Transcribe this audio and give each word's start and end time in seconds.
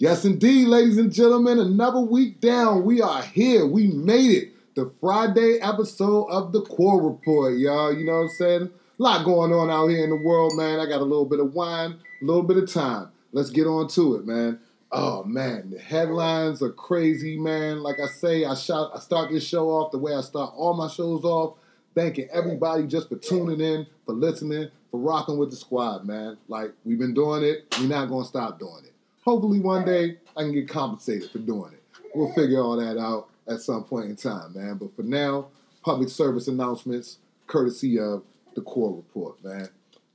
Yes, 0.00 0.24
indeed, 0.24 0.66
ladies 0.68 0.96
and 0.96 1.12
gentlemen, 1.12 1.58
another 1.58 2.00
week 2.00 2.40
down. 2.40 2.86
We 2.86 3.02
are 3.02 3.20
here. 3.20 3.66
We 3.66 3.88
made 3.88 4.30
it. 4.30 4.74
The 4.74 4.90
Friday 4.98 5.58
episode 5.60 6.24
of 6.30 6.52
the 6.52 6.62
Core 6.62 7.02
Report, 7.02 7.58
y'all. 7.58 7.92
You 7.92 8.06
know 8.06 8.14
what 8.14 8.18
I'm 8.20 8.28
saying? 8.30 8.62
A 8.62 9.02
lot 9.02 9.26
going 9.26 9.52
on 9.52 9.70
out 9.70 9.88
here 9.88 10.02
in 10.02 10.08
the 10.08 10.16
world, 10.16 10.56
man. 10.56 10.80
I 10.80 10.86
got 10.86 11.02
a 11.02 11.04
little 11.04 11.26
bit 11.26 11.38
of 11.38 11.52
wine, 11.52 12.00
a 12.22 12.24
little 12.24 12.42
bit 12.42 12.56
of 12.56 12.72
time. 12.72 13.10
Let's 13.32 13.50
get 13.50 13.66
on 13.66 13.88
to 13.88 14.14
it, 14.14 14.26
man. 14.26 14.58
Oh 14.90 15.22
man, 15.24 15.68
the 15.68 15.78
headlines 15.78 16.62
are 16.62 16.72
crazy, 16.72 17.38
man. 17.38 17.82
Like 17.82 18.00
I 18.00 18.06
say, 18.06 18.46
I 18.46 18.54
shot 18.54 18.92
I 18.94 19.00
start 19.00 19.30
this 19.30 19.46
show 19.46 19.68
off 19.68 19.92
the 19.92 19.98
way 19.98 20.14
I 20.14 20.22
start 20.22 20.54
all 20.56 20.72
my 20.72 20.88
shows 20.88 21.24
off. 21.24 21.58
Thanking 21.94 22.26
everybody 22.32 22.86
just 22.86 23.10
for 23.10 23.16
tuning 23.16 23.60
in, 23.60 23.86
for 24.06 24.14
listening, 24.14 24.70
for 24.90 24.98
rocking 24.98 25.36
with 25.36 25.50
the 25.50 25.56
squad, 25.56 26.06
man. 26.06 26.38
Like 26.48 26.72
we've 26.86 26.98
been 26.98 27.12
doing 27.12 27.44
it, 27.44 27.66
we're 27.78 27.88
not 27.88 28.08
gonna 28.08 28.24
stop 28.24 28.58
doing 28.58 28.84
it. 28.86 28.89
Hopefully, 29.30 29.60
one 29.60 29.84
day 29.84 30.16
I 30.36 30.40
can 30.42 30.52
get 30.52 30.68
compensated 30.68 31.30
for 31.30 31.38
doing 31.38 31.72
it. 31.72 31.82
We'll 32.16 32.32
figure 32.32 32.58
all 32.58 32.76
that 32.78 32.98
out 32.98 33.28
at 33.46 33.60
some 33.60 33.84
point 33.84 34.06
in 34.06 34.16
time, 34.16 34.54
man. 34.56 34.76
But 34.76 34.96
for 34.96 35.04
now, 35.04 35.50
public 35.84 36.08
service 36.08 36.48
announcements, 36.48 37.18
courtesy 37.46 37.96
of 38.00 38.24
the 38.56 38.60
Core 38.62 38.96
Report, 38.96 39.36
man. 39.44 39.68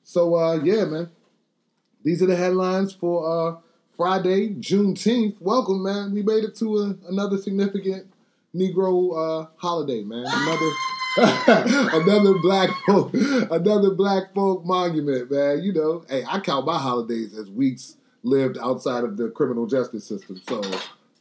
So, 0.04 0.36
uh, 0.36 0.56
yeah, 0.62 0.84
man. 0.84 1.12
These 2.04 2.24
are 2.24 2.26
the 2.26 2.36
headlines 2.36 2.92
for 2.92 3.26
uh, 3.26 3.56
Friday, 3.96 4.50
Juneteenth. 4.50 5.38
Welcome, 5.40 5.84
man. 5.84 6.14
We 6.14 6.22
made 6.22 6.44
it 6.44 6.58
to 6.58 6.78
a, 6.80 6.98
another 7.08 7.38
significant 7.38 8.12
Negro 8.54 9.46
uh, 9.46 9.48
holiday, 9.56 10.04
man. 10.04 10.26
Another. 10.28 10.72
another 11.96 12.34
black 12.42 12.70
folk, 12.86 13.14
another 13.14 13.92
black 13.92 14.34
folk 14.34 14.66
monument, 14.66 15.32
man. 15.32 15.64
You 15.64 15.72
know, 15.72 16.04
hey, 16.10 16.26
I 16.28 16.42
count 16.42 16.66
my 16.66 16.78
holidays 16.78 17.34
as 17.38 17.50
weeks 17.50 17.96
lived 18.26 18.58
outside 18.58 19.04
of 19.04 19.18
the 19.18 19.30
criminal 19.30 19.68
justice 19.68 20.06
system. 20.06 20.42
So 20.50 20.62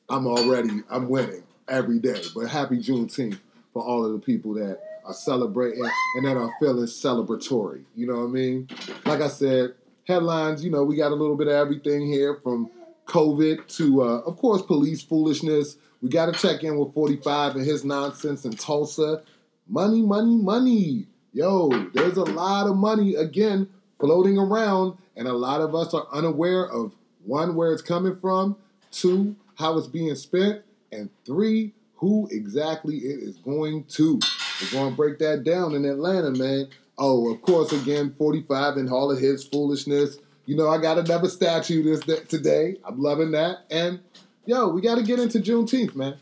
I'm 0.08 0.26
already 0.26 0.82
I'm 0.90 1.08
winning 1.08 1.42
every 1.69 1.98
day. 1.98 2.22
But 2.34 2.46
happy 2.46 2.78
Juneteenth 2.78 3.38
for 3.72 3.83
all 3.83 4.05
of 4.05 4.12
the 4.12 4.19
people 4.19 4.55
that 4.55 4.80
are 5.05 5.12
celebrating 5.12 5.84
and 6.16 6.27
that 6.27 6.36
are 6.36 6.50
feeling 6.58 6.86
celebratory. 6.86 7.84
You 7.94 8.06
know 8.06 8.20
what 8.20 8.28
I 8.28 8.33
mean? 8.33 8.69
Like 9.05 9.20
I 9.20 9.28
said, 9.28 9.74
headlines. 10.06 10.64
You 10.64 10.70
know, 10.70 10.83
we 10.84 10.96
got 10.96 11.12
a 11.12 11.14
little 11.14 11.36
bit 11.36 11.46
of 11.46 11.55
everything 11.55 12.06
here 12.06 12.41
from 12.42 12.70
COVID 13.06 13.66
to, 13.77 14.02
uh, 14.02 14.18
of 14.20 14.39
course, 14.39 14.62
police 14.62 15.02
foolishness. 15.02 15.77
We 16.00 16.08
got 16.08 16.27
to 16.27 16.33
check 16.33 16.64
in 16.64 16.78
with 16.78 16.94
45 16.94 17.56
and 17.56 17.64
his 17.64 17.84
nonsense 17.84 18.44
in 18.44 18.52
Tulsa. 18.52 19.22
Money, 19.68 20.02
money, 20.02 20.36
money. 20.36 21.06
Yo, 21.33 21.68
there's 21.92 22.16
a 22.16 22.24
lot 22.24 22.66
of 22.68 22.77
money 22.77 23.14
again 23.14 23.68
floating 24.05 24.36
around 24.36 24.98
and 25.16 25.27
a 25.27 25.33
lot 25.33 25.62
of 25.62 25.74
us 25.74 25.94
are 25.94 26.06
unaware 26.12 26.70
of 26.70 26.92
one, 27.24 27.55
where 27.55 27.72
it's 27.72 27.80
coming 27.80 28.14
from, 28.14 28.55
two, 28.91 29.34
how 29.55 29.78
it's 29.78 29.86
being 29.86 30.14
spent, 30.14 30.61
and 30.92 31.08
three, 31.24 31.72
who 31.94 32.28
exactly 32.30 32.96
it 32.96 33.20
is 33.22 33.36
going 33.38 33.83
to. 33.84 34.20
We're 34.61 34.78
going 34.78 34.91
to 34.91 34.96
break 34.96 35.19
that 35.20 35.42
down 35.42 35.74
in 35.74 35.86
Atlanta, 35.86 36.33
man. 36.33 36.69
Oh, 36.98 37.33
of 37.33 37.41
course, 37.41 37.72
again, 37.72 38.14
45 38.19 38.77
and 38.77 38.91
all 38.91 39.11
of 39.11 39.19
his 39.19 39.42
foolishness. 39.42 40.18
You 40.44 40.56
know, 40.58 40.68
I 40.68 40.77
got 40.77 40.98
another 40.98 41.30
statue 41.30 41.83
this 41.83 42.00
today. 42.27 42.77
I'm 42.84 43.00
loving 43.00 43.30
that. 43.30 43.61
And 43.70 44.00
yo, 44.44 44.68
we 44.68 44.83
got 44.83 44.96
to 44.96 45.02
get 45.02 45.18
into 45.18 45.39
Juneteenth, 45.39 45.96
man. 45.96 46.16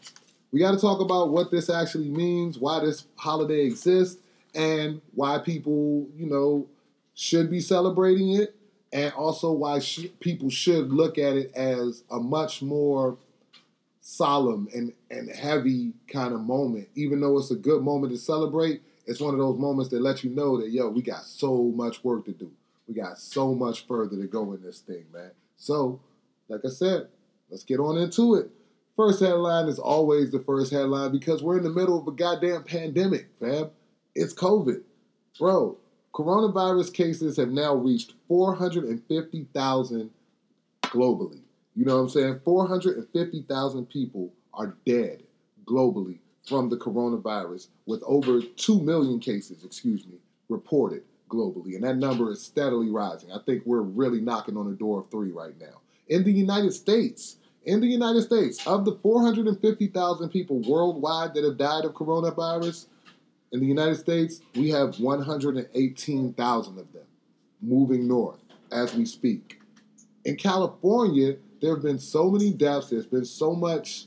We 0.52 0.60
got 0.60 0.70
to 0.70 0.78
talk 0.78 1.00
about 1.00 1.30
what 1.30 1.50
this 1.50 1.68
actually 1.68 2.10
means, 2.10 2.60
why 2.60 2.78
this 2.78 3.06
holiday 3.16 3.64
exists, 3.64 4.22
and 4.54 5.00
why 5.16 5.38
people, 5.38 6.06
you 6.16 6.26
know, 6.26 6.68
should 7.14 7.50
be 7.50 7.60
celebrating 7.60 8.34
it 8.34 8.54
and 8.92 9.12
also 9.14 9.52
why 9.52 9.78
sh- 9.78 10.06
people 10.20 10.50
should 10.50 10.92
look 10.92 11.18
at 11.18 11.36
it 11.36 11.52
as 11.54 12.04
a 12.10 12.18
much 12.18 12.62
more 12.62 13.16
solemn 14.00 14.68
and, 14.74 14.92
and 15.10 15.30
heavy 15.30 15.92
kind 16.08 16.34
of 16.34 16.40
moment. 16.40 16.88
Even 16.94 17.20
though 17.20 17.38
it's 17.38 17.50
a 17.50 17.56
good 17.56 17.82
moment 17.82 18.12
to 18.12 18.18
celebrate, 18.18 18.82
it's 19.06 19.20
one 19.20 19.34
of 19.34 19.40
those 19.40 19.58
moments 19.58 19.90
that 19.90 20.02
let 20.02 20.22
you 20.22 20.30
know 20.30 20.60
that, 20.60 20.70
yo, 20.70 20.88
we 20.88 21.02
got 21.02 21.24
so 21.24 21.72
much 21.74 22.04
work 22.04 22.24
to 22.26 22.32
do. 22.32 22.50
We 22.86 22.94
got 22.94 23.18
so 23.18 23.54
much 23.54 23.86
further 23.86 24.16
to 24.16 24.26
go 24.26 24.52
in 24.52 24.62
this 24.62 24.80
thing, 24.80 25.04
man. 25.12 25.30
So, 25.56 26.00
like 26.48 26.62
I 26.64 26.68
said, 26.68 27.08
let's 27.50 27.64
get 27.64 27.80
on 27.80 27.96
into 27.96 28.34
it. 28.34 28.50
First 28.96 29.20
headline 29.20 29.68
is 29.68 29.78
always 29.78 30.30
the 30.30 30.40
first 30.40 30.70
headline 30.70 31.12
because 31.12 31.42
we're 31.42 31.56
in 31.56 31.64
the 31.64 31.70
middle 31.70 31.98
of 31.98 32.06
a 32.06 32.12
goddamn 32.12 32.64
pandemic, 32.64 33.28
fam. 33.40 33.70
It's 34.14 34.34
COVID. 34.34 34.82
Bro, 35.38 35.78
coronavirus 36.12 36.92
cases 36.92 37.36
have 37.36 37.50
now 37.50 37.74
reached 37.74 38.14
450,000 38.28 40.10
globally. 40.82 41.40
You 41.74 41.84
know 41.86 41.96
what 41.96 42.02
I'm 42.02 42.08
saying? 42.10 42.40
450,000 42.44 43.88
people 43.88 44.30
are 44.52 44.76
dead 44.84 45.22
globally 45.64 46.18
from 46.46 46.68
the 46.68 46.76
coronavirus, 46.76 47.68
with 47.86 48.02
over 48.04 48.40
2 48.42 48.80
million 48.80 49.20
cases, 49.20 49.64
excuse 49.64 50.06
me, 50.06 50.16
reported 50.48 51.02
globally. 51.30 51.76
And 51.76 51.84
that 51.84 51.96
number 51.96 52.30
is 52.30 52.42
steadily 52.42 52.90
rising. 52.90 53.32
I 53.32 53.38
think 53.46 53.62
we're 53.64 53.80
really 53.80 54.20
knocking 54.20 54.56
on 54.56 54.68
the 54.68 54.76
door 54.76 55.00
of 55.00 55.10
three 55.10 55.30
right 55.30 55.58
now. 55.60 55.80
In 56.08 56.24
the 56.24 56.32
United 56.32 56.72
States, 56.72 57.36
in 57.64 57.80
the 57.80 57.86
United 57.86 58.22
States, 58.22 58.66
of 58.66 58.84
the 58.84 58.96
450,000 59.02 60.28
people 60.30 60.60
worldwide 60.60 61.32
that 61.34 61.44
have 61.44 61.56
died 61.56 61.84
of 61.84 61.94
coronavirus, 61.94 62.86
in 63.52 63.60
the 63.60 63.66
United 63.66 63.96
States, 63.96 64.40
we 64.54 64.70
have 64.70 64.98
118,000 64.98 66.78
of 66.78 66.92
them 66.92 67.02
moving 67.60 68.08
north 68.08 68.40
as 68.72 68.94
we 68.94 69.04
speak. 69.04 69.60
In 70.24 70.36
California, 70.36 71.36
there 71.60 71.74
have 71.74 71.82
been 71.82 71.98
so 71.98 72.30
many 72.30 72.52
deaths, 72.52 72.90
there's 72.90 73.06
been 73.06 73.24
so 73.24 73.54
much 73.54 74.06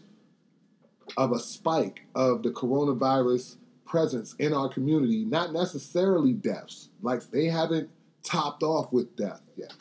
of 1.18 1.32
a 1.32 1.40
spike 1.40 2.02
of 2.16 2.42
the 2.42 2.50
coronavirus 2.50 3.58
presence 3.86 4.36
in 4.40 4.54
our 4.54 4.68
community, 4.68 5.24
not 5.24 5.54
necessarily 5.54 6.34
deaths, 6.34 6.90
like 7.02 7.22
they 7.30 7.46
haven't 7.46 7.90
topped 8.24 8.64
off 8.64 8.92
with 8.92 9.16
death 9.16 9.42
yet. 9.56 9.74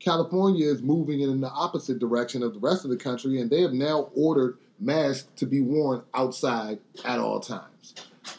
California 0.00 0.66
is 0.66 0.80
moving 0.80 1.20
in 1.20 1.40
the 1.40 1.50
opposite 1.50 1.98
direction 1.98 2.42
of 2.42 2.54
the 2.54 2.60
rest 2.60 2.84
of 2.84 2.90
the 2.90 2.96
country, 2.96 3.40
and 3.40 3.50
they 3.50 3.60
have 3.60 3.72
now 3.72 4.10
ordered 4.14 4.56
masks 4.80 5.28
to 5.36 5.44
be 5.44 5.60
worn 5.60 6.02
outside 6.14 6.78
at 7.04 7.18
all 7.18 7.40
times. 7.40 7.94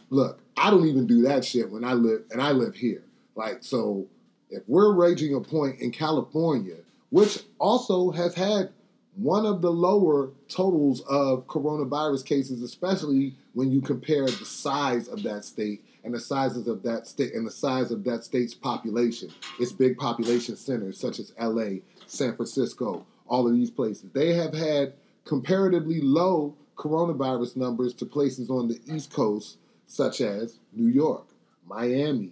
Look, 0.10 0.40
I 0.58 0.70
don't 0.70 0.88
even 0.88 1.08
do 1.08 1.22
that 1.24 1.46
shit 1.46 1.70
when 1.70 1.84
I 1.84 1.94
live, 1.94 2.24
and 2.32 2.42
I 2.42 2.52
live 2.52 2.76
here. 2.76 3.04
Like, 3.36 3.60
so 3.62 4.08
if 4.50 4.64
we're 4.68 4.94
raging 4.94 5.36
a 5.36 5.42
point 5.42 5.80
in 5.80 5.92
California, 5.92 6.78
which 7.10 7.40
also 7.60 8.12
has 8.12 8.36
had 8.36 8.72
one 9.16 9.46
of 9.46 9.62
the 9.62 9.72
lower 9.72 10.32
totals 10.48 11.02
of 11.02 11.46
coronavirus 11.48 12.26
cases, 12.26 12.62
especially 12.62 13.36
when 13.54 13.72
you 13.72 13.82
compare 13.82 14.26
the 14.26 14.46
size 14.46 15.08
of 15.08 15.24
that 15.24 15.44
state 15.44 15.84
and 16.04 16.14
the 16.14 16.20
sizes 16.20 16.68
of 16.68 16.84
that 16.84 17.06
state 17.08 17.34
and 17.34 17.46
the 17.46 17.52
size 17.52 17.92
of 17.92 18.04
that 18.06 18.24
state's 18.24 18.54
population. 18.54 19.30
Its 19.60 19.72
big 19.72 19.98
population 19.98 20.56
centers 20.56 20.98
such 20.98 21.20
as 21.20 21.34
LA, 21.40 21.80
San 22.08 22.36
Francisco, 22.36 23.06
all 23.28 23.48
of 23.48 23.54
these 23.54 23.72
places. 23.72 24.10
They 24.14 24.34
have 24.34 24.54
had 24.54 24.94
comparatively 25.26 26.00
low 26.02 26.56
coronavirus 26.78 27.58
numbers 27.58 27.94
to 27.96 28.06
places 28.06 28.50
on 28.50 28.70
the 28.70 28.80
East 28.88 29.12
Coast 29.12 29.58
such 29.90 30.22
as 30.22 30.60
New 30.72 30.88
York, 30.88 31.26
Miami, 31.68 32.32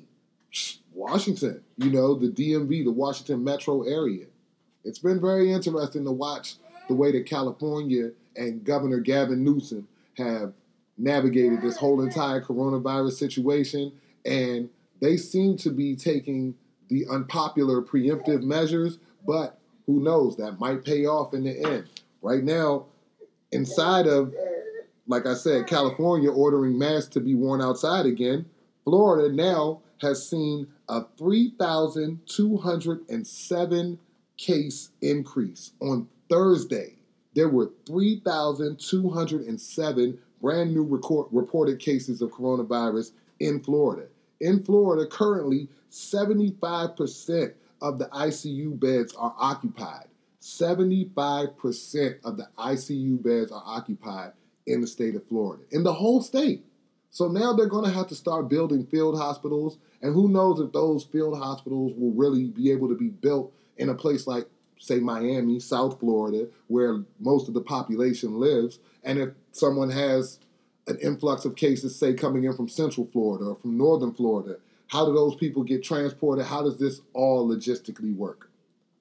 Washington, 0.94 1.62
you 1.78 1.90
know, 1.90 2.13
the 2.13 2.29
DMV, 2.29 2.85
the 2.85 2.91
Washington 2.91 3.44
metro 3.44 3.81
area. 3.81 4.28
It's 4.85 5.00
been 5.00 5.19
very 5.19 5.51
interesting 5.51 6.06
to 6.06 6.12
watch 6.12 6.56
the 6.88 6.94
way 6.94 7.12
that 7.12 7.25
California 7.25 8.12
and 8.35 8.63
Governor 8.63 9.00
Gavin 9.00 9.44
Newsom 9.44 9.88
have 10.17 10.53
navigated 10.97 11.62
this 11.62 11.78
whole 11.78 12.01
entire 12.01 12.41
coronavirus 12.41 13.13
situation. 13.13 13.91
And 14.25 14.69
they 15.01 15.17
seem 15.17 15.57
to 15.57 15.72
be 15.72 15.96
taking 15.96 16.56
the 16.90 17.06
unpopular 17.09 17.81
preemptive 17.81 18.44
measures, 18.44 19.00
but 19.25 19.59
who 19.88 20.00
knows, 20.00 20.38
that 20.38 20.59
might 20.59 20.85
pay 20.85 21.06
off 21.06 21.34
in 21.34 21.44
the 21.44 21.59
end. 21.59 21.90
Right 22.22 22.43
now, 22.43 22.85
inside 23.52 24.08
of 24.08 24.34
like 25.07 25.25
I 25.25 25.33
said, 25.33 25.65
California 25.67 26.29
ordering 26.29 26.77
masks 26.77 27.07
to 27.13 27.21
be 27.21 27.33
worn 27.33 27.61
outside 27.61 28.05
again. 28.05 28.45
Florida 28.83 29.33
now 29.33 29.79
has 30.01 30.29
seen 30.29 30.67
a 30.89 31.05
3,207 31.17 33.99
case 34.37 34.89
increase. 35.01 35.71
On 35.81 36.07
Thursday, 36.29 36.93
there 37.33 37.49
were 37.49 37.71
3,207 37.85 40.19
brand 40.41 40.73
new 40.73 40.83
record, 40.83 41.27
reported 41.31 41.79
cases 41.79 42.21
of 42.21 42.31
coronavirus 42.31 43.11
in 43.39 43.61
Florida. 43.61 44.07
In 44.39 44.63
Florida, 44.63 45.05
currently, 45.07 45.67
75% 45.91 47.53
of 47.81 47.99
the 47.99 48.05
ICU 48.05 48.79
beds 48.79 49.13
are 49.15 49.35
occupied. 49.37 50.05
75% 50.41 52.23
of 52.23 52.37
the 52.37 52.47
ICU 52.57 53.21
beds 53.23 53.51
are 53.51 53.63
occupied 53.65 54.31
in 54.67 54.81
the 54.81 54.87
state 54.87 55.16
of 55.16 55.25
Florida, 55.28 55.64
in 55.72 55.84
the 55.84 55.93
whole 55.93 56.22
state. 56.22 56.64
So 57.09 57.28
now 57.28 57.53
they're 57.53 57.66
going 57.66 57.85
to 57.85 57.96
have 57.96 58.08
to 58.08 58.16
start 58.16 58.49
building 58.49 58.85
field 58.85 59.17
hospitals, 59.17 59.79
and 60.02 60.14
who 60.14 60.28
knows 60.28 60.59
if 60.59 60.72
those 60.73 61.03
field 61.05 61.37
hospitals 61.37 61.93
will 61.96 62.11
really 62.11 62.46
be 62.46 62.72
able 62.72 62.90
to 62.90 62.96
be 62.96 63.09
built 63.09 63.52
in 63.78 63.90
a 63.90 63.96
place 63.96 64.28
like 64.28 64.47
say 64.79 64.99
Miami, 64.99 65.59
South 65.59 65.99
Florida, 65.99 66.47
where 66.67 67.03
most 67.19 67.47
of 67.47 67.53
the 67.53 67.61
population 67.61 68.40
lives, 68.40 68.79
and 69.03 69.17
if 69.17 69.29
someone 69.52 69.90
has 69.90 70.40
an 70.87 70.97
influx 71.02 71.46
of 71.46 71.55
cases, 71.55 71.96
say 71.96 72.14
coming 72.14 72.43
in 72.43 72.53
from 72.53 72.69
Central 72.69 73.08
Florida 73.11 73.46
or 73.46 73.55
from 73.55 73.78
Northern 73.78 74.14
Florida, 74.14 74.58
how 74.87 75.05
do 75.05 75.14
those 75.14 75.35
people 75.35 75.64
get 75.64 75.84
transported? 75.84 76.46
How 76.46 76.61
does 76.61 76.78
this 76.78 77.02
all 77.14 77.47
logistically 77.47 78.16
work? 78.16 78.49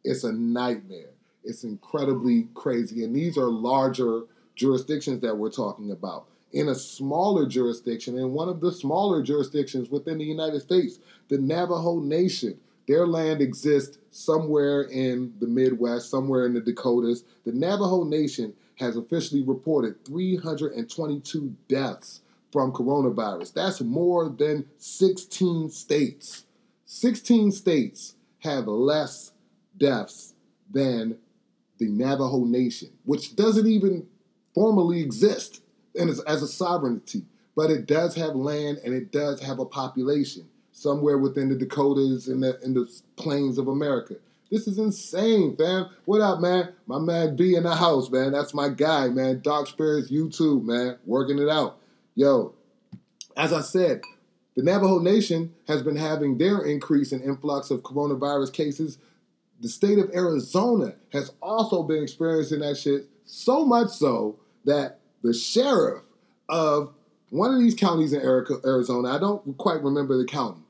It's 0.02 0.24
a 0.24 0.32
nightmare. 0.32 1.10
It's 1.44 1.62
incredibly 1.62 2.48
crazy. 2.54 3.04
And 3.04 3.14
these 3.14 3.38
are 3.38 3.48
larger 3.48 4.22
jurisdictions 4.56 5.20
that 5.20 5.36
we're 5.36 5.50
talking 5.50 5.92
about. 5.92 6.26
In 6.52 6.68
a 6.68 6.74
smaller 6.74 7.46
jurisdiction, 7.46 8.18
in 8.18 8.32
one 8.32 8.48
of 8.48 8.60
the 8.60 8.72
smaller 8.72 9.22
jurisdictions 9.22 9.90
within 9.90 10.18
the 10.18 10.24
United 10.24 10.60
States, 10.60 10.98
the 11.28 11.38
Navajo 11.38 12.00
Nation, 12.00 12.58
their 12.88 13.06
land 13.06 13.40
exists 13.42 13.98
somewhere 14.10 14.82
in 14.82 15.34
the 15.38 15.46
Midwest, 15.46 16.10
somewhere 16.10 16.46
in 16.46 16.54
the 16.54 16.60
Dakotas. 16.60 17.24
The 17.44 17.52
Navajo 17.52 18.04
Nation 18.04 18.54
has 18.76 18.96
officially 18.96 19.42
reported 19.42 20.04
322 20.04 21.54
deaths 21.68 22.20
from 22.52 22.72
coronavirus. 22.72 23.52
That's 23.52 23.80
more 23.80 24.28
than 24.28 24.66
16 24.78 25.68
states. 25.70 26.44
16 26.86 27.52
states 27.52 28.14
have 28.38 28.68
less 28.68 29.32
deaths 29.76 30.34
than 30.70 31.18
the 31.78 31.88
Navajo 31.88 32.44
Nation, 32.44 32.90
which 33.04 33.36
doesn't 33.36 33.66
even 33.66 34.06
formally 34.56 35.02
exist 35.02 35.60
as, 36.00 36.18
as 36.20 36.42
a 36.42 36.48
sovereignty, 36.48 37.22
but 37.54 37.70
it 37.70 37.84
does 37.84 38.14
have 38.14 38.34
land 38.34 38.78
and 38.82 38.94
it 38.94 39.12
does 39.12 39.38
have 39.42 39.58
a 39.58 39.66
population 39.66 40.48
somewhere 40.72 41.18
within 41.18 41.50
the 41.50 41.54
Dakotas 41.54 42.26
and 42.28 42.42
the, 42.42 42.58
in 42.64 42.72
the 42.72 42.90
plains 43.16 43.58
of 43.58 43.68
America. 43.68 44.14
This 44.50 44.66
is 44.66 44.78
insane, 44.78 45.56
fam. 45.56 45.90
What 46.06 46.22
up, 46.22 46.40
man? 46.40 46.72
My 46.86 46.98
man 46.98 47.36
B 47.36 47.54
in 47.54 47.64
the 47.64 47.74
house, 47.74 48.10
man. 48.10 48.32
That's 48.32 48.54
my 48.54 48.70
guy, 48.70 49.08
man. 49.08 49.40
Dark 49.42 49.66
Spirits 49.66 50.10
YouTube, 50.10 50.64
man. 50.64 50.96
Working 51.04 51.38
it 51.38 51.50
out. 51.50 51.78
Yo, 52.14 52.54
as 53.36 53.52
I 53.52 53.60
said, 53.60 54.00
the 54.54 54.62
Navajo 54.62 55.00
Nation 55.00 55.52
has 55.68 55.82
been 55.82 55.96
having 55.96 56.38
their 56.38 56.62
increase 56.64 57.12
in 57.12 57.20
influx 57.22 57.70
of 57.70 57.82
coronavirus 57.82 58.54
cases. 58.54 58.96
The 59.60 59.68
state 59.68 59.98
of 59.98 60.10
Arizona 60.14 60.94
has 61.12 61.30
also 61.42 61.82
been 61.82 62.02
experiencing 62.02 62.60
that 62.60 62.78
shit 62.78 63.06
so 63.26 63.66
much 63.66 63.88
so 63.90 64.38
that 64.66 64.98
the 65.22 65.32
sheriff 65.32 66.02
of 66.48 66.92
one 67.30 67.52
of 67.52 67.58
these 67.58 67.74
counties 67.74 68.12
in 68.12 68.20
Arizona, 68.20 69.08
I 69.08 69.18
don't 69.18 69.56
quite 69.58 69.82
remember 69.82 70.16
the 70.16 70.26
county, 70.26 70.60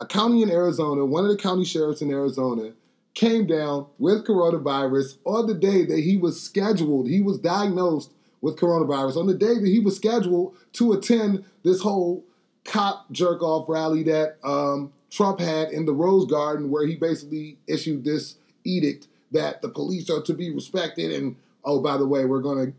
a 0.00 0.06
county 0.06 0.42
in 0.42 0.50
Arizona, 0.50 1.04
one 1.04 1.24
of 1.24 1.30
the 1.30 1.42
county 1.42 1.64
sheriffs 1.64 2.02
in 2.02 2.10
Arizona 2.10 2.72
came 3.14 3.46
down 3.46 3.86
with 3.98 4.26
coronavirus 4.26 5.18
on 5.24 5.46
the 5.46 5.54
day 5.54 5.84
that 5.84 6.00
he 6.00 6.16
was 6.16 6.40
scheduled. 6.40 7.08
He 7.08 7.20
was 7.20 7.38
diagnosed 7.38 8.10
with 8.40 8.56
coronavirus 8.58 9.16
on 9.16 9.26
the 9.26 9.34
day 9.34 9.54
that 9.54 9.66
he 9.66 9.78
was 9.78 9.96
scheduled 9.96 10.56
to 10.74 10.92
attend 10.92 11.44
this 11.62 11.80
whole 11.80 12.24
cop 12.64 13.10
jerk 13.12 13.42
off 13.42 13.68
rally 13.68 14.02
that 14.02 14.36
um, 14.42 14.92
Trump 15.10 15.38
had 15.38 15.70
in 15.70 15.86
the 15.86 15.92
Rose 15.92 16.26
Garden, 16.26 16.70
where 16.70 16.86
he 16.86 16.96
basically 16.96 17.56
issued 17.66 18.04
this 18.04 18.36
edict 18.64 19.06
that 19.32 19.62
the 19.62 19.68
police 19.68 20.10
are 20.10 20.22
to 20.22 20.34
be 20.34 20.50
respected. 20.50 21.12
And 21.12 21.36
oh, 21.64 21.80
by 21.80 21.96
the 21.96 22.06
way, 22.06 22.24
we're 22.24 22.40
going 22.40 22.66
to 22.66 22.72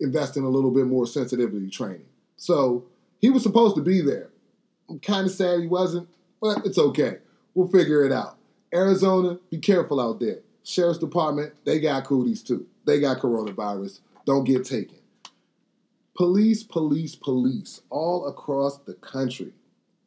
invest 0.00 0.36
in 0.36 0.44
a 0.44 0.48
little 0.48 0.70
bit 0.70 0.86
more 0.86 1.06
sensitivity 1.06 1.70
training. 1.70 2.06
So 2.36 2.84
he 3.20 3.30
was 3.30 3.42
supposed 3.42 3.76
to 3.76 3.82
be 3.82 4.00
there. 4.00 4.28
I'm 4.88 4.98
kind 4.98 5.26
of 5.26 5.32
sad 5.32 5.60
he 5.60 5.66
wasn't, 5.66 6.08
but 6.40 6.66
it's 6.66 6.78
okay. 6.78 7.18
We'll 7.54 7.68
figure 7.68 8.04
it 8.04 8.12
out. 8.12 8.36
Arizona, 8.74 9.38
be 9.50 9.58
careful 9.58 10.00
out 10.00 10.20
there. 10.20 10.40
Sheriff's 10.64 10.98
Department, 10.98 11.52
they 11.64 11.80
got 11.80 12.04
cooties 12.04 12.42
too. 12.42 12.66
They 12.84 13.00
got 13.00 13.18
coronavirus. 13.18 14.00
Don't 14.26 14.44
get 14.44 14.64
taken. 14.64 14.98
Police, 16.14 16.62
police, 16.62 17.14
police, 17.14 17.80
all 17.90 18.26
across 18.26 18.78
the 18.78 18.94
country. 18.94 19.52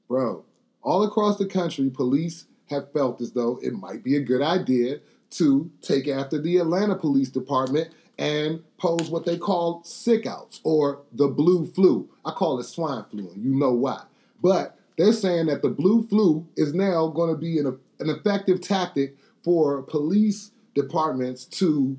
Bro, 0.07 0.43
all 0.81 1.03
across 1.03 1.37
the 1.37 1.47
country, 1.47 1.89
police 1.89 2.45
have 2.69 2.91
felt 2.91 3.21
as 3.21 3.31
though 3.31 3.59
it 3.61 3.73
might 3.73 4.03
be 4.03 4.15
a 4.15 4.21
good 4.21 4.41
idea 4.41 4.99
to 5.31 5.69
take 5.81 6.07
after 6.07 6.39
the 6.39 6.57
Atlanta 6.57 6.95
Police 6.95 7.29
Department 7.29 7.91
and 8.17 8.63
pose 8.77 9.09
what 9.09 9.25
they 9.25 9.37
call 9.37 9.83
sick 9.83 10.25
outs 10.25 10.61
or 10.63 11.01
the 11.13 11.27
blue 11.27 11.65
flu. 11.71 12.09
I 12.23 12.31
call 12.31 12.59
it 12.59 12.63
swine 12.63 13.05
flu, 13.09 13.29
and 13.29 13.43
you 13.43 13.55
know 13.55 13.71
why. 13.71 14.03
But 14.41 14.77
they're 14.97 15.13
saying 15.13 15.47
that 15.47 15.61
the 15.61 15.69
blue 15.69 16.07
flu 16.07 16.47
is 16.55 16.73
now 16.73 17.07
going 17.07 17.29
to 17.29 17.37
be 17.39 17.59
an, 17.59 17.77
an 17.99 18.09
effective 18.09 18.61
tactic 18.61 19.15
for 19.43 19.81
police 19.83 20.51
departments 20.73 21.45
to 21.45 21.97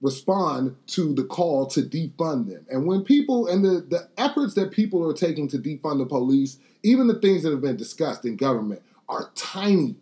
respond 0.00 0.76
to 0.88 1.14
the 1.14 1.24
call 1.24 1.66
to 1.66 1.80
defund 1.80 2.48
them. 2.48 2.66
And 2.68 2.86
when 2.86 3.02
people 3.04 3.46
and 3.46 3.64
the, 3.64 3.86
the 3.88 4.08
efforts 4.18 4.54
that 4.54 4.72
people 4.72 5.08
are 5.08 5.14
taking 5.14 5.48
to 5.48 5.58
defund 5.58 5.98
the 5.98 6.06
police, 6.06 6.58
even 6.82 7.06
the 7.06 7.20
things 7.20 7.44
that 7.44 7.50
have 7.50 7.60
been 7.60 7.76
discussed 7.76 8.24
in 8.24 8.36
government, 8.36 8.82
are 9.08 9.30
tiny. 9.34 9.94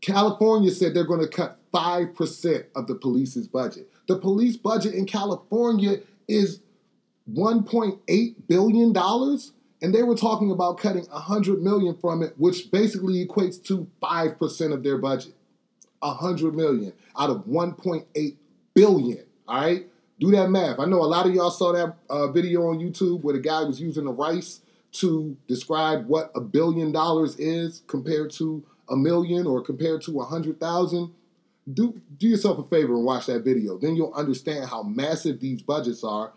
California 0.00 0.70
said 0.70 0.94
they're 0.94 1.04
going 1.04 1.20
to 1.20 1.28
cut 1.28 1.58
5% 1.72 2.64
of 2.74 2.86
the 2.86 2.94
police's 2.94 3.46
budget. 3.46 3.88
The 4.08 4.18
police 4.18 4.56
budget 4.56 4.94
in 4.94 5.06
California 5.06 5.98
is 6.28 6.60
$1.8 7.32 8.34
billion 8.48 8.96
and 9.82 9.94
they 9.94 10.02
were 10.02 10.14
talking 10.14 10.50
about 10.50 10.78
cutting 10.78 11.06
100 11.06 11.62
million 11.62 11.96
from 11.96 12.22
it 12.22 12.34
which 12.36 12.70
basically 12.70 13.24
equates 13.26 13.62
to 13.66 13.86
5% 14.02 14.72
of 14.72 14.82
their 14.82 14.98
budget. 14.98 15.34
100 16.00 16.54
million 16.54 16.92
out 17.18 17.30
of 17.30 17.44
1.8 17.44 18.36
billion 18.74 19.24
all 19.46 19.60
right? 19.60 19.86
Do 20.20 20.30
that 20.32 20.50
math. 20.50 20.78
I 20.78 20.84
know 20.84 21.00
a 21.00 21.06
lot 21.06 21.26
of 21.26 21.34
y'all 21.34 21.50
saw 21.50 21.72
that 21.72 21.96
uh, 22.08 22.28
video 22.28 22.68
on 22.68 22.78
youtube 22.78 23.22
where 23.22 23.34
the 23.34 23.40
guy 23.40 23.62
was 23.62 23.80
using 23.80 24.04
the 24.04 24.12
rice 24.12 24.60
to 24.92 25.36
describe 25.48 26.06
what 26.06 26.30
a 26.34 26.40
billion 26.40 26.92
dollars 26.92 27.36
is 27.38 27.82
compared 27.86 28.30
to 28.32 28.64
a 28.88 28.96
million 28.96 29.46
or 29.46 29.62
compared 29.62 30.02
to 30.02 30.20
a 30.20 30.24
hundred 30.24 30.60
thousand 30.60 31.12
do 31.72 32.00
do 32.18 32.28
yourself 32.28 32.58
a 32.58 32.68
favor 32.68 32.94
and 32.94 33.04
watch 33.04 33.26
that 33.26 33.44
video 33.44 33.78
then 33.78 33.94
you'll 33.94 34.12
understand 34.14 34.68
how 34.68 34.82
massive 34.82 35.40
these 35.40 35.62
budgets 35.62 36.02
are 36.02 36.32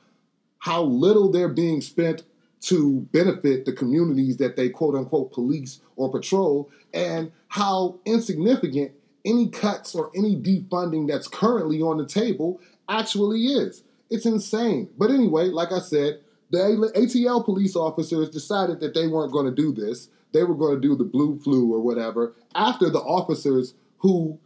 how 0.60 0.84
little 0.84 1.32
they're 1.32 1.48
being 1.48 1.82
spent 1.82 2.24
to 2.66 3.02
benefit 3.12 3.66
the 3.66 3.72
communities 3.72 4.38
that 4.38 4.56
they 4.56 4.70
quote 4.70 4.96
unquote 4.96 5.32
police 5.32 5.82
or 5.96 6.12
patrol, 6.12 6.72
and 6.94 7.32
how 7.50 8.00
insignificant 8.06 8.92
any 9.24 9.48
cuts 9.50 9.94
or 9.94 10.12
any 10.16 10.36
defunding 10.36 11.08
that's 11.08 11.28
currently 11.28 11.82
on 11.82 11.98
the 11.98 12.06
table 12.06 12.60
actually 12.90 13.46
is. 13.46 13.84
It's 14.10 14.26
insane. 14.26 14.90
But 14.98 15.12
anyway, 15.12 15.50
like 15.50 15.72
I 15.72 15.80
said, 15.80 16.22
the 16.50 16.92
ATL 16.96 17.46
police 17.46 17.76
officers 17.76 18.30
decided 18.30 18.80
that 18.80 18.96
they 18.96 19.08
weren't 19.08 19.32
going 19.32 19.46
to 19.46 19.52
do 19.52 19.72
this. 19.72 20.10
They 20.32 20.44
were 20.44 20.56
going 20.56 20.76
to 20.76 20.82
do 20.82 20.96
the 20.96 21.04
blue 21.04 21.40
flu 21.40 21.72
or 21.72 21.82
whatever 21.82 22.34
after 22.56 22.90
the 22.90 23.00
officers 23.00 23.76
who 24.00 24.40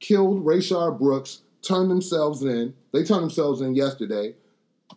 killed 0.00 0.44
Rayshard 0.44 0.98
Brooks 0.98 1.42
turned 1.62 1.90
themselves 1.90 2.42
in. 2.42 2.74
They 2.92 3.04
turned 3.04 3.22
themselves 3.22 3.60
in 3.60 3.74
yesterday. 3.74 4.34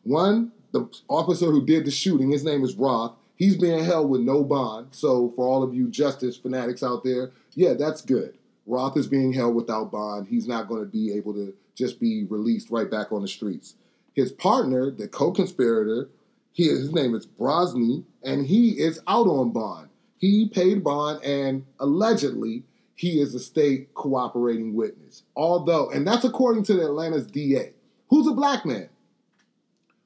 One 0.03 0.51
the 0.71 0.87
officer 1.07 1.47
who 1.47 1.65
did 1.65 1.85
the 1.85 1.91
shooting, 1.91 2.31
his 2.31 2.43
name 2.43 2.63
is 2.63 2.75
Roth. 2.75 3.13
He's 3.35 3.57
being 3.57 3.83
held 3.83 4.09
with 4.09 4.21
no 4.21 4.43
bond. 4.43 4.89
So 4.91 5.31
for 5.35 5.47
all 5.47 5.63
of 5.63 5.73
you 5.73 5.87
justice 5.87 6.37
fanatics 6.37 6.83
out 6.83 7.03
there, 7.03 7.31
yeah, 7.53 7.73
that's 7.73 8.01
good. 8.01 8.37
Roth 8.65 8.97
is 8.97 9.07
being 9.07 9.33
held 9.33 9.55
without 9.55 9.91
bond. 9.91 10.27
He's 10.27 10.47
not 10.47 10.67
going 10.67 10.81
to 10.81 10.89
be 10.89 11.13
able 11.13 11.33
to 11.33 11.53
just 11.73 11.99
be 11.99 12.25
released 12.29 12.69
right 12.69 12.89
back 12.89 13.11
on 13.11 13.21
the 13.21 13.27
streets. 13.27 13.75
His 14.13 14.31
partner, 14.31 14.91
the 14.91 15.07
co-conspirator, 15.07 16.09
he, 16.51 16.67
his 16.67 16.91
name 16.91 17.15
is 17.15 17.25
Brosny, 17.25 18.03
and 18.21 18.45
he 18.45 18.71
is 18.79 18.99
out 19.07 19.27
on 19.27 19.51
bond. 19.51 19.89
He 20.17 20.49
paid 20.49 20.83
bond, 20.83 21.23
and 21.23 21.65
allegedly 21.79 22.63
he 22.99 23.21
is 23.21 23.33
a 23.33 23.39
state 23.39 23.93
cooperating 23.93 24.75
witness. 24.75 25.23
Although, 25.33 25.89
and 25.89 26.05
that's 26.05 26.25
according 26.25 26.63
to 26.63 26.73
the 26.73 26.83
Atlanta's 26.83 27.25
DA, 27.25 27.71
who's 28.09 28.27
a 28.27 28.33
black 28.33 28.65
man 28.65 28.89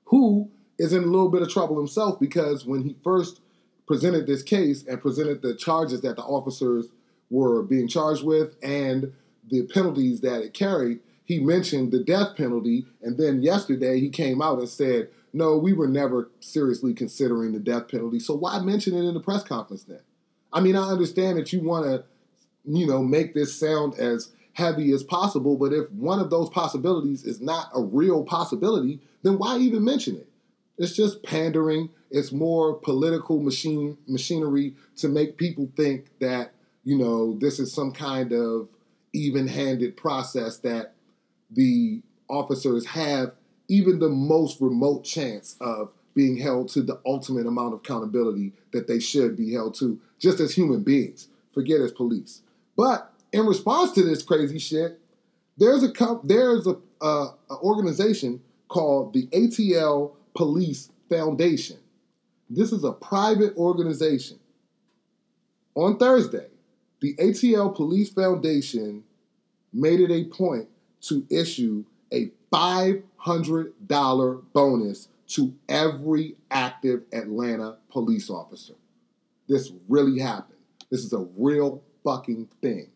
who 0.03 0.51
is 0.77 0.93
in 0.93 1.01
a 1.01 1.07
little 1.07 1.31
bit 1.31 1.41
of 1.41 1.49
trouble 1.49 1.75
himself 1.79 2.19
because 2.19 2.67
when 2.67 2.83
he 2.83 2.95
first 3.03 3.41
presented 3.87 4.27
this 4.27 4.43
case 4.43 4.85
and 4.85 5.01
presented 5.01 5.41
the 5.41 5.55
charges 5.55 6.01
that 6.01 6.17
the 6.17 6.21
officers 6.21 6.89
were 7.31 7.63
being 7.63 7.87
charged 7.87 8.23
with 8.23 8.55
and 8.61 9.11
the 9.49 9.63
penalties 9.63 10.21
that 10.21 10.43
it 10.43 10.53
carried, 10.53 10.99
he 11.25 11.39
mentioned 11.39 11.91
the 11.91 12.03
death 12.03 12.37
penalty. 12.37 12.85
And 13.01 13.17
then 13.17 13.41
yesterday 13.41 13.99
he 13.99 14.09
came 14.09 14.39
out 14.39 14.59
and 14.59 14.69
said, 14.69 15.09
no, 15.33 15.57
we 15.57 15.73
were 15.73 15.87
never 15.87 16.29
seriously 16.41 16.93
considering 16.93 17.53
the 17.53 17.59
death 17.59 17.87
penalty. 17.87 18.19
So 18.19 18.35
why 18.35 18.59
mention 18.59 18.93
it 18.93 19.03
in 19.03 19.15
the 19.15 19.19
press 19.19 19.41
conference 19.41 19.83
then? 19.83 20.01
I 20.53 20.59
mean, 20.59 20.75
I 20.75 20.89
understand 20.89 21.39
that 21.39 21.51
you 21.51 21.61
want 21.61 21.85
to, 21.85 22.03
you 22.65 22.87
know, 22.87 23.01
make 23.01 23.33
this 23.33 23.55
sound 23.55 23.95
as 23.95 24.31
heavy 24.53 24.91
as 24.91 25.03
possible, 25.03 25.57
but 25.57 25.73
if 25.73 25.89
one 25.91 26.19
of 26.19 26.29
those 26.29 26.49
possibilities 26.49 27.23
is 27.23 27.41
not 27.41 27.69
a 27.73 27.81
real 27.81 28.23
possibility, 28.23 28.99
then 29.23 29.37
why 29.37 29.57
even 29.57 29.83
mention 29.83 30.15
it? 30.15 30.27
It's 30.77 30.95
just 30.95 31.23
pandering. 31.23 31.89
It's 32.11 32.31
more 32.31 32.75
political 32.75 33.39
machine 33.39 33.97
machinery 34.07 34.75
to 34.97 35.07
make 35.07 35.37
people 35.37 35.69
think 35.75 36.07
that 36.19 36.51
you 36.83 36.97
know 36.97 37.37
this 37.39 37.59
is 37.59 37.73
some 37.73 37.91
kind 37.91 38.31
of 38.31 38.67
even-handed 39.13 39.95
process 39.95 40.57
that 40.59 40.93
the 41.51 42.01
officers 42.29 42.85
have 42.87 43.33
even 43.67 43.99
the 43.99 44.09
most 44.09 44.59
remote 44.59 45.03
chance 45.03 45.55
of 45.61 45.91
being 46.15 46.37
held 46.37 46.69
to 46.69 46.81
the 46.81 46.99
ultimate 47.05 47.47
amount 47.47 47.73
of 47.73 47.79
accountability 47.79 48.53
that 48.71 48.87
they 48.87 48.99
should 48.99 49.35
be 49.35 49.53
held 49.53 49.73
to, 49.75 49.99
just 50.19 50.39
as 50.39 50.53
human 50.53 50.83
beings. 50.83 51.27
Forget 51.53 51.81
as 51.81 51.91
police. 51.91 52.41
But 52.75 53.11
in 53.31 53.45
response 53.45 53.91
to 53.93 54.03
this 54.03 54.21
crazy 54.21 54.59
shit, 54.59 54.99
there's 55.57 55.83
a 55.83 55.91
there's 56.23 56.67
a, 56.67 56.77
a, 57.01 57.33
a 57.49 57.55
organization 57.61 58.41
called 58.67 59.13
the 59.13 59.27
ATL 59.27 60.13
Police 60.35 60.89
Foundation. 61.09 61.77
This 62.49 62.71
is 62.71 62.83
a 62.83 62.91
private 62.91 63.55
organization. 63.55 64.39
On 65.75 65.97
Thursday, 65.97 66.47
the 67.01 67.15
ATL 67.15 67.75
Police 67.75 68.09
Foundation 68.09 69.03
made 69.73 69.99
it 69.99 70.11
a 70.11 70.25
point 70.25 70.67
to 71.01 71.25
issue 71.29 71.83
a 72.11 72.31
$500 72.51 74.43
bonus 74.53 75.07
to 75.27 75.53
every 75.67 76.35
active 76.51 77.01
Atlanta 77.11 77.77
police 77.89 78.29
officer. 78.29 78.75
This 79.47 79.71
really 79.87 80.19
happened. 80.19 80.59
This 80.91 81.03
is 81.03 81.13
a 81.13 81.27
real 81.35 81.81
fucking 82.03 82.49
thing. 82.61 82.89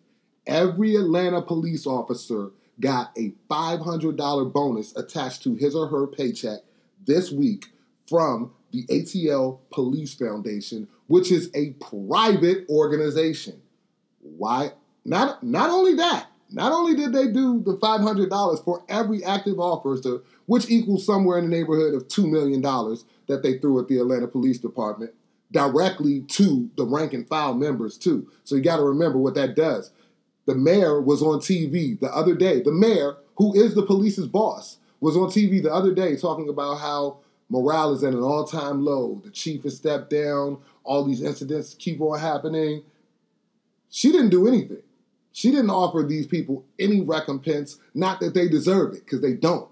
Every 0.45 0.95
Atlanta 0.95 1.41
police 1.41 1.85
officer 1.85 2.51
got 2.79 3.11
a 3.17 3.33
$500 3.49 4.53
bonus 4.53 4.95
attached 4.95 5.43
to 5.43 5.55
his 5.55 5.75
or 5.75 5.87
her 5.87 6.07
paycheck 6.07 6.59
this 7.05 7.31
week 7.31 7.67
from 8.07 8.51
the 8.71 8.85
ATL 8.85 9.59
Police 9.71 10.13
Foundation, 10.13 10.87
which 11.07 11.31
is 11.31 11.49
a 11.53 11.71
private 11.73 12.69
organization. 12.69 13.61
Why? 14.21 14.71
Not, 15.05 15.43
not 15.43 15.69
only 15.69 15.95
that, 15.95 16.27
not 16.49 16.71
only 16.71 16.95
did 16.95 17.13
they 17.13 17.27
do 17.27 17.61
the 17.61 17.77
$500 17.77 18.63
for 18.63 18.83
every 18.87 19.23
active 19.23 19.59
officer, 19.59 20.21
which 20.45 20.69
equals 20.69 21.05
somewhere 21.05 21.39
in 21.39 21.49
the 21.49 21.55
neighborhood 21.55 21.93
of 21.93 22.07
$2 22.07 22.29
million 22.29 22.61
that 23.27 23.43
they 23.43 23.57
threw 23.57 23.79
at 23.79 23.87
the 23.87 23.99
Atlanta 23.99 24.27
Police 24.27 24.57
Department, 24.57 25.13
directly 25.51 26.21
to 26.21 26.69
the 26.77 26.85
rank 26.85 27.13
and 27.13 27.27
file 27.27 27.53
members, 27.53 27.97
too. 27.97 28.29
So 28.43 28.55
you 28.55 28.61
got 28.61 28.77
to 28.77 28.83
remember 28.83 29.17
what 29.17 29.35
that 29.35 29.55
does. 29.55 29.91
The 30.45 30.55
mayor 30.55 31.01
was 31.01 31.21
on 31.21 31.39
TV 31.39 31.99
the 31.99 32.13
other 32.13 32.35
day. 32.35 32.61
The 32.61 32.71
mayor, 32.71 33.17
who 33.35 33.53
is 33.55 33.75
the 33.75 33.85
police's 33.85 34.27
boss, 34.27 34.77
was 34.99 35.15
on 35.15 35.27
TV 35.27 35.61
the 35.61 35.73
other 35.73 35.93
day 35.93 36.15
talking 36.15 36.49
about 36.49 36.75
how 36.75 37.17
morale 37.49 37.93
is 37.93 38.03
at 38.03 38.13
an 38.13 38.21
all 38.21 38.45
time 38.45 38.83
low. 38.83 39.21
The 39.23 39.29
chief 39.29 39.63
has 39.63 39.77
stepped 39.77 40.09
down. 40.09 40.59
All 40.83 41.03
these 41.03 41.21
incidents 41.21 41.75
keep 41.77 42.01
on 42.01 42.19
happening. 42.19 42.83
She 43.89 44.11
didn't 44.11 44.29
do 44.29 44.47
anything. 44.47 44.81
She 45.33 45.51
didn't 45.51 45.69
offer 45.69 46.01
these 46.01 46.25
people 46.25 46.65
any 46.79 47.01
recompense, 47.01 47.77
not 47.93 48.19
that 48.21 48.33
they 48.33 48.47
deserve 48.47 48.93
it, 48.95 49.05
because 49.05 49.21
they 49.21 49.33
don't. 49.33 49.69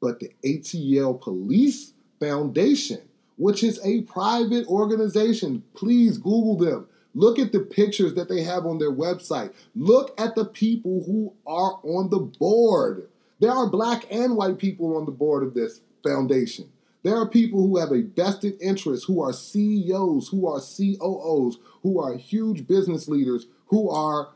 But 0.00 0.20
the 0.20 0.32
ATL 0.44 1.20
Police 1.20 1.92
Foundation, 2.18 3.02
which 3.36 3.62
is 3.62 3.80
a 3.84 4.02
private 4.02 4.66
organization, 4.66 5.62
please 5.74 6.18
Google 6.18 6.56
them. 6.56 6.86
Look 7.14 7.38
at 7.38 7.52
the 7.52 7.60
pictures 7.60 8.14
that 8.14 8.28
they 8.28 8.42
have 8.42 8.64
on 8.64 8.78
their 8.78 8.92
website. 8.92 9.52
Look 9.74 10.18
at 10.18 10.34
the 10.34 10.46
people 10.46 11.02
who 11.04 11.34
are 11.46 11.78
on 11.82 12.10
the 12.10 12.20
board. 12.20 13.08
There 13.40 13.50
are 13.50 13.68
black 13.68 14.06
and 14.10 14.36
white 14.36 14.58
people 14.58 14.96
on 14.96 15.04
the 15.04 15.12
board 15.12 15.42
of 15.42 15.54
this 15.54 15.80
foundation. 16.02 16.70
There 17.02 17.16
are 17.16 17.28
people 17.28 17.66
who 17.66 17.78
have 17.78 17.90
a 17.90 18.02
vested 18.02 18.54
interest, 18.60 19.06
who 19.06 19.20
are 19.20 19.32
CEOs, 19.32 20.28
who 20.28 20.46
are 20.46 20.60
COOs, 20.60 21.58
who 21.82 22.00
are 22.00 22.16
huge 22.16 22.66
business 22.66 23.08
leaders, 23.08 23.46
who 23.66 23.90
are 23.90 24.30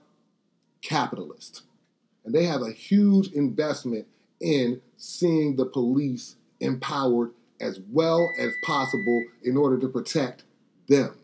capitalists. 0.83 1.63
And 2.25 2.35
they 2.35 2.45
have 2.45 2.63
a 2.63 2.73
huge 2.73 3.33
investment 3.33 4.07
in 4.41 4.81
seeing 4.97 5.57
the 5.57 5.67
police 5.67 6.37
empowered 6.61 7.31
as 7.61 7.81
well 7.91 8.33
as 8.39 8.53
possible 8.63 9.23
in 9.43 9.57
order 9.57 9.79
to 9.79 9.89
protect 9.89 10.45
them. 10.89 11.17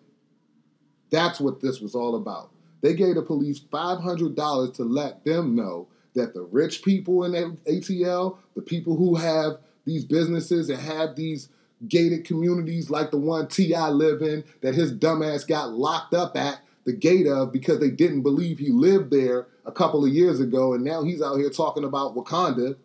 That's 1.11 1.41
what 1.41 1.61
this 1.61 1.81
was 1.81 1.95
all 1.95 2.17
about. 2.17 2.51
They 2.81 2.95
gave 2.95 3.15
the 3.15 3.23
police 3.23 3.61
$500 3.61 4.75
to 4.75 4.83
let 4.83 5.25
them 5.25 5.55
know 5.55 5.89
that 6.15 6.35
the 6.35 6.43
rich 6.43 6.83
people 6.83 7.25
in 7.25 7.57
ATL, 7.69 8.39
the 8.55 8.63
people 8.63 8.97
who 8.97 9.15
have 9.15 9.59
these 9.85 10.05
businesses 10.05 10.69
and 10.69 10.81
have 10.81 11.17
these 11.17 11.49
gated 11.89 12.25
communities 12.25 12.91
like 12.91 13.11
the 13.11 13.19
one 13.19 13.49
T.I. 13.49 13.89
live 13.89 14.23
in, 14.23 14.45
that 14.61 14.75
his 14.75 14.93
dumbass 14.93 15.47
got 15.47 15.71
locked 15.71 16.15
up 16.15 16.37
at, 16.37 16.61
the 16.85 16.93
gate 16.93 17.27
of 17.27 17.53
because 17.53 17.79
they 17.79 17.91
didn't 17.91 18.23
believe 18.23 18.59
he 18.59 18.71
lived 18.71 19.11
there 19.11 19.47
a 19.65 19.73
couple 19.73 20.05
of 20.05 20.13
years 20.13 20.41
ago, 20.41 20.75
and 20.75 20.85
now 20.85 21.03
he's 21.03 21.23
out 21.23 21.37
here 21.37 21.51
talking 21.51 21.85
about 21.85 22.15
Wakanda. 22.17 22.77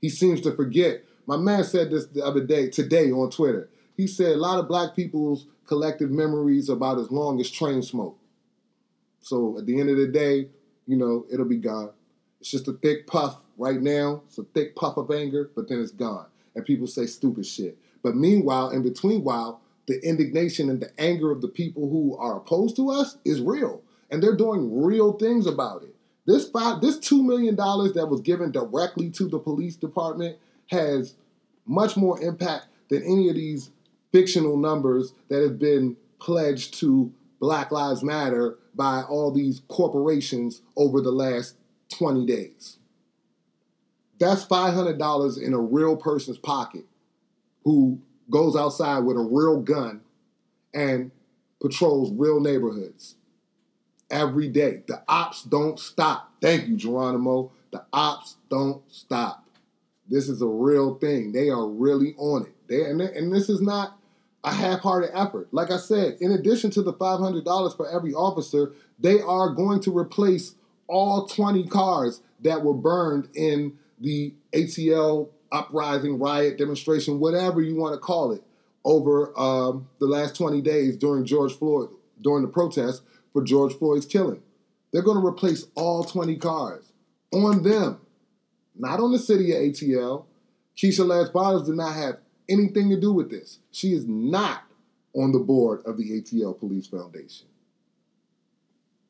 He 0.00 0.08
seems 0.08 0.40
to 0.42 0.54
forget. 0.54 1.04
My 1.26 1.36
man 1.36 1.64
said 1.64 1.90
this 1.90 2.06
the 2.06 2.24
other 2.24 2.44
day, 2.44 2.70
today 2.70 3.10
on 3.10 3.30
Twitter. 3.30 3.68
He 3.96 4.06
said 4.06 4.32
a 4.32 4.36
lot 4.36 4.58
of 4.58 4.68
black 4.68 4.94
people's 4.94 5.46
collective 5.66 6.10
memories 6.10 6.68
about 6.68 6.98
as 6.98 7.10
long 7.10 7.40
as 7.40 7.50
train 7.50 7.82
smoke. 7.82 8.18
So 9.20 9.58
at 9.58 9.66
the 9.66 9.80
end 9.80 9.90
of 9.90 9.96
the 9.96 10.06
day, 10.06 10.48
you 10.86 10.96
know, 10.96 11.26
it'll 11.32 11.46
be 11.46 11.56
gone. 11.56 11.90
It's 12.40 12.50
just 12.50 12.68
a 12.68 12.74
thick 12.74 13.06
puff 13.06 13.40
right 13.58 13.80
now. 13.80 14.22
It's 14.28 14.38
a 14.38 14.44
thick 14.44 14.76
puff 14.76 14.96
of 14.96 15.10
anger, 15.10 15.50
but 15.56 15.68
then 15.68 15.80
it's 15.80 15.90
gone. 15.90 16.26
And 16.54 16.64
people 16.64 16.86
say 16.86 17.06
stupid 17.06 17.44
shit. 17.44 17.76
But 18.02 18.14
meanwhile, 18.14 18.70
in 18.70 18.82
between 18.82 19.24
while, 19.24 19.60
the 19.86 20.00
indignation 20.06 20.70
and 20.70 20.80
the 20.80 20.90
anger 21.00 21.30
of 21.30 21.40
the 21.40 21.48
people 21.48 21.88
who 21.88 22.16
are 22.18 22.36
opposed 22.36 22.76
to 22.76 22.90
us 22.90 23.18
is 23.24 23.40
real. 23.40 23.82
And 24.10 24.22
they're 24.22 24.36
doing 24.36 24.82
real 24.82 25.12
things 25.14 25.46
about 25.46 25.82
it. 25.82 25.94
This 26.26 26.48
five, 26.48 26.80
this 26.80 26.98
two 26.98 27.22
million 27.22 27.56
dollars 27.56 27.92
that 27.94 28.06
was 28.06 28.20
given 28.20 28.52
directly 28.52 29.10
to 29.10 29.28
the 29.28 29.38
police 29.38 29.76
department 29.76 30.38
has 30.68 31.14
much 31.66 31.96
more 31.96 32.20
impact 32.22 32.66
than 32.88 33.02
any 33.02 33.28
of 33.28 33.34
these 33.34 33.70
fictional 34.12 34.56
numbers 34.56 35.12
that 35.28 35.42
have 35.42 35.58
been 35.58 35.96
pledged 36.18 36.74
to 36.80 37.12
Black 37.40 37.70
Lives 37.70 38.02
Matter 38.02 38.58
by 38.74 39.02
all 39.02 39.30
these 39.30 39.62
corporations 39.68 40.62
over 40.76 41.00
the 41.00 41.10
last 41.10 41.56
20 41.90 42.26
days. 42.26 42.78
That's 44.18 44.44
$500 44.44 45.42
in 45.42 45.52
a 45.52 45.60
real 45.60 45.96
person's 45.96 46.38
pocket 46.38 46.84
who 47.64 48.00
goes 48.30 48.56
outside 48.56 49.00
with 49.00 49.16
a 49.16 49.20
real 49.20 49.60
gun 49.60 50.00
and 50.72 51.10
patrols 51.60 52.12
real 52.12 52.40
neighborhoods 52.40 53.16
every 54.10 54.48
day. 54.48 54.82
The 54.86 55.02
ops 55.08 55.42
don't 55.42 55.78
stop. 55.78 56.32
Thank 56.40 56.68
you, 56.68 56.76
Geronimo. 56.76 57.50
The 57.72 57.84
ops 57.92 58.36
don't 58.48 58.82
stop. 58.92 59.45
This 60.08 60.28
is 60.28 60.42
a 60.42 60.46
real 60.46 60.94
thing. 60.96 61.32
They 61.32 61.50
are 61.50 61.66
really 61.66 62.14
on 62.16 62.42
it. 62.46 62.54
They, 62.68 62.82
and, 62.82 63.00
and 63.00 63.32
this 63.32 63.48
is 63.48 63.60
not 63.60 63.98
a 64.44 64.52
half-hearted 64.52 65.10
effort. 65.12 65.48
Like 65.52 65.70
I 65.70 65.76
said, 65.76 66.18
in 66.20 66.32
addition 66.32 66.70
to 66.72 66.82
the 66.82 66.92
$500 66.92 67.76
for 67.76 67.88
every 67.88 68.14
officer, 68.14 68.72
they 68.98 69.20
are 69.20 69.50
going 69.50 69.80
to 69.80 69.96
replace 69.96 70.54
all 70.86 71.26
20 71.26 71.66
cars 71.66 72.20
that 72.42 72.62
were 72.62 72.74
burned 72.74 73.28
in 73.34 73.76
the 74.00 74.32
ATL 74.52 75.28
uprising, 75.50 76.18
riot, 76.18 76.58
demonstration, 76.58 77.18
whatever 77.18 77.60
you 77.60 77.76
want 77.76 77.94
to 77.94 78.00
call 78.00 78.32
it, 78.32 78.42
over 78.84 79.36
um, 79.38 79.88
the 79.98 80.06
last 80.06 80.36
20 80.36 80.60
days 80.60 80.96
during 80.96 81.24
George 81.24 81.52
Floyd, 81.54 81.90
during 82.20 82.42
the 82.42 82.48
protests 82.48 83.02
for 83.32 83.42
George 83.42 83.74
Floyd's 83.74 84.06
killing. 84.06 84.40
They're 84.92 85.02
going 85.02 85.20
to 85.20 85.26
replace 85.26 85.66
all 85.74 86.04
20 86.04 86.36
cars 86.36 86.92
on 87.32 87.62
them, 87.62 88.00
not 88.78 89.00
on 89.00 89.12
the 89.12 89.18
city 89.18 89.52
of 89.52 89.58
ATL. 89.58 90.24
Keisha 90.76 91.06
Lance 91.06 91.30
Bottoms 91.30 91.66
did 91.66 91.76
not 91.76 91.94
have 91.94 92.18
anything 92.48 92.90
to 92.90 93.00
do 93.00 93.12
with 93.12 93.30
this. 93.30 93.58
She 93.70 93.92
is 93.92 94.06
not 94.06 94.62
on 95.14 95.32
the 95.32 95.38
board 95.38 95.82
of 95.86 95.96
the 95.96 96.20
ATL 96.20 96.58
Police 96.58 96.86
Foundation. 96.86 97.46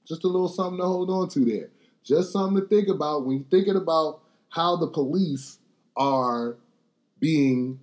Just 0.07 0.25
a 0.25 0.29
little 0.29 0.49
something 0.49 0.79
to 0.79 0.85
hold 0.85 1.11
on 1.11 1.29
to 1.31 1.41
there. 1.45 1.71
Just 2.05 2.33
something 2.33 2.63
to 2.63 2.69
think 2.69 2.89
about 2.89 3.27
when 3.27 3.39
you're 3.39 3.47
thinking 3.51 3.77
about 3.77 4.21
how 4.51 4.77
the 4.77 4.87
police 4.87 5.59
are 5.97 6.57
being 7.19 7.81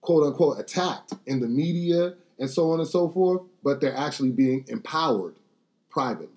quote 0.00 0.24
unquote 0.24 0.60
attacked 0.60 1.14
in 1.26 1.40
the 1.40 1.48
media 1.48 2.14
and 2.38 2.48
so 2.50 2.70
on 2.70 2.80
and 2.80 2.88
so 2.88 3.08
forth, 3.08 3.42
but 3.62 3.80
they're 3.80 3.96
actually 3.96 4.30
being 4.30 4.64
empowered 4.68 5.34
privately 5.90 6.28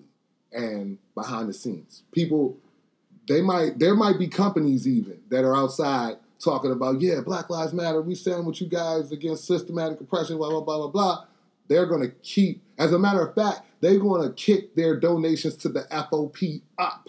and 0.52 0.98
behind 1.14 1.48
the 1.48 1.52
scenes. 1.52 2.02
People, 2.12 2.56
they 3.28 3.40
might, 3.42 3.78
there 3.78 3.94
might 3.94 4.18
be 4.18 4.28
companies 4.28 4.86
even 4.86 5.20
that 5.30 5.44
are 5.44 5.56
outside 5.56 6.16
talking 6.42 6.70
about, 6.70 7.00
yeah, 7.00 7.20
Black 7.24 7.50
Lives 7.50 7.72
Matter, 7.72 8.00
we 8.02 8.14
stand 8.14 8.46
with 8.46 8.60
you 8.60 8.68
guys 8.68 9.10
against 9.10 9.46
systematic 9.46 10.00
oppression, 10.00 10.36
blah, 10.36 10.50
blah, 10.50 10.60
blah, 10.60 10.78
blah, 10.78 10.88
blah. 10.88 11.24
They're 11.68 11.86
going 11.86 12.02
to 12.02 12.14
keep, 12.22 12.62
as 12.78 12.92
a 12.92 12.98
matter 12.98 13.26
of 13.26 13.34
fact, 13.34 13.62
they're 13.80 13.98
going 13.98 14.22
to 14.22 14.34
kick 14.34 14.74
their 14.74 14.98
donations 14.98 15.56
to 15.56 15.68
the 15.68 15.82
FOP 15.90 16.62
up 16.78 17.08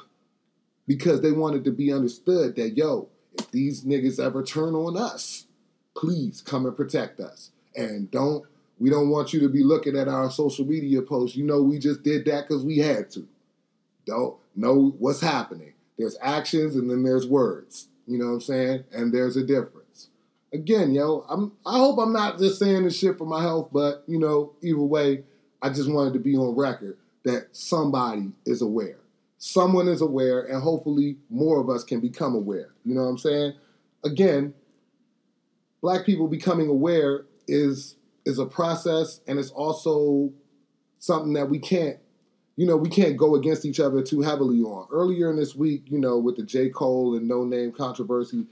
because 0.88 1.22
they 1.22 1.32
wanted 1.32 1.66
to 1.66 1.72
be 1.72 1.94
understood 1.94 2.56
that, 2.56 2.76
yo, 2.76 3.10
if 3.38 3.52
these 3.52 3.84
niggas 3.84 4.20
ever 4.20 4.44
turn 4.44 4.74
on 4.74 4.98
us, 4.98 5.46
please 5.96 6.42
come 6.42 6.66
and 6.66 6.76
protect 6.76 7.20
us. 7.20 7.52
And 7.76 8.10
don't, 8.10 8.46
we 8.80 8.90
don't 8.90 9.10
want 9.10 9.34
you 9.34 9.40
to 9.42 9.50
be 9.50 9.64
looking 9.64 9.98
at 9.98 10.08
our 10.08 10.32
social 10.32 10.66
media 10.66 11.02
posts. 11.02 11.36
You 11.36 11.44
know, 11.44 11.62
we 11.62 11.78
just 11.78 12.04
did 12.04 12.26
that 12.26 12.48
because 12.48 12.64
we 12.64 12.78
had 12.78 13.12
to. 13.12 13.28
Don't 14.06 14.38
know 14.56 14.96
what's 14.98 15.22
happening. 15.22 15.74
There's 15.98 16.18
actions 16.22 16.76
and 16.76 16.90
then 16.90 17.04
there's 17.04 17.28
words. 17.28 17.88
You 18.08 18.18
know 18.18 18.28
what 18.28 18.34
I'm 18.34 18.42
saying? 18.42 18.84
And 18.92 19.14
there's 19.14 19.38
a 19.38 19.44
difference. 19.44 20.10
Again, 20.54 20.94
yo, 20.94 21.26
I'm 21.30 21.52
I 21.66 21.78
hope 21.78 22.00
I'm 22.00 22.14
not 22.14 22.38
just 22.38 22.60
saying 22.60 22.86
this 22.86 22.98
shit 22.98 23.18
for 23.18 23.26
my 23.26 23.42
health, 23.42 23.70
but 23.72 24.04
you 24.08 24.18
know, 24.18 24.54
either 24.62 24.80
way, 24.80 25.24
I 25.62 25.70
just 25.70 25.92
wanted 25.92 26.14
to 26.14 26.20
be 26.20 26.36
on 26.38 26.56
record 26.56 26.98
that 27.26 27.48
somebody 27.52 28.32
is 28.46 28.62
aware. 28.62 29.00
Someone 29.40 29.88
is 29.88 30.02
aware, 30.02 30.44
and 30.44 30.64
hopefully 30.64 31.18
more 31.30 31.60
of 31.60 31.70
us 31.70 31.84
can 31.84 32.00
become 32.00 32.34
aware. 32.34 32.70
You 32.86 32.96
know 32.96 33.02
what 33.02 33.10
I'm 33.10 33.18
saying? 33.18 33.54
Again, 34.04 34.54
black 35.82 36.06
people 36.06 36.28
becoming 36.28 36.70
aware 36.70 37.26
is 37.48 37.96
is 38.26 38.40
a 38.40 38.46
process 38.46 39.22
and 39.28 39.40
it's 39.40 39.52
also 39.52 40.32
something 41.00 41.34
that 41.34 41.50
we 41.50 41.60
can't 41.60 41.98
you 42.58 42.66
know 42.66 42.76
we 42.76 42.90
can't 42.90 43.16
go 43.16 43.36
against 43.36 43.64
each 43.64 43.80
other 43.80 44.02
too 44.02 44.22
heavily 44.22 44.62
on. 44.62 44.88
Earlier 44.92 45.30
in 45.30 45.38
this 45.38 45.56
week 45.56 45.84
you 45.88 46.00
know 46.00 46.18
with 46.18 46.36
the 46.36 46.44
j. 46.44 46.70
Cole 46.70 47.16
and 47.16 47.30
Noname 47.30 47.74
controversy 47.74 48.46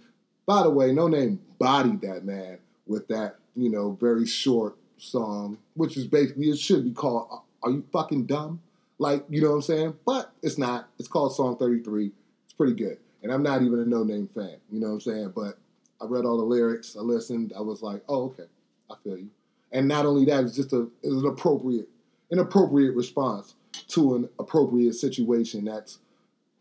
by 0.45 0.63
the 0.63 0.69
way 0.69 0.91
Noname 0.91 1.39
bodied 1.59 2.01
that 2.01 2.23
man 2.23 2.59
with 2.87 3.07
that 3.09 3.35
you 3.55 3.69
know 3.69 3.97
very 3.99 4.25
short 4.25 4.77
song 4.97 5.57
which 5.73 5.97
is 5.97 6.07
basically 6.07 6.45
it 6.49 6.57
should 6.57 6.85
be 6.85 6.91
called 6.91 7.41
are 7.63 7.71
you 7.71 7.83
fucking 7.91 8.27
dumb? 8.27 8.61
Like 8.99 9.25
you 9.29 9.41
know 9.41 9.49
what 9.49 9.55
i'm 9.55 9.61
saying? 9.63 9.95
But 10.05 10.31
it's 10.41 10.57
not. 10.57 10.87
It's 10.99 11.09
called 11.09 11.35
song 11.35 11.57
33 11.57 12.11
it's 12.45 12.53
pretty 12.53 12.73
good. 12.73 12.97
And 13.23 13.33
i'm 13.33 13.43
not 13.43 13.63
even 13.63 13.81
a 13.81 13.85
Noname 13.85 14.29
fan 14.33 14.57
you 14.71 14.79
know 14.79 14.87
what 14.87 14.93
i'm 14.93 15.01
saying? 15.01 15.33
But 15.35 15.57
i 16.01 16.05
read 16.05 16.25
all 16.25 16.37
the 16.37 16.43
lyrics 16.43 16.95
i 16.95 16.99
listened 16.99 17.53
i 17.57 17.61
was 17.61 17.81
like 17.81 18.01
oh 18.07 18.25
okay. 18.25 18.45
I 18.89 18.95
feel 19.03 19.17
you. 19.17 19.29
And 19.71 19.87
not 19.87 20.05
only 20.05 20.25
that, 20.25 20.43
it's 20.43 20.55
just 20.55 20.73
a 20.73 20.87
it's 21.01 21.13
an 21.13 21.25
appropriate 21.25 21.89
an 22.31 22.39
appropriate 22.39 22.95
response 22.95 23.54
to 23.89 24.15
an 24.15 24.29
appropriate 24.39 24.93
situation 24.93 25.65
that's 25.65 25.99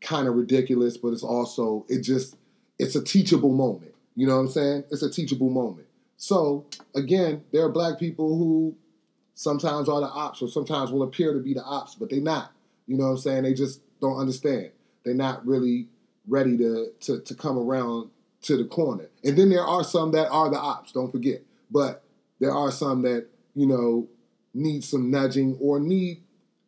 kind 0.00 0.28
of 0.28 0.34
ridiculous, 0.34 0.96
but 0.96 1.08
it's 1.08 1.22
also 1.22 1.84
it 1.88 2.00
just 2.00 2.36
it's 2.78 2.94
a 2.94 3.02
teachable 3.02 3.52
moment. 3.52 3.94
You 4.14 4.26
know 4.26 4.34
what 4.34 4.42
I'm 4.42 4.48
saying? 4.48 4.84
It's 4.90 5.02
a 5.02 5.10
teachable 5.10 5.50
moment. 5.50 5.86
So 6.16 6.66
again, 6.94 7.42
there 7.52 7.64
are 7.64 7.68
black 7.68 7.98
people 7.98 8.36
who 8.36 8.76
sometimes 9.34 9.88
are 9.88 10.00
the 10.00 10.06
ops 10.06 10.42
or 10.42 10.48
sometimes 10.48 10.90
will 10.90 11.02
appear 11.02 11.32
to 11.32 11.40
be 11.40 11.54
the 11.54 11.64
ops, 11.64 11.94
but 11.94 12.10
they're 12.10 12.20
not. 12.20 12.52
You 12.86 12.96
know 12.96 13.04
what 13.04 13.10
I'm 13.10 13.18
saying? 13.18 13.42
They 13.42 13.54
just 13.54 13.80
don't 14.00 14.18
understand. 14.18 14.70
They're 15.04 15.14
not 15.14 15.46
really 15.46 15.88
ready 16.28 16.56
to 16.58 16.92
to, 17.00 17.20
to 17.20 17.34
come 17.34 17.58
around 17.58 18.10
to 18.42 18.56
the 18.56 18.64
corner. 18.64 19.08
And 19.24 19.36
then 19.36 19.48
there 19.48 19.64
are 19.64 19.82
some 19.82 20.12
that 20.12 20.28
are 20.28 20.50
the 20.50 20.58
ops, 20.58 20.92
don't 20.92 21.10
forget. 21.10 21.42
But 21.70 22.04
there 22.40 22.52
are 22.52 22.70
some 22.70 23.02
that 23.02 23.26
you 23.54 23.66
know 23.66 24.08
need 24.52 24.84
some 24.84 25.10
nudging 25.10 25.56
or 25.60 25.80
need 25.80 26.22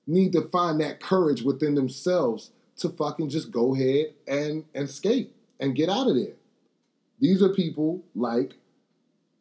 need 0.06 0.32
to 0.32 0.42
find 0.48 0.80
that 0.80 1.00
courage 1.00 1.42
within 1.42 1.75
themselves 1.75 2.50
to 2.78 2.90
fucking 2.90 3.28
just 3.28 3.50
go 3.50 3.75
ahead 3.75 4.12
and 4.28 4.64
and 4.75 4.88
skate 4.88 5.32
and 5.60 5.75
get 5.75 5.88
out 5.88 6.08
of 6.08 6.16
there. 6.16 6.34
These 7.20 7.42
are 7.42 7.48
people 7.48 8.02
like 8.14 8.54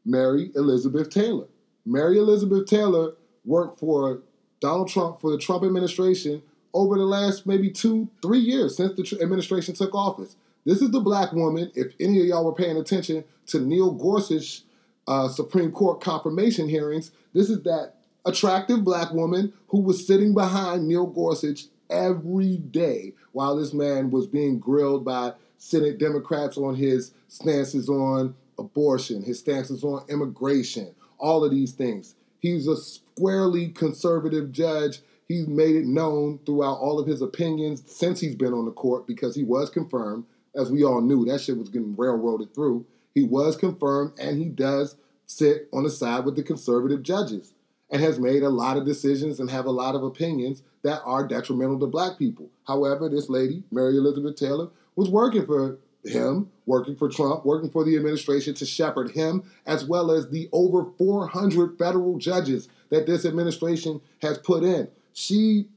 Mary 0.06 0.52
Elizabeth 0.56 1.10
Taylor. 1.10 1.48
Mary 1.86 2.18
Elizabeth 2.18 2.66
Taylor 2.66 3.14
worked 3.44 3.80
for 3.80 4.22
Donald 4.60 4.88
Trump 4.90 5.22
for 5.22 5.32
the 5.32 5.38
Trump 5.38 5.64
administration 5.64 6.42
over 6.74 6.98
the 6.98 7.06
last 7.06 7.46
maybe 7.46 7.70
two, 7.70 8.10
three 8.22 8.40
years 8.40 8.76
since 8.76 8.96
the 8.96 9.22
administration 9.22 9.76
took 9.76 9.94
office. 9.94 10.36
This 10.66 10.82
is 10.82 10.92
the 10.92 11.00
black 11.00 11.32
woman, 11.32 11.72
if 11.76 11.94
any 12.00 12.20
of 12.20 12.26
y'all 12.26 12.46
were 12.46 12.54
paying 12.54 12.78
attention 12.78 13.24
to 13.48 13.60
Neil 13.60 13.92
Gorsuch 13.92 14.64
uh, 15.08 15.28
Supreme 15.30 15.72
Court 15.72 16.02
confirmation 16.02 16.68
hearings. 16.68 17.12
This 17.34 17.50
is 17.50 17.62
that 17.64 17.95
attractive 18.26 18.84
black 18.84 19.12
woman 19.12 19.54
who 19.68 19.80
was 19.80 20.06
sitting 20.06 20.34
behind 20.34 20.88
Neil 20.88 21.06
Gorsuch 21.06 21.66
every 21.90 22.58
day 22.58 23.14
while 23.32 23.56
this 23.56 23.74
man 23.74 24.10
was 24.12 24.28
being 24.28 24.60
grilled 24.60 25.06
by 25.06 25.34
Senate 25.58 25.98
Democrats 25.98 26.58
on 26.58 26.76
his 26.76 27.12
stances 27.28 27.90
on 27.90 28.36
abortion, 28.58 29.24
his 29.24 29.40
stances 29.40 29.84
on 29.84 30.04
immigration, 30.10 30.94
all 31.18 31.44
of 31.44 31.52
these 31.52 31.72
things. 31.72 32.16
He's 32.40 32.68
a 32.68 32.78
squarely 32.78 33.70
conservative 33.70 34.52
judge. 34.52 35.02
He's 35.28 35.48
made 35.48 35.76
it 35.76 35.86
known 35.86 36.40
throughout 36.46 36.78
all 36.78 37.00
of 37.00 37.08
his 37.08 37.22
opinions 37.22 37.84
since 37.88 38.20
he's 38.20 38.36
been 38.36 38.54
on 38.54 38.66
the 38.66 38.72
court 38.72 39.08
because 39.08 39.36
he 39.36 39.44
was 39.44 39.70
confirmed, 39.70 40.26
as 40.56 40.72
we 40.72 40.84
all 40.84 41.02
knew, 41.02 41.26
that 41.26 41.42
shit 41.42 41.58
was 41.58 41.70
getting 41.70 41.96
railroaded 41.96 42.54
through. 42.54 42.86
He 43.14 43.24
was 43.24 43.56
confirmed, 43.56 44.14
and 44.20 44.38
he 44.38 44.46
does 44.46 44.96
sit 45.26 45.68
on 45.74 45.84
the 45.84 45.90
side 45.90 46.26
with 46.26 46.36
the 46.36 46.44
conservative 46.44 47.02
judges 47.02 47.55
and 47.96 48.04
has 48.04 48.20
made 48.20 48.44
a 48.44 48.50
lot 48.50 48.76
of 48.76 48.84
decisions 48.86 49.40
and 49.40 49.50
have 49.50 49.66
a 49.66 49.72
lot 49.72 49.96
of 49.96 50.04
opinions 50.04 50.64
that 50.84 51.02
are 51.06 51.26
detrimental 51.26 51.80
to 51.80 51.88
black 51.88 52.20
people. 52.20 52.50
However, 52.68 53.08
this 53.08 53.30
lady, 53.30 53.64
Mary 53.72 53.96
Elizabeth 53.96 54.36
Taylor, 54.36 54.68
was 54.98 55.08
working 55.08 55.46
for 55.46 55.78
him, 56.04 56.52
working 56.66 56.98
for 56.98 57.08
Trump, 57.08 57.46
working 57.46 57.70
for 57.70 57.86
the 57.86 57.96
administration 57.96 58.54
to 58.56 58.66
shepherd 58.66 59.12
him, 59.12 59.50
as 59.66 59.86
well 59.86 60.12
as 60.12 60.28
the 60.28 60.50
over 60.52 60.92
400 60.98 61.78
federal 61.78 62.18
judges 62.18 62.68
that 62.90 63.08
this 63.08 63.24
administration 63.24 64.02
has 64.22 64.38
put 64.40 64.64
in. 64.64 64.90
She, 65.14 65.70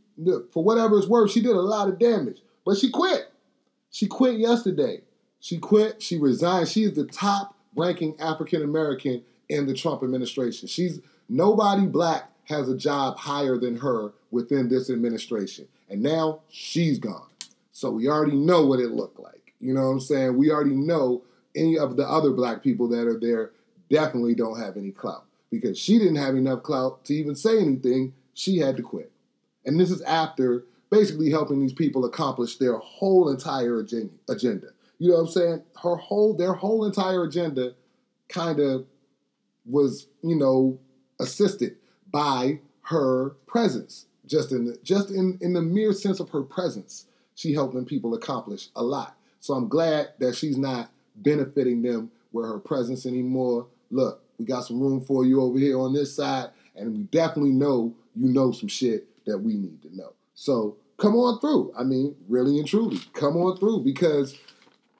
for 0.51 0.65
whatever 0.65 0.99
it's 0.99 1.07
worth, 1.07 1.31
she 1.31 1.41
did 1.41 1.53
a 1.53 1.61
lot 1.61 1.89
of 1.89 2.01
damage, 2.01 2.43
but 2.67 2.79
she 2.79 2.91
quit. 2.91 3.31
She 3.93 4.09
quit 4.09 4.41
yesterday. 4.41 5.03
She 5.39 5.59
quit. 5.59 6.03
She 6.03 6.19
resigned. 6.19 6.67
She 6.67 6.83
is 6.83 6.95
the 6.95 7.07
top 7.07 7.55
ranking 7.77 8.19
African 8.19 8.65
American 8.65 9.23
in 9.49 9.67
the 9.67 9.75
Trump 9.75 10.03
administration. 10.03 10.67
She's 10.67 11.01
nobody 11.29 11.87
black 11.87 12.31
has 12.45 12.69
a 12.69 12.77
job 12.77 13.19
higher 13.19 13.59
than 13.59 13.77
her 13.77 14.13
within 14.31 14.69
this 14.69 14.91
administration. 14.91 15.69
And 15.89 16.03
now 16.03 16.41
she's 16.49 16.99
gone. 16.99 17.29
So 17.73 17.91
we 17.91 18.09
already 18.09 18.37
know 18.37 18.67
what 18.67 18.81
it 18.81 18.91
looked 18.91 19.21
like. 19.21 19.55
You 19.61 19.75
know 19.75 19.83
what 19.83 19.89
I'm 19.89 20.01
saying? 20.01 20.37
We 20.37 20.51
already 20.51 20.75
know 20.75 21.23
any 21.55 21.79
of 21.79 21.97
the 21.97 22.09
other 22.09 22.31
black 22.31 22.63
people 22.63 22.89
that 22.89 23.07
are 23.07 23.19
there 23.19 23.53
definitely 23.91 24.35
don't 24.35 24.59
have 24.59 24.77
any 24.77 24.91
clout 24.91 25.25
because 25.51 25.79
she 25.79 25.99
didn't 25.99 26.17
have 26.17 26.37
enough 26.37 26.63
clout 26.63 27.05
to 27.07 27.15
even 27.15 27.35
say 27.35 27.59
anything. 27.59 28.13
She 28.35 28.59
had 28.59 28.77
to 28.77 28.83
quit. 28.83 29.11
And 29.65 29.79
this 29.79 29.91
is 29.91 30.03
after 30.03 30.65
basically 30.91 31.31
helping 31.31 31.61
these 31.61 31.73
people 31.73 32.05
accomplish 32.05 32.57
their 32.57 32.79
whole 32.79 33.29
entire 33.29 33.81
agenda. 33.81 34.69
You 34.99 35.11
know 35.11 35.15
what 35.15 35.21
I'm 35.21 35.29
saying? 35.29 35.63
Her 35.83 35.97
whole 35.97 36.35
their 36.35 36.55
whole 36.55 36.85
entire 36.85 37.25
agenda 37.25 37.75
kind 38.29 38.59
of 38.61 38.87
was, 39.65 40.07
you 40.23 40.37
know, 40.37 40.79
assisted 41.21 41.77
by 42.11 42.61
her 42.83 43.31
presence. 43.47 44.07
Just 44.27 44.53
in 44.53 44.67
the, 44.67 44.79
just 44.83 45.11
in, 45.11 45.39
in 45.41 45.55
the 45.55 45.63
mere 45.63 45.93
sense 45.93 46.21
of 46.21 46.31
her 46.31 46.43
presence, 46.43 47.07
she 47.35 47.55
helping 47.55 47.85
people 47.85 48.15
accomplish 48.15 48.69
a 48.77 48.83
lot. 48.83 49.17
So 49.41 49.55
I'm 49.55 49.69
glad 49.69 50.11
that 50.19 50.35
she's 50.35 50.59
not 50.59 50.91
benefiting 51.17 51.83
them 51.83 52.11
with 52.33 52.47
her 52.47 52.59
presence 52.59 53.07
anymore. 53.07 53.67
Look, 53.91 54.23
we 54.39 54.45
got 54.45 54.65
some 54.65 54.81
room 54.81 55.01
for 55.01 55.25
you 55.25 55.41
over 55.41 55.59
here 55.59 55.79
on 55.79 55.93
this 55.93 56.15
side, 56.15 56.51
and 56.77 56.93
we 56.93 57.03
definitely 57.05 57.53
know 57.53 57.95
you 58.15 58.29
know 58.29 58.53
some 58.53 58.69
shit 58.69 59.07
that 59.27 59.39
we 59.39 59.55
need 59.55 59.81
to 59.83 59.97
know. 59.97 60.13
So 60.35 60.77
come 60.97 61.15
on 61.15 61.41
through. 61.41 61.73
I 61.79 61.85
mean, 61.85 62.15
really 62.29 62.59
and 62.59 62.67
truly, 62.67 62.99
come 63.13 63.37
on 63.37 63.57
through 63.57 63.81
because 63.85 64.37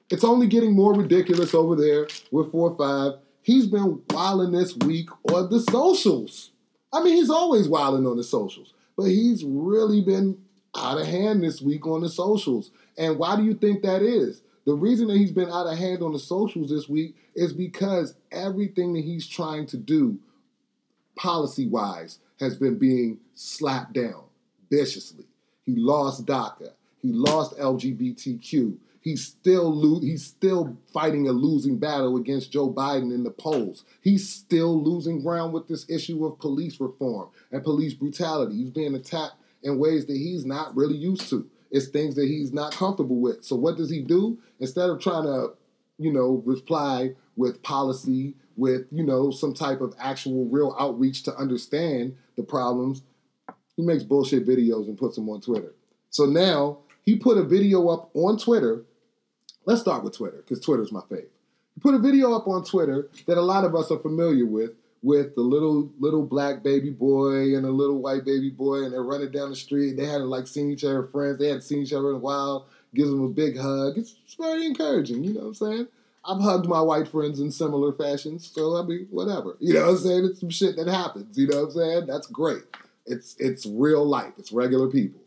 it's 0.09 0.23
only 0.23 0.47
getting 0.47 0.73
more 0.73 0.93
ridiculous 0.93 1.53
over 1.53 1.75
there 1.75 2.07
with 2.31 2.51
4 2.51 2.71
or 2.71 3.11
5. 3.13 3.19
He's 3.41 3.67
been 3.67 4.01
wilding 4.09 4.51
this 4.51 4.75
week 4.77 5.09
on 5.31 5.49
the 5.49 5.59
socials. 5.59 6.51
I 6.91 7.03
mean, 7.03 7.15
he's 7.15 7.29
always 7.29 7.67
wilding 7.67 8.05
on 8.05 8.17
the 8.17 8.23
socials, 8.23 8.73
but 8.97 9.05
he's 9.05 9.43
really 9.43 10.01
been 10.01 10.39
out 10.75 10.99
of 10.99 11.07
hand 11.07 11.43
this 11.43 11.61
week 11.61 11.85
on 11.87 12.01
the 12.01 12.09
socials. 12.09 12.71
And 12.97 13.17
why 13.17 13.35
do 13.35 13.43
you 13.43 13.53
think 13.53 13.81
that 13.83 14.01
is? 14.01 14.41
The 14.65 14.73
reason 14.73 15.07
that 15.07 15.17
he's 15.17 15.31
been 15.31 15.49
out 15.49 15.67
of 15.67 15.77
hand 15.77 16.03
on 16.03 16.13
the 16.13 16.19
socials 16.19 16.69
this 16.69 16.87
week 16.89 17.15
is 17.33 17.53
because 17.53 18.15
everything 18.31 18.93
that 18.93 19.03
he's 19.03 19.27
trying 19.27 19.65
to 19.67 19.77
do 19.77 20.19
policy 21.15 21.67
wise 21.67 22.19
has 22.39 22.57
been 22.57 22.77
being 22.77 23.19
slapped 23.35 23.93
down 23.93 24.23
viciously. 24.69 25.25
He 25.65 25.75
lost 25.75 26.25
DACA. 26.25 26.71
He 27.01 27.11
lost 27.11 27.57
LGBTQ. 27.57 28.77
He's 29.01 29.25
still 29.25 29.73
lo- 29.73 30.01
he's 30.01 30.25
still 30.25 30.77
fighting 30.93 31.27
a 31.27 31.31
losing 31.31 31.77
battle 31.77 32.17
against 32.17 32.51
Joe 32.51 32.71
Biden 32.71 33.13
in 33.13 33.23
the 33.23 33.31
polls. 33.31 33.85
He's 34.01 34.29
still 34.29 34.83
losing 34.83 35.21
ground 35.21 35.53
with 35.53 35.67
this 35.67 35.89
issue 35.89 36.25
of 36.25 36.39
police 36.39 36.79
reform 36.79 37.29
and 37.51 37.63
police 37.63 37.93
brutality. 37.93 38.57
He's 38.57 38.71
being 38.71 38.95
attacked 38.95 39.35
in 39.63 39.79
ways 39.79 40.05
that 40.07 40.17
he's 40.17 40.45
not 40.45 40.75
really 40.75 40.97
used 40.97 41.29
to. 41.29 41.49
It's 41.71 41.87
things 41.87 42.15
that 42.15 42.27
he's 42.27 42.51
not 42.51 42.73
comfortable 42.73 43.19
with. 43.19 43.43
So 43.43 43.55
what 43.55 43.77
does 43.77 43.89
he 43.89 44.01
do? 44.01 44.39
Instead 44.59 44.89
of 44.89 44.99
trying 44.99 45.23
to, 45.23 45.53
you 45.97 46.11
know, 46.11 46.41
reply 46.45 47.13
with 47.35 47.61
policy, 47.61 48.33
with, 48.57 48.87
you 48.91 49.03
know, 49.03 49.31
some 49.31 49.53
type 49.53 49.79
of 49.79 49.93
actual 49.99 50.45
real 50.45 50.75
outreach 50.79 51.23
to 51.23 51.35
understand 51.35 52.15
the 52.35 52.43
problems, 52.43 53.03
he 53.75 53.83
makes 53.83 54.03
bullshit 54.03 54.45
videos 54.47 54.87
and 54.87 54.97
puts 54.97 55.15
them 55.15 55.29
on 55.29 55.41
Twitter. 55.41 55.73
So 56.09 56.25
now 56.25 56.79
he 57.09 57.15
put 57.15 57.39
a 57.39 57.43
video 57.43 57.87
up 57.89 58.11
on 58.13 58.37
Twitter. 58.37 58.83
Let's 59.65 59.81
start 59.81 60.03
with 60.03 60.15
Twitter 60.15 60.37
because 60.37 60.63
Twitter's 60.63 60.91
my 60.91 61.01
favorite. 61.01 61.31
He 61.73 61.81
put 61.81 61.95
a 61.95 61.99
video 61.99 62.33
up 62.33 62.47
on 62.47 62.63
Twitter 62.63 63.09
that 63.25 63.37
a 63.37 63.41
lot 63.41 63.65
of 63.65 63.73
us 63.73 63.89
are 63.89 63.97
familiar 63.97 64.45
with, 64.45 64.73
with 65.01 65.33
the 65.33 65.41
little 65.41 65.91
little 65.99 66.23
black 66.23 66.61
baby 66.61 66.91
boy 66.91 67.55
and 67.55 67.65
a 67.65 67.71
little 67.71 67.99
white 67.99 68.25
baby 68.25 68.51
boy, 68.51 68.83
and 68.83 68.93
they're 68.93 69.01
running 69.01 69.31
down 69.31 69.49
the 69.49 69.55
street. 69.55 69.97
They 69.97 70.05
hadn't 70.05 70.29
like 70.29 70.45
seen 70.45 70.69
each 70.69 70.83
other 70.83 71.07
friends. 71.07 71.39
They 71.39 71.47
hadn't 71.47 71.63
seen 71.63 71.81
each 71.81 71.93
other 71.93 72.09
in 72.09 72.17
a 72.17 72.19
while. 72.19 72.67
Gives 72.93 73.09
them 73.09 73.23
a 73.23 73.29
big 73.29 73.57
hug. 73.57 73.97
It's, 73.97 74.15
it's 74.23 74.35
very 74.35 74.67
encouraging. 74.67 75.23
You 75.23 75.33
know 75.33 75.39
what 75.41 75.47
I'm 75.47 75.53
saying? 75.55 75.87
I've 76.25 76.41
hugged 76.41 76.67
my 76.67 76.81
white 76.81 77.07
friends 77.07 77.39
in 77.39 77.51
similar 77.51 77.91
fashions, 77.91 78.51
so 78.53 78.77
I 78.77 78.83
mean, 78.83 79.07
whatever. 79.09 79.57
You 79.59 79.73
know 79.73 79.85
what 79.85 79.91
I'm 79.91 79.97
saying? 79.97 80.25
It's 80.25 80.39
some 80.41 80.51
shit 80.51 80.75
that 80.75 80.87
happens. 80.87 81.35
You 81.35 81.47
know 81.47 81.61
what 81.61 81.69
I'm 81.69 81.71
saying? 81.71 82.05
That's 82.05 82.27
great. 82.27 82.63
It's 83.07 83.35
it's 83.39 83.65
real 83.65 84.05
life. 84.05 84.33
It's 84.37 84.51
regular 84.51 84.87
people. 84.89 85.21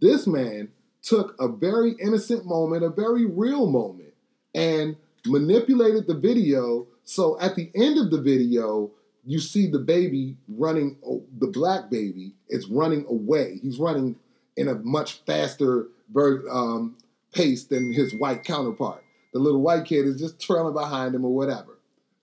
This 0.00 0.26
man 0.26 0.70
took 1.02 1.34
a 1.40 1.48
very 1.48 1.94
innocent 2.00 2.46
moment, 2.46 2.84
a 2.84 2.90
very 2.90 3.26
real 3.26 3.66
moment, 3.66 4.14
and 4.54 4.96
manipulated 5.26 6.06
the 6.06 6.14
video. 6.14 6.86
So 7.04 7.38
at 7.40 7.56
the 7.56 7.70
end 7.74 7.98
of 7.98 8.10
the 8.10 8.20
video, 8.20 8.90
you 9.24 9.38
see 9.38 9.66
the 9.66 9.78
baby 9.78 10.36
running, 10.48 10.96
the 11.38 11.46
black 11.46 11.90
baby 11.90 12.32
is 12.48 12.66
running 12.68 13.04
away. 13.08 13.58
He's 13.62 13.78
running 13.78 14.16
in 14.56 14.68
a 14.68 14.74
much 14.74 15.24
faster 15.26 15.88
um, 16.16 16.96
pace 17.32 17.64
than 17.64 17.92
his 17.92 18.14
white 18.14 18.44
counterpart. 18.44 19.04
The 19.32 19.38
little 19.38 19.62
white 19.62 19.84
kid 19.84 20.06
is 20.06 20.18
just 20.18 20.40
trailing 20.40 20.74
behind 20.74 21.14
him 21.14 21.24
or 21.24 21.34
whatever. 21.34 21.78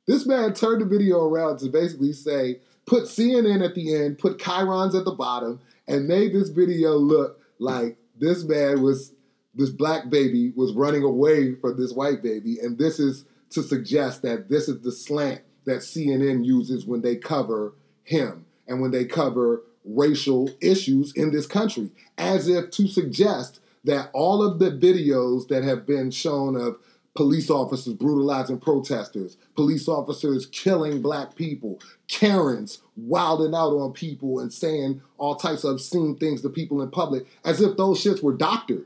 This 0.07 0.25
man 0.25 0.53
turned 0.53 0.81
the 0.81 0.85
video 0.85 1.25
around 1.25 1.59
to 1.59 1.69
basically 1.69 2.13
say, 2.13 2.59
put 2.85 3.03
CNN 3.03 3.63
at 3.63 3.75
the 3.75 3.93
end, 3.95 4.17
put 4.17 4.37
Chyrons 4.37 4.97
at 4.97 5.05
the 5.05 5.11
bottom, 5.11 5.59
and 5.87 6.07
made 6.07 6.33
this 6.33 6.49
video 6.49 6.95
look 6.95 7.39
like 7.59 7.97
this 8.19 8.43
man 8.43 8.81
was, 8.81 9.13
this 9.53 9.69
black 9.69 10.09
baby 10.09 10.51
was 10.55 10.73
running 10.73 11.03
away 11.03 11.55
from 11.55 11.77
this 11.77 11.93
white 11.93 12.21
baby. 12.21 12.57
And 12.59 12.77
this 12.77 12.99
is 12.99 13.25
to 13.51 13.63
suggest 13.63 14.21
that 14.23 14.49
this 14.49 14.67
is 14.67 14.81
the 14.81 14.91
slant 14.91 15.41
that 15.65 15.77
CNN 15.77 16.45
uses 16.45 16.85
when 16.85 17.01
they 17.01 17.15
cover 17.15 17.73
him 18.03 18.45
and 18.67 18.81
when 18.81 18.91
they 18.91 19.05
cover 19.05 19.63
racial 19.85 20.49
issues 20.61 21.13
in 21.13 21.31
this 21.31 21.45
country, 21.45 21.89
as 22.17 22.47
if 22.47 22.71
to 22.71 22.87
suggest 22.87 23.59
that 23.83 24.09
all 24.13 24.43
of 24.43 24.59
the 24.59 24.71
videos 24.71 25.47
that 25.47 25.63
have 25.63 25.85
been 25.85 26.11
shown 26.11 26.55
of 26.55 26.77
police 27.17 27.49
officers 27.49 27.95
brutalizing 27.95 28.59
protesters, 28.59 29.37
police 29.55 29.87
officers 29.87 30.45
killing 30.45 31.01
black 31.01 31.35
people, 31.35 31.79
Karens 32.07 32.83
wilding 32.95 33.55
out 33.55 33.71
on 33.71 33.91
people 33.91 34.39
and 34.39 34.53
saying 34.53 35.01
all 35.17 35.35
types 35.35 35.63
of 35.63 35.71
obscene 35.71 36.15
things 36.15 36.43
to 36.43 36.49
people 36.49 36.79
in 36.79 36.91
public, 36.91 37.25
as 37.43 37.59
if 37.59 37.75
those 37.75 38.03
shits 38.03 38.21
were 38.21 38.37
doctored, 38.37 38.85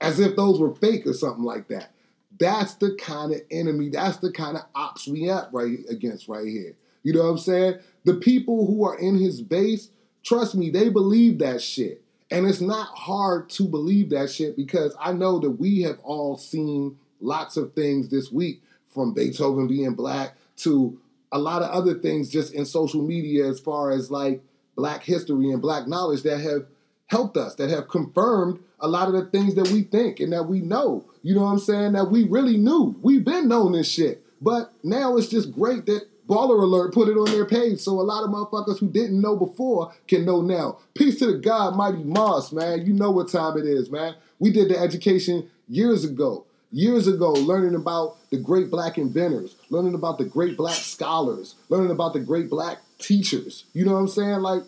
as 0.00 0.20
if 0.20 0.36
those 0.36 0.60
were 0.60 0.72
fake 0.76 1.04
or 1.04 1.12
something 1.12 1.42
like 1.42 1.66
that. 1.66 1.90
That's 2.38 2.74
the 2.74 2.94
kind 2.94 3.32
of 3.32 3.40
enemy, 3.50 3.88
that's 3.88 4.18
the 4.18 4.30
kind 4.30 4.56
of 4.56 4.62
ops 4.76 5.08
we 5.08 5.28
up 5.28 5.50
right 5.52 5.80
against 5.90 6.28
right 6.28 6.46
here. 6.46 6.76
You 7.02 7.12
know 7.12 7.24
what 7.24 7.30
I'm 7.30 7.38
saying? 7.38 7.78
The 8.04 8.14
people 8.14 8.68
who 8.68 8.86
are 8.86 8.96
in 8.96 9.16
his 9.16 9.42
base, 9.42 9.90
trust 10.22 10.54
me, 10.54 10.70
they 10.70 10.90
believe 10.90 11.40
that 11.40 11.60
shit. 11.60 12.04
And 12.30 12.46
it's 12.46 12.60
not 12.60 12.96
hard 12.96 13.50
to 13.50 13.64
believe 13.64 14.10
that 14.10 14.30
shit 14.30 14.56
because 14.56 14.94
I 15.00 15.12
know 15.12 15.40
that 15.40 15.50
we 15.50 15.82
have 15.82 15.98
all 16.04 16.36
seen 16.36 16.98
lots 17.24 17.56
of 17.56 17.72
things 17.74 18.08
this 18.08 18.30
week 18.30 18.62
from 18.88 19.14
Beethoven 19.14 19.66
being 19.66 19.94
black 19.94 20.36
to 20.58 20.98
a 21.32 21.38
lot 21.38 21.62
of 21.62 21.70
other 21.70 21.94
things 21.94 22.28
just 22.28 22.54
in 22.54 22.64
social 22.64 23.02
media 23.02 23.46
as 23.46 23.58
far 23.58 23.90
as 23.90 24.10
like 24.10 24.42
black 24.76 25.02
history 25.02 25.50
and 25.50 25.60
black 25.60 25.88
knowledge 25.88 26.22
that 26.22 26.38
have 26.40 26.66
helped 27.06 27.36
us, 27.36 27.56
that 27.56 27.70
have 27.70 27.88
confirmed 27.88 28.60
a 28.80 28.88
lot 28.88 29.08
of 29.08 29.14
the 29.14 29.24
things 29.26 29.54
that 29.54 29.68
we 29.70 29.82
think 29.82 30.20
and 30.20 30.32
that 30.32 30.44
we 30.44 30.60
know. 30.60 31.04
You 31.22 31.34
know 31.34 31.42
what 31.42 31.52
I'm 31.52 31.58
saying? 31.58 31.92
That 31.92 32.10
we 32.10 32.24
really 32.24 32.56
knew. 32.56 32.94
We've 33.02 33.24
been 33.24 33.48
knowing 33.48 33.72
this 33.72 33.90
shit. 33.90 34.24
But 34.40 34.72
now 34.82 35.16
it's 35.16 35.28
just 35.28 35.52
great 35.52 35.86
that 35.86 36.02
Baller 36.28 36.62
Alert 36.62 36.94
put 36.94 37.08
it 37.08 37.16
on 37.16 37.26
their 37.26 37.44
page 37.44 37.80
so 37.80 37.92
a 37.92 38.02
lot 38.02 38.24
of 38.24 38.30
motherfuckers 38.30 38.78
who 38.78 38.88
didn't 38.88 39.20
know 39.20 39.36
before 39.36 39.92
can 40.06 40.24
know 40.24 40.40
now. 40.40 40.78
Peace 40.94 41.18
to 41.18 41.26
the 41.26 41.38
God, 41.38 41.76
Mighty 41.76 42.02
Moss, 42.02 42.52
man. 42.52 42.86
You 42.86 42.92
know 42.94 43.10
what 43.10 43.28
time 43.28 43.58
it 43.58 43.66
is, 43.66 43.90
man. 43.90 44.14
We 44.38 44.50
did 44.50 44.68
the 44.68 44.78
education 44.78 45.50
years 45.68 46.04
ago 46.04 46.46
years 46.74 47.06
ago 47.06 47.32
learning 47.32 47.76
about 47.76 48.16
the 48.30 48.36
great 48.36 48.68
black 48.68 48.98
inventors, 48.98 49.54
learning 49.70 49.94
about 49.94 50.18
the 50.18 50.24
great 50.24 50.56
black 50.56 50.74
scholars, 50.74 51.54
learning 51.68 51.92
about 51.92 52.12
the 52.12 52.20
great 52.20 52.50
black 52.50 52.78
teachers. 52.98 53.64
You 53.72 53.84
know 53.84 53.92
what 53.92 54.00
I'm 54.00 54.08
saying? 54.08 54.40
Like, 54.40 54.62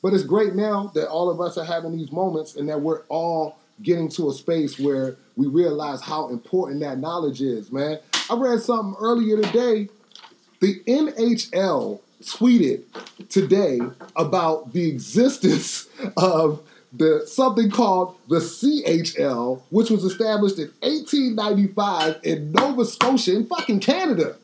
but 0.00 0.14
it's 0.14 0.22
great 0.22 0.54
now 0.54 0.92
that 0.94 1.08
all 1.08 1.28
of 1.28 1.40
us 1.40 1.58
are 1.58 1.64
having 1.64 1.96
these 1.96 2.12
moments 2.12 2.54
and 2.54 2.68
that 2.68 2.80
we're 2.80 3.02
all 3.08 3.58
getting 3.82 4.08
to 4.08 4.28
a 4.30 4.32
space 4.32 4.78
where 4.78 5.16
we 5.36 5.48
realize 5.48 6.00
how 6.00 6.28
important 6.28 6.80
that 6.80 6.98
knowledge 6.98 7.42
is, 7.42 7.72
man. 7.72 7.98
I 8.30 8.36
read 8.36 8.60
something 8.60 8.94
earlier 9.00 9.42
today. 9.42 9.88
The 10.60 10.80
NHL 10.86 12.00
tweeted 12.22 12.82
today 13.28 13.80
about 14.16 14.72
the 14.72 14.88
existence 14.88 15.88
of 16.16 16.62
the 16.92 17.26
something 17.26 17.70
called 17.70 18.16
the 18.28 18.38
CHL, 18.38 19.62
which 19.70 19.90
was 19.90 20.04
established 20.04 20.58
in 20.58 20.70
1895 20.80 22.20
in 22.22 22.52
Nova 22.52 22.84
Scotia 22.84 23.36
in 23.36 23.46
fucking 23.46 23.80
Canada. 23.80 24.36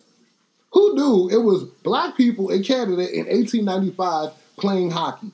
Who 0.73 0.95
knew 0.95 1.31
it 1.31 1.43
was 1.45 1.65
black 1.65 2.17
people 2.17 2.51
in 2.51 2.63
Canada 2.63 3.03
in 3.03 3.27
1895 3.27 4.33
playing 4.57 4.91
hockey? 4.91 5.31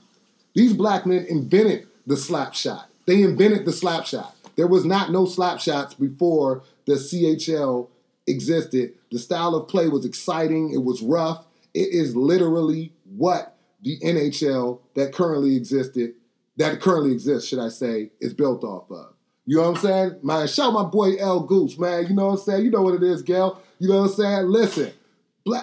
These 0.54 0.74
black 0.74 1.06
men 1.06 1.24
invented 1.28 1.86
the 2.06 2.16
slap 2.16 2.54
shot. 2.54 2.88
They 3.06 3.22
invented 3.22 3.64
the 3.64 3.72
slap 3.72 4.06
shot. 4.06 4.36
There 4.56 4.66
was 4.66 4.84
not 4.84 5.10
no 5.10 5.26
slap 5.26 5.60
shots 5.60 5.94
before 5.94 6.62
the 6.86 6.94
CHL 6.94 7.88
existed. 8.26 8.92
The 9.10 9.18
style 9.18 9.54
of 9.54 9.68
play 9.68 9.88
was 9.88 10.04
exciting, 10.04 10.72
it 10.72 10.84
was 10.84 11.02
rough. 11.02 11.44
It 11.72 11.88
is 11.92 12.14
literally 12.14 12.92
what 13.16 13.56
the 13.82 13.98
NHL 14.00 14.80
that 14.94 15.14
currently 15.14 15.56
existed 15.56 16.14
that 16.60 16.80
currently 16.80 17.12
exists, 17.12 17.48
should 17.48 17.58
I 17.58 17.68
say, 17.68 18.10
is 18.20 18.34
built 18.34 18.64
off 18.64 18.90
of. 18.90 19.14
You 19.46 19.56
know 19.56 19.70
what 19.70 19.78
I'm 19.78 19.82
saying? 19.82 20.20
Man, 20.22 20.46
shout 20.46 20.74
my 20.74 20.84
boy 20.84 21.16
L 21.16 21.40
Goose, 21.40 21.78
man. 21.78 22.06
You 22.06 22.14
know 22.14 22.26
what 22.26 22.32
I'm 22.32 22.38
saying? 22.38 22.64
You 22.64 22.70
know 22.70 22.82
what 22.82 22.94
it 22.94 23.02
is, 23.02 23.22
Gail. 23.22 23.60
You 23.78 23.88
know 23.88 24.02
what 24.02 24.10
I'm 24.10 24.14
saying? 24.14 24.46
Listen, 24.46 24.92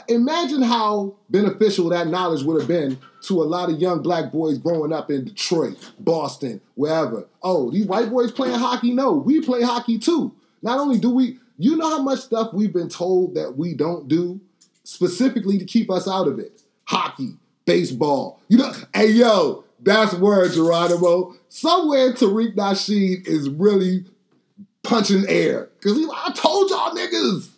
imagine 0.08 0.64
how 0.64 1.16
beneficial 1.30 1.90
that 1.90 2.08
knowledge 2.08 2.42
would 2.44 2.60
have 2.60 2.68
been 2.68 2.98
to 3.22 3.42
a 3.42 3.46
lot 3.46 3.70
of 3.70 3.80
young 3.80 4.02
black 4.02 4.32
boys 4.32 4.58
growing 4.58 4.92
up 4.92 5.12
in 5.12 5.26
Detroit, 5.26 5.78
Boston, 6.00 6.60
wherever. 6.74 7.28
Oh, 7.44 7.70
these 7.70 7.86
white 7.86 8.10
boys 8.10 8.32
playing 8.32 8.56
hockey? 8.56 8.92
No, 8.92 9.14
we 9.14 9.40
play 9.42 9.62
hockey 9.62 10.00
too. 10.00 10.34
Not 10.64 10.80
only 10.80 10.98
do 10.98 11.12
we, 11.12 11.38
you 11.60 11.78
know 11.78 11.90
how 11.90 12.02
much 12.02 12.22
stuff 12.22 12.54
we've 12.54 12.74
been 12.74 12.90
told 12.90 13.36
that 13.36 13.56
we 13.56 13.76
don't 13.76 14.08
do 14.08 14.42
specifically 14.84 15.60
to 15.60 15.66
keep 15.66 15.92
us 15.92 16.08
out 16.08 16.28
of 16.28 16.40
it? 16.40 16.64
Hockey, 16.86 17.38
baseball. 17.66 18.42
You 18.48 18.58
know, 18.58 18.74
hey 18.96 19.12
yo, 19.12 19.64
that's 19.80 20.14
where 20.16 20.48
Geronimo. 20.50 21.36
Somewhere 21.50 22.14
Tariq 22.14 22.56
Nasheed 22.56 23.28
is 23.28 23.50
really 23.50 24.06
punching 24.84 25.26
air. 25.28 25.70
Because 25.80 25.98
I 25.98 26.32
told 26.34 26.70
y'all 26.70 26.96
niggas, 26.96 27.50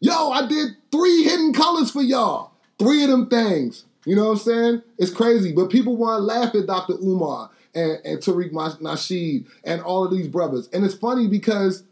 yo, 0.00 0.30
I 0.30 0.46
did 0.46 0.76
three 0.90 1.22
hidden 1.22 1.52
colors 1.52 1.90
for 1.90 2.02
y'all. 2.02 2.52
Three 2.78 3.04
of 3.04 3.10
them 3.10 3.28
things. 3.28 3.84
You 4.04 4.16
know 4.16 4.24
what 4.24 4.32
I'm 4.32 4.38
saying? 4.38 4.82
It's 4.98 5.12
crazy. 5.12 5.52
But 5.52 5.70
people 5.70 5.96
want 5.96 6.18
to 6.18 6.24
laugh 6.24 6.54
at 6.54 6.66
Dr. 6.66 6.94
Umar 6.94 7.50
and, 7.74 7.98
and 8.04 8.18
Tariq 8.18 8.50
Nasheed 8.50 9.46
and 9.64 9.80
all 9.82 10.04
of 10.04 10.10
these 10.10 10.28
brothers. 10.28 10.68
And 10.72 10.84
it's 10.84 10.94
funny 10.94 11.28
because 11.28 11.84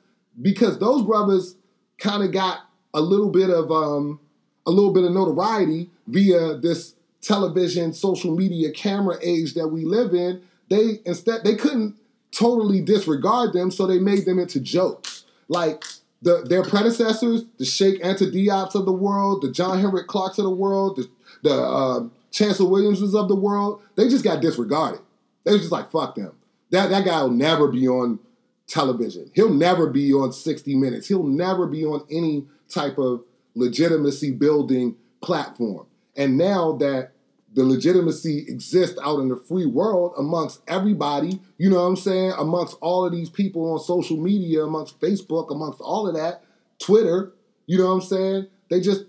because 0.42 0.78
those 0.78 1.02
brothers 1.02 1.54
kind 1.98 2.22
of 2.22 2.33
got 2.33 2.61
a 2.94 3.00
little 3.00 3.30
bit 3.30 3.50
of 3.50 3.70
um 3.70 4.18
a 4.66 4.70
little 4.70 4.92
bit 4.92 5.04
of 5.04 5.12
notoriety 5.12 5.90
via 6.06 6.56
this 6.56 6.94
television, 7.22 7.92
social 7.92 8.35
media, 8.35 8.70
camera 8.72 9.16
age 9.22 9.54
that 9.54 9.68
we 9.68 9.85
live 9.85 10.14
in, 10.14 10.42
they 10.68 11.00
instead 11.04 11.44
they 11.44 11.54
couldn't 11.54 11.96
totally 12.33 12.80
disregard 12.80 13.52
them, 13.52 13.70
so 13.70 13.87
they 13.87 13.98
made 13.98 14.24
them 14.24 14.38
into 14.38 14.61
jokes. 14.61 15.24
Like 15.48 15.85
the 16.22 16.42
their 16.48 16.62
predecessors, 16.62 17.44
the 17.59 17.64
Cheikh 17.64 18.02
Anta 18.02 18.33
Diops 18.33 18.74
of 18.74 18.87
the 18.87 18.92
world, 18.92 19.42
the 19.42 19.50
John 19.50 19.80
Henry 19.80 20.04
Clarkes 20.04 20.38
of 20.38 20.44
the 20.44 20.50
world, 20.50 20.96
the, 20.96 21.11
the 21.42 21.54
uh, 21.54 22.09
Chancellor 22.30 22.70
Williamses 22.70 23.14
of 23.14 23.28
the 23.28 23.35
world, 23.35 23.83
they 23.96 24.09
just 24.09 24.24
got 24.24 24.40
disregarded. 24.40 25.00
They 25.44 25.52
was 25.52 25.62
just 25.62 25.72
like, 25.72 25.90
fuck 25.90 26.14
them. 26.14 26.33
That 26.70 26.90
that 26.90 27.04
guy 27.04 27.22
will 27.22 27.30
never 27.30 27.68
be 27.68 27.88
on 27.88 28.20
television. 28.66 29.30
He'll 29.35 29.52
never 29.52 29.88
be 29.88 30.12
on 30.12 30.33
60 30.33 30.76
Minutes. 30.76 31.09
He'll 31.09 31.24
never 31.24 31.66
be 31.66 31.85
on 31.85 32.06
any 32.11 32.46
type 32.68 32.98
of 32.98 33.24
legitimacy 33.54 34.30
building 34.30 34.94
platform. 35.20 35.87
And 36.16 36.37
now 36.37 36.73
that 36.79 37.12
the 37.53 37.64
legitimacy 37.64 38.46
exists 38.49 38.99
out 39.03 39.18
in 39.20 39.29
the 39.29 39.37
free 39.37 39.66
world 39.66 40.14
amongst 40.16 40.61
everybody, 40.68 41.40
you 41.59 41.68
know 41.68 41.77
what 41.77 41.88
I'm 41.88 41.96
saying? 41.96 42.33
Amongst 42.38 42.77
all 42.81 43.05
of 43.05 43.12
these 43.12 43.31
people 43.31 43.73
on 43.73 43.81
social 43.81 44.16
media, 44.16 44.62
amongst 44.62 45.01
Facebook, 45.01 45.51
amongst 45.51 45.81
all 45.81 46.07
of 46.07 46.14
that, 46.14 46.42
Twitter, 46.79 47.33
you 47.66 47.79
know 47.79 47.87
what 47.87 47.94
I'm 47.94 48.01
saying? 48.03 48.46
They 48.68 48.81
just 48.81 49.05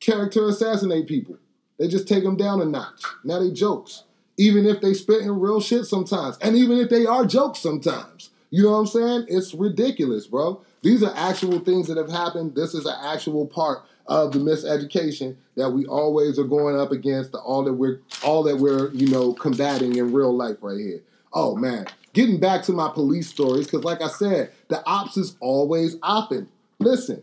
character 0.00 0.46
assassinate 0.48 1.06
people. 1.06 1.38
They 1.78 1.88
just 1.88 2.08
take 2.08 2.24
them 2.24 2.36
down 2.36 2.60
a 2.60 2.64
notch. 2.64 3.02
Now 3.24 3.38
they 3.38 3.50
jokes. 3.50 4.04
Even 4.36 4.66
if 4.66 4.80
they 4.80 4.94
spit 4.94 5.22
in 5.22 5.40
real 5.40 5.60
shit 5.60 5.84
sometimes. 5.84 6.36
And 6.40 6.56
even 6.56 6.78
if 6.78 6.90
they 6.90 7.06
are 7.06 7.24
jokes 7.24 7.60
sometimes. 7.60 8.30
You 8.50 8.64
know 8.64 8.72
what 8.72 8.78
I'm 8.78 8.86
saying? 8.86 9.26
It's 9.28 9.54
ridiculous, 9.54 10.26
bro. 10.26 10.62
These 10.82 11.02
are 11.02 11.12
actual 11.16 11.58
things 11.58 11.88
that 11.88 11.96
have 11.96 12.10
happened. 12.10 12.54
This 12.54 12.74
is 12.74 12.86
an 12.86 12.94
actual 13.02 13.46
part 13.46 13.84
of 14.08 14.32
the 14.32 14.38
miseducation 14.38 15.36
that 15.56 15.70
we 15.70 15.86
always 15.86 16.38
are 16.38 16.44
going 16.44 16.78
up 16.80 16.90
against, 16.92 17.32
the, 17.32 17.38
all 17.38 17.62
that 17.64 17.74
we're 17.74 18.00
all 18.24 18.42
that 18.42 18.56
we're 18.56 18.90
you 18.92 19.08
know 19.08 19.32
combating 19.34 19.96
in 19.96 20.12
real 20.12 20.34
life 20.36 20.56
right 20.62 20.78
here. 20.78 21.00
Oh 21.32 21.54
man, 21.56 21.86
getting 22.14 22.40
back 22.40 22.62
to 22.64 22.72
my 22.72 22.90
police 22.92 23.28
stories 23.28 23.66
because, 23.66 23.84
like 23.84 24.02
I 24.02 24.08
said, 24.08 24.52
the 24.68 24.84
ops 24.86 25.16
is 25.16 25.36
always 25.40 25.96
opping. 25.96 26.48
Listen, 26.80 27.22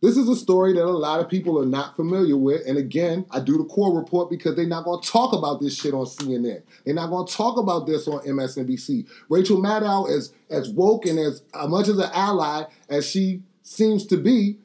This 0.00 0.16
is 0.16 0.28
a 0.28 0.34
story 0.36 0.72
that 0.74 0.84
a 0.84 0.90
lot 0.90 1.20
of 1.20 1.28
people 1.28 1.60
are 1.62 1.66
not 1.66 1.94
familiar 1.96 2.36
with. 2.36 2.66
And 2.66 2.78
again, 2.78 3.24
I 3.30 3.40
do 3.40 3.58
the 3.58 3.64
core 3.64 3.96
report 3.96 4.30
because 4.30 4.56
they're 4.56 4.66
not 4.66 4.84
going 4.84 5.00
to 5.00 5.08
talk 5.08 5.32
about 5.32 5.60
this 5.60 5.76
shit 5.76 5.94
on 5.94 6.06
CNN. 6.06 6.62
They're 6.84 6.94
not 6.94 7.10
going 7.10 7.26
to 7.26 7.32
talk 7.32 7.56
about 7.58 7.86
this 7.86 8.08
on 8.08 8.20
MSNBC. 8.26 9.06
Rachel 9.28 9.58
Maddow, 9.58 10.10
as, 10.10 10.32
as 10.50 10.70
woke 10.70 11.06
and 11.06 11.18
as 11.20 11.42
uh, 11.54 11.68
much 11.68 11.88
as 11.88 11.98
an 11.98 12.10
ally 12.14 12.64
as 12.88 13.08
she 13.08 13.42
seems 13.62 14.06
to 14.06 14.16
be, 14.16 14.58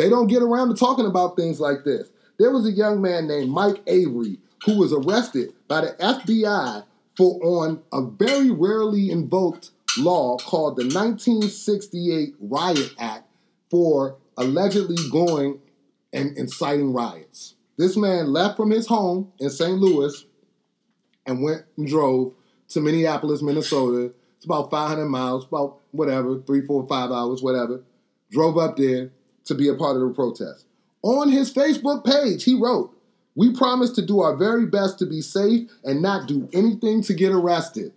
they 0.00 0.08
don't 0.08 0.28
get 0.28 0.42
around 0.42 0.68
to 0.70 0.74
talking 0.74 1.04
about 1.04 1.36
things 1.36 1.60
like 1.60 1.84
this. 1.84 2.10
There 2.38 2.50
was 2.50 2.66
a 2.66 2.72
young 2.72 3.02
man 3.02 3.28
named 3.28 3.50
Mike 3.50 3.82
Avery 3.86 4.38
who 4.64 4.78
was 4.78 4.94
arrested 4.94 5.52
by 5.68 5.82
the 5.82 5.92
FBI 6.00 6.84
for 7.18 7.38
on 7.42 7.82
a 7.92 8.02
very 8.02 8.50
rarely 8.50 9.10
invoked 9.10 9.72
law 9.98 10.38
called 10.38 10.76
the 10.76 10.84
1968 10.84 12.34
Riot 12.40 12.94
Act 12.98 13.24
for 13.70 14.16
allegedly 14.38 14.96
going 15.10 15.60
and 16.14 16.34
inciting 16.38 16.94
riots. 16.94 17.56
This 17.76 17.94
man 17.94 18.32
left 18.32 18.56
from 18.56 18.70
his 18.70 18.86
home 18.86 19.30
in 19.38 19.50
St. 19.50 19.78
Louis 19.78 20.24
and 21.26 21.42
went 21.42 21.64
and 21.76 21.86
drove 21.86 22.32
to 22.68 22.80
Minneapolis, 22.80 23.42
Minnesota. 23.42 24.14
It's 24.36 24.46
about 24.46 24.70
500 24.70 25.04
miles, 25.06 25.44
about 25.46 25.80
whatever, 25.90 26.40
three, 26.40 26.64
four, 26.64 26.86
five 26.86 27.10
hours, 27.10 27.42
whatever. 27.42 27.82
Drove 28.30 28.56
up 28.56 28.78
there 28.78 29.10
to 29.50 29.54
be 29.56 29.68
a 29.68 29.74
part 29.74 29.96
of 29.96 30.02
the 30.02 30.14
protest. 30.14 30.64
On 31.02 31.28
his 31.28 31.52
Facebook 31.52 32.04
page, 32.04 32.44
he 32.44 32.54
wrote, 32.54 32.96
We 33.34 33.52
promise 33.52 33.90
to 33.90 34.06
do 34.06 34.20
our 34.20 34.36
very 34.36 34.64
best 34.64 34.98
to 35.00 35.06
be 35.06 35.20
safe 35.20 35.68
and 35.84 36.00
not 36.00 36.28
do 36.28 36.48
anything 36.52 37.02
to 37.02 37.14
get 37.14 37.32
arrested. 37.32 37.92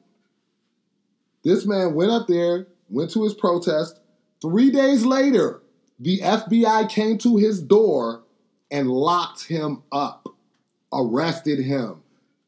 This 1.43 1.65
man 1.65 1.93
went 1.93 2.11
up 2.11 2.27
there, 2.27 2.67
went 2.89 3.11
to 3.11 3.23
his 3.23 3.33
protest. 3.33 3.99
Three 4.41 4.71
days 4.71 5.05
later, 5.05 5.61
the 5.99 6.19
FBI 6.19 6.89
came 6.89 7.17
to 7.19 7.37
his 7.37 7.61
door 7.61 8.23
and 8.71 8.89
locked 8.89 9.47
him 9.47 9.83
up, 9.91 10.27
arrested 10.91 11.59
him, 11.59 12.01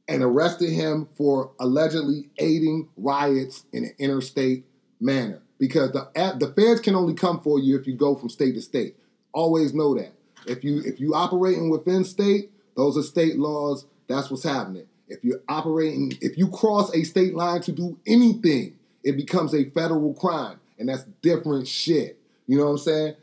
and 0.07 0.23
arrested 0.23 0.71
him 0.71 1.09
for 1.15 1.51
allegedly 1.59 2.29
aiding 2.39 2.89
riots 2.97 3.65
in 3.71 3.85
an 3.85 3.93
interstate 3.99 4.65
manner. 4.99 5.41
Because 5.57 5.91
the 5.91 6.09
the 6.39 6.53
feds 6.53 6.81
can 6.81 6.95
only 6.95 7.13
come 7.13 7.39
for 7.41 7.59
you 7.59 7.79
if 7.79 7.87
you 7.87 7.95
go 7.95 8.15
from 8.15 8.29
state 8.29 8.55
to 8.55 8.61
state. 8.61 8.95
Always 9.33 9.73
know 9.73 9.95
that. 9.95 10.13
If 10.47 10.63
you 10.63 10.81
if 10.85 10.99
you 10.99 11.13
operating 11.13 11.69
within 11.69 12.03
state, 12.03 12.51
those 12.75 12.97
are 12.97 13.03
state 13.03 13.37
laws. 13.37 13.85
That's 14.07 14.29
what's 14.29 14.43
happening. 14.43 14.85
If 15.07 15.23
you're 15.23 15.41
operating, 15.47 16.13
if 16.21 16.37
you 16.37 16.49
cross 16.49 16.93
a 16.95 17.03
state 17.03 17.35
line 17.35 17.61
to 17.61 17.71
do 17.71 17.97
anything, 18.07 18.75
it 19.03 19.15
becomes 19.15 19.53
a 19.53 19.69
federal 19.69 20.13
crime, 20.13 20.59
and 20.79 20.89
that's 20.89 21.03
different 21.21 21.67
shit. 21.67 22.19
You 22.47 22.57
know 22.57 22.65
what 22.65 22.71
I'm 22.71 22.77
saying? 22.79 23.15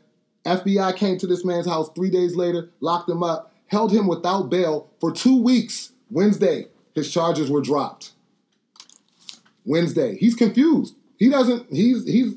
FBI 0.45 0.95
came 0.95 1.17
to 1.19 1.27
this 1.27 1.45
man's 1.45 1.67
house 1.67 1.89
three 1.95 2.09
days 2.09 2.35
later, 2.35 2.69
locked 2.79 3.09
him 3.09 3.23
up, 3.23 3.53
held 3.67 3.91
him 3.91 4.07
without 4.07 4.49
bail 4.49 4.89
for 4.99 5.11
two 5.11 5.41
weeks. 5.41 5.91
Wednesday, 6.09 6.67
his 6.93 7.11
charges 7.11 7.49
were 7.49 7.61
dropped. 7.61 8.11
Wednesday, 9.65 10.17
he's 10.17 10.35
confused. 10.35 10.95
He 11.17 11.29
doesn't. 11.29 11.71
He's 11.71 12.05
he's 12.05 12.35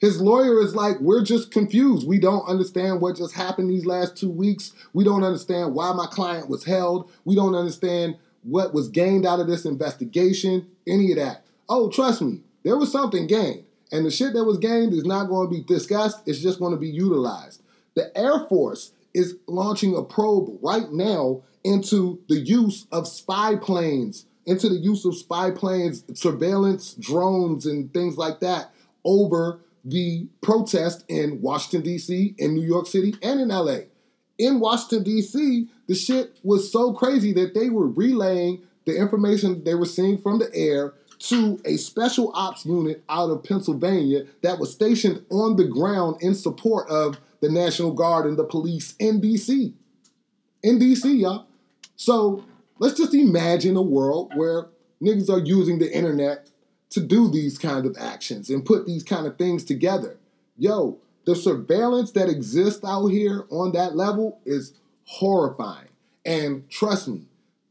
his 0.00 0.20
lawyer 0.20 0.62
is 0.62 0.74
like, 0.74 0.98
we're 1.00 1.22
just 1.22 1.50
confused. 1.50 2.08
We 2.08 2.18
don't 2.18 2.48
understand 2.48 3.02
what 3.02 3.16
just 3.16 3.34
happened 3.34 3.68
these 3.68 3.84
last 3.84 4.16
two 4.16 4.30
weeks. 4.30 4.72
We 4.94 5.04
don't 5.04 5.22
understand 5.22 5.74
why 5.74 5.92
my 5.92 6.06
client 6.06 6.48
was 6.48 6.64
held. 6.64 7.10
We 7.26 7.34
don't 7.34 7.54
understand 7.54 8.16
what 8.42 8.72
was 8.72 8.88
gained 8.88 9.26
out 9.26 9.40
of 9.40 9.46
this 9.46 9.66
investigation. 9.66 10.66
Any 10.86 11.12
of 11.12 11.18
that. 11.18 11.44
Oh, 11.68 11.90
trust 11.90 12.22
me, 12.22 12.40
there 12.64 12.78
was 12.78 12.90
something 12.90 13.26
gained. 13.26 13.64
And 13.92 14.06
the 14.06 14.10
shit 14.10 14.32
that 14.32 14.44
was 14.44 14.58
gained 14.58 14.94
is 14.94 15.04
not 15.04 15.28
going 15.28 15.48
to 15.48 15.54
be 15.54 15.62
discussed, 15.62 16.22
it's 16.24 16.38
just 16.38 16.58
going 16.58 16.72
to 16.72 16.80
be 16.80 16.88
utilized. 16.88 17.62
The 17.94 18.16
Air 18.16 18.46
Force 18.48 18.92
is 19.12 19.36
launching 19.46 19.94
a 19.94 20.02
probe 20.02 20.58
right 20.62 20.90
now 20.90 21.42
into 21.62 22.20
the 22.28 22.38
use 22.38 22.86
of 22.90 23.06
spy 23.06 23.56
planes, 23.56 24.24
into 24.50 24.68
the 24.68 24.74
use 24.74 25.04
of 25.04 25.16
spy 25.16 25.52
planes, 25.52 26.02
surveillance 26.18 26.94
drones, 26.94 27.66
and 27.66 27.92
things 27.94 28.18
like 28.18 28.40
that 28.40 28.72
over 29.04 29.60
the 29.84 30.26
protest 30.40 31.04
in 31.08 31.40
Washington, 31.40 31.82
D.C., 31.82 32.34
in 32.36 32.54
New 32.54 32.66
York 32.66 32.88
City, 32.88 33.14
and 33.22 33.40
in 33.40 33.48
LA. 33.48 33.78
In 34.38 34.58
Washington, 34.58 35.04
D.C., 35.04 35.68
the 35.86 35.94
shit 35.94 36.36
was 36.42 36.70
so 36.70 36.92
crazy 36.92 37.32
that 37.34 37.54
they 37.54 37.70
were 37.70 37.86
relaying 37.86 38.62
the 38.86 38.96
information 38.96 39.62
they 39.62 39.76
were 39.76 39.86
seeing 39.86 40.18
from 40.18 40.40
the 40.40 40.52
air 40.52 40.94
to 41.20 41.60
a 41.64 41.76
special 41.76 42.32
ops 42.34 42.66
unit 42.66 43.04
out 43.08 43.30
of 43.30 43.44
Pennsylvania 43.44 44.24
that 44.42 44.58
was 44.58 44.72
stationed 44.72 45.24
on 45.30 45.54
the 45.54 45.68
ground 45.68 46.16
in 46.22 46.34
support 46.34 46.88
of 46.90 47.20
the 47.40 47.48
National 47.48 47.92
Guard 47.92 48.26
and 48.26 48.36
the 48.36 48.44
police 48.44 48.96
in 48.98 49.20
DC. 49.20 49.72
In 50.64 50.78
DC, 50.80 51.20
y'all. 51.20 51.46
So 51.94 52.44
let's 52.80 52.96
just 52.98 53.14
imagine 53.14 53.76
a 53.76 53.82
world 53.82 54.32
where 54.34 54.66
niggas 55.00 55.30
are 55.30 55.44
using 55.44 55.78
the 55.78 55.94
internet 55.96 56.50
to 56.90 57.00
do 57.00 57.30
these 57.30 57.56
kind 57.56 57.86
of 57.86 57.96
actions 57.96 58.50
and 58.50 58.66
put 58.66 58.86
these 58.86 59.04
kind 59.04 59.26
of 59.26 59.38
things 59.38 59.62
together. 59.62 60.18
Yo, 60.58 60.98
the 61.24 61.36
surveillance 61.36 62.10
that 62.12 62.28
exists 62.28 62.84
out 62.84 63.06
here 63.06 63.44
on 63.50 63.70
that 63.72 63.94
level 63.94 64.40
is 64.44 64.74
horrifying. 65.04 65.88
And 66.24 66.68
trust 66.68 67.06
me, 67.06 67.26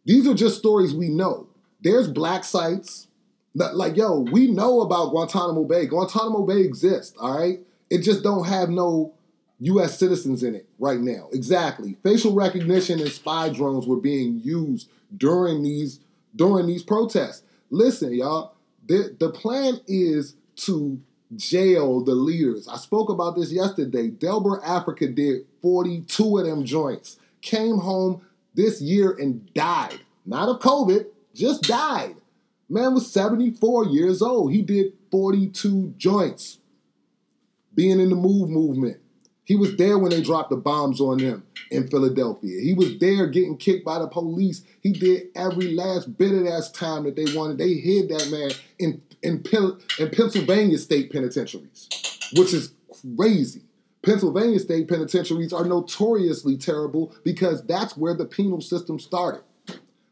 these 0.05 0.25
are 0.27 0.33
just 0.33 0.57
stories 0.57 0.93
we 0.93 1.09
know. 1.09 1.47
There's 1.81 2.07
black 2.07 2.43
sites, 2.43 3.07
like, 3.53 3.97
yo, 3.97 4.19
we 4.19 4.47
know 4.47 4.81
about 4.81 5.11
Guantanamo 5.11 5.65
Bay. 5.65 5.85
Guantanamo 5.85 6.45
Bay 6.45 6.61
exists, 6.61 7.15
all 7.19 7.37
right? 7.37 7.59
It 7.89 7.99
just 7.99 8.23
don't 8.23 8.45
have 8.45 8.69
no 8.69 9.13
U.S. 9.59 9.97
citizens 9.99 10.43
in 10.43 10.55
it 10.55 10.67
right 10.79 10.99
now. 10.99 11.27
Exactly. 11.33 11.97
Facial 12.03 12.33
recognition 12.33 12.99
and 12.99 13.09
spy 13.09 13.49
drones 13.49 13.85
were 13.85 13.97
being 13.97 14.39
used 14.43 14.89
during 15.15 15.63
these 15.63 15.99
during 16.35 16.67
these 16.67 16.83
protests. 16.83 17.43
Listen, 17.69 18.13
y'all, 18.13 18.53
the, 18.87 19.15
the 19.19 19.29
plan 19.29 19.79
is 19.87 20.35
to 20.55 20.99
jail 21.35 22.03
the 22.03 22.15
leaders. 22.15 22.67
I 22.67 22.77
spoke 22.77 23.09
about 23.09 23.35
this 23.35 23.51
yesterday. 23.51 24.09
Delbert 24.09 24.61
Africa 24.63 25.07
did 25.07 25.45
42 25.61 26.37
of 26.39 26.45
them 26.45 26.65
joints. 26.65 27.17
Came 27.41 27.77
home 27.77 28.21
this 28.55 28.81
year 28.81 29.15
and 29.19 29.51
died. 29.53 29.99
Not 30.25 30.49
of 30.49 30.59
COVID, 30.59 31.05
just 31.33 31.63
died. 31.63 32.15
Man 32.67 32.93
was 32.93 33.11
74 33.11 33.87
years 33.87 34.21
old. 34.21 34.51
He 34.51 34.61
did 34.61 34.93
42 35.11 35.95
joints. 35.97 36.59
Being 37.73 37.99
in 37.99 38.09
the 38.09 38.15
move 38.15 38.49
movement. 38.49 38.99
He 39.49 39.55
was 39.55 39.77
there 39.77 39.97
when 39.97 40.11
they 40.11 40.21
dropped 40.21 40.51
the 40.51 40.57
bombs 40.57 41.01
on 41.01 41.17
them 41.17 41.43
in 41.71 41.87
Philadelphia. 41.87 42.61
He 42.61 42.75
was 42.75 42.99
there 42.99 43.25
getting 43.25 43.57
kicked 43.57 43.83
by 43.83 43.97
the 43.97 44.07
police. 44.07 44.61
He 44.81 44.91
did 44.91 45.29
every 45.35 45.73
last 45.73 46.19
bit 46.19 46.35
of 46.35 46.43
that 46.43 46.69
time 46.75 47.05
that 47.05 47.15
they 47.15 47.25
wanted. 47.35 47.57
They 47.57 47.73
hid 47.73 48.09
that 48.09 48.29
man 48.29 48.51
in 48.77 49.01
in, 49.23 49.43
in 49.97 50.09
Pennsylvania 50.11 50.77
state 50.77 51.11
penitentiaries, 51.11 51.89
which 52.35 52.53
is 52.53 52.73
crazy. 53.17 53.63
Pennsylvania 54.03 54.59
state 54.59 54.87
penitentiaries 54.87 55.51
are 55.51 55.65
notoriously 55.65 56.55
terrible 56.55 57.15
because 57.23 57.65
that's 57.65 57.97
where 57.97 58.13
the 58.13 58.25
penal 58.25 58.61
system 58.61 58.99
started. 58.99 59.41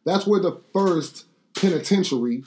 That's 0.03 0.25
where 0.25 0.39
the 0.39 0.59
first 0.73 1.25
penitentiary 1.55 2.43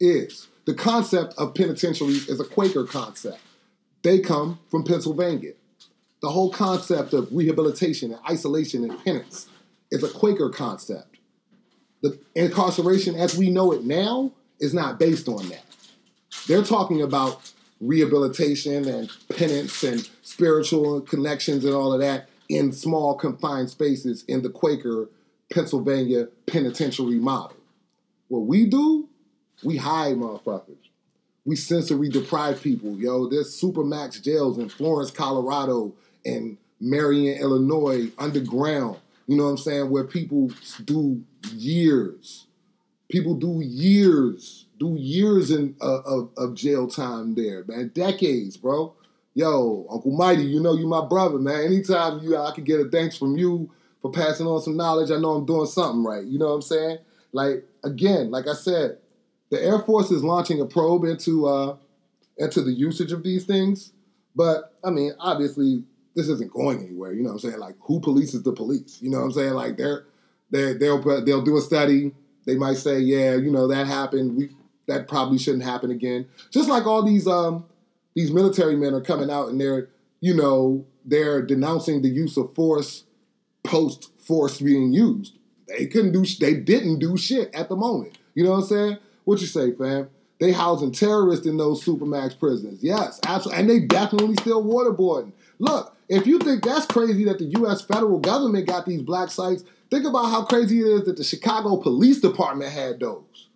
is. 0.00 0.48
The 0.64 0.74
concept 0.74 1.34
of 1.38 1.54
penitentiaries 1.54 2.28
is 2.28 2.40
a 2.40 2.44
Quaker 2.44 2.82
concept. 2.82 3.38
They 4.02 4.18
come 4.18 4.58
from 4.68 4.82
Pennsylvania. 4.82 5.52
The 6.22 6.30
whole 6.30 6.52
concept 6.52 7.14
of 7.14 7.28
rehabilitation 7.32 8.12
and 8.12 8.20
isolation 8.30 8.88
and 8.88 9.04
penance 9.04 9.48
is 9.90 10.04
a 10.04 10.08
Quaker 10.08 10.50
concept. 10.50 11.18
The 12.00 12.18
incarceration 12.36 13.16
as 13.16 13.36
we 13.36 13.50
know 13.50 13.72
it 13.72 13.84
now 13.84 14.30
is 14.60 14.72
not 14.72 15.00
based 15.00 15.28
on 15.28 15.48
that. 15.48 15.64
They're 16.46 16.62
talking 16.62 17.02
about 17.02 17.52
rehabilitation 17.80 18.88
and 18.88 19.10
penance 19.36 19.82
and 19.82 20.08
spiritual 20.22 21.00
connections 21.00 21.64
and 21.64 21.74
all 21.74 21.92
of 21.92 22.00
that 22.00 22.28
in 22.48 22.72
small 22.72 23.16
confined 23.16 23.70
spaces 23.70 24.24
in 24.28 24.42
the 24.42 24.50
Quaker 24.50 25.08
Pennsylvania 25.52 26.28
penitentiary 26.46 27.18
model. 27.18 27.56
What 28.28 28.46
we 28.46 28.66
do, 28.66 29.08
we 29.64 29.76
hide 29.76 30.16
motherfuckers. 30.16 30.76
We 31.44 31.56
sensory 31.56 32.08
deprive 32.08 32.62
people, 32.62 32.96
yo. 32.96 33.28
There's 33.28 33.60
supermax 33.60 34.22
jails 34.22 34.58
in 34.58 34.68
Florence, 34.68 35.10
Colorado, 35.10 35.92
and 36.24 36.56
Marion, 36.80 37.38
Illinois, 37.38 38.10
underground. 38.18 38.98
You 39.26 39.36
know 39.36 39.44
what 39.44 39.50
I'm 39.50 39.58
saying? 39.58 39.90
Where 39.90 40.04
people 40.04 40.50
do 40.84 41.22
years. 41.54 42.46
People 43.08 43.34
do 43.34 43.60
years, 43.62 44.66
do 44.78 44.96
years 44.98 45.50
in 45.50 45.76
uh, 45.80 46.00
of, 46.00 46.30
of 46.36 46.54
jail 46.54 46.88
time 46.88 47.34
there, 47.34 47.64
man. 47.66 47.92
Decades, 47.94 48.56
bro. 48.56 48.94
Yo, 49.34 49.86
Uncle 49.90 50.12
Mighty, 50.12 50.42
you 50.42 50.60
know 50.60 50.74
you 50.74 50.86
my 50.86 51.04
brother, 51.04 51.38
man. 51.38 51.64
Anytime 51.64 52.20
you 52.20 52.36
I 52.36 52.52
can 52.52 52.64
get 52.64 52.80
a 52.80 52.88
thanks 52.88 53.16
from 53.16 53.36
you 53.36 53.70
for 54.00 54.10
passing 54.10 54.46
on 54.46 54.60
some 54.60 54.76
knowledge, 54.76 55.10
I 55.10 55.18
know 55.18 55.32
I'm 55.32 55.46
doing 55.46 55.66
something 55.66 56.04
right. 56.04 56.24
You 56.24 56.38
know 56.38 56.48
what 56.48 56.54
I'm 56.54 56.62
saying? 56.62 56.98
Like 57.32 57.64
again, 57.84 58.30
like 58.30 58.46
I 58.48 58.54
said, 58.54 58.98
the 59.50 59.62
Air 59.62 59.80
Force 59.80 60.10
is 60.10 60.24
launching 60.24 60.60
a 60.60 60.66
probe 60.66 61.04
into 61.04 61.46
uh, 61.46 61.76
into 62.38 62.62
the 62.62 62.72
usage 62.72 63.12
of 63.12 63.22
these 63.22 63.44
things. 63.44 63.92
But 64.34 64.74
I 64.82 64.90
mean, 64.90 65.12
obviously, 65.18 65.84
this 66.14 66.28
isn't 66.28 66.52
going 66.52 66.80
anywhere. 66.80 67.12
You 67.12 67.22
know 67.22 67.30
what 67.30 67.44
I'm 67.44 67.50
saying? 67.50 67.60
Like 67.60 67.76
who 67.80 68.00
polices 68.00 68.44
the 68.44 68.52
police? 68.52 68.98
You 69.00 69.10
know 69.10 69.18
what 69.18 69.24
I'm 69.24 69.32
saying? 69.32 69.54
Like 69.54 69.76
they're 69.76 70.06
they 70.50 70.74
they'll 70.74 71.02
they'll 71.24 71.42
do 71.42 71.56
a 71.56 71.60
study. 71.60 72.12
They 72.44 72.56
might 72.56 72.76
say, 72.76 72.98
yeah, 73.00 73.34
you 73.36 73.50
know 73.50 73.68
that 73.68 73.86
happened. 73.86 74.36
We 74.36 74.50
that 74.86 75.08
probably 75.08 75.38
shouldn't 75.38 75.64
happen 75.64 75.90
again. 75.90 76.26
Just 76.50 76.68
like 76.68 76.86
all 76.86 77.02
these 77.02 77.26
um 77.26 77.66
these 78.14 78.30
military 78.30 78.76
men 78.76 78.94
are 78.94 79.00
coming 79.00 79.30
out 79.30 79.48
and 79.48 79.60
they're 79.60 79.88
you 80.20 80.34
know 80.34 80.84
they're 81.04 81.42
denouncing 81.42 82.02
the 82.02 82.08
use 82.08 82.36
of 82.36 82.54
force 82.54 83.04
post 83.64 84.10
force 84.18 84.60
being 84.60 84.92
used. 84.92 85.38
They 85.68 85.86
couldn't 85.86 86.12
do 86.12 86.24
they 86.40 86.54
didn't 86.54 86.98
do 86.98 87.16
shit 87.16 87.54
at 87.54 87.68
the 87.68 87.76
moment. 87.76 88.18
You 88.34 88.44
know 88.44 88.50
what 88.50 88.58
I'm 88.58 88.64
saying? 88.64 88.98
What 89.24 89.40
you 89.40 89.46
say, 89.46 89.72
fam? 89.72 90.10
They 90.40 90.50
housing 90.50 90.90
terrorists 90.90 91.46
in 91.46 91.56
those 91.56 91.84
supermax 91.84 92.36
prisons. 92.36 92.82
Yes, 92.82 93.20
absolutely. 93.24 93.60
And 93.60 93.70
they 93.70 93.86
definitely 93.86 94.34
still 94.36 94.64
waterboarding. 94.64 95.32
Look, 95.60 95.96
if 96.14 96.26
you 96.26 96.38
think 96.38 96.64
that's 96.64 96.86
crazy 96.86 97.24
that 97.24 97.38
the 97.38 97.44
U.S. 97.58 97.82
federal 97.82 98.18
government 98.18 98.66
got 98.66 98.86
these 98.86 99.02
black 99.02 99.30
sites, 99.30 99.64
think 99.90 100.04
about 100.04 100.26
how 100.26 100.44
crazy 100.44 100.80
it 100.80 100.86
is 100.86 101.04
that 101.04 101.16
the 101.16 101.24
Chicago 101.24 101.76
Police 101.76 102.20
Department 102.20 102.72
had 102.72 103.00
those. 103.00 103.48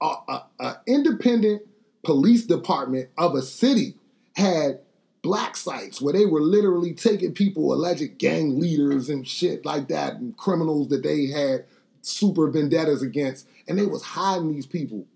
An 0.00 0.74
independent 0.86 1.62
police 2.02 2.44
department 2.44 3.08
of 3.16 3.34
a 3.34 3.42
city 3.42 3.94
had 4.34 4.80
black 5.22 5.56
sites 5.56 6.00
where 6.00 6.12
they 6.12 6.26
were 6.26 6.40
literally 6.40 6.92
taking 6.92 7.32
people, 7.32 7.72
alleged 7.72 8.18
gang 8.18 8.58
leaders 8.58 9.08
and 9.08 9.26
shit 9.26 9.64
like 9.64 9.88
that, 9.88 10.14
and 10.14 10.36
criminals 10.36 10.88
that 10.88 11.04
they 11.04 11.26
had 11.26 11.64
super 12.00 12.50
vendettas 12.50 13.02
against, 13.02 13.46
and 13.68 13.78
they 13.78 13.86
was 13.86 14.02
hiding 14.02 14.52
these 14.52 14.66
people 14.66 15.06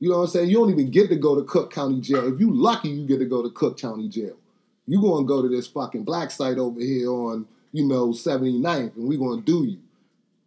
you 0.00 0.10
know 0.10 0.18
what 0.18 0.24
I'm 0.24 0.30
saying? 0.30 0.50
You 0.50 0.58
don't 0.58 0.70
even 0.70 0.90
get 0.90 1.08
to 1.08 1.16
go 1.16 1.34
to 1.34 1.44
Cook 1.44 1.72
County 1.72 1.98
Jail. 1.98 2.30
If 2.30 2.38
you 2.38 2.52
lucky, 2.52 2.90
you 2.90 3.06
get 3.06 3.20
to 3.20 3.24
go 3.24 3.42
to 3.42 3.48
Cook 3.48 3.78
County 3.78 4.06
Jail. 4.06 4.36
You 4.86 5.00
gonna 5.00 5.26
go 5.26 5.42
to 5.42 5.48
this 5.48 5.66
fucking 5.66 6.04
black 6.04 6.30
site 6.30 6.58
over 6.58 6.80
here 6.80 7.10
on, 7.10 7.46
you 7.72 7.86
know, 7.86 8.08
79th, 8.08 8.96
and 8.96 9.08
we 9.08 9.16
gonna 9.16 9.42
do 9.42 9.64
you. 9.64 9.78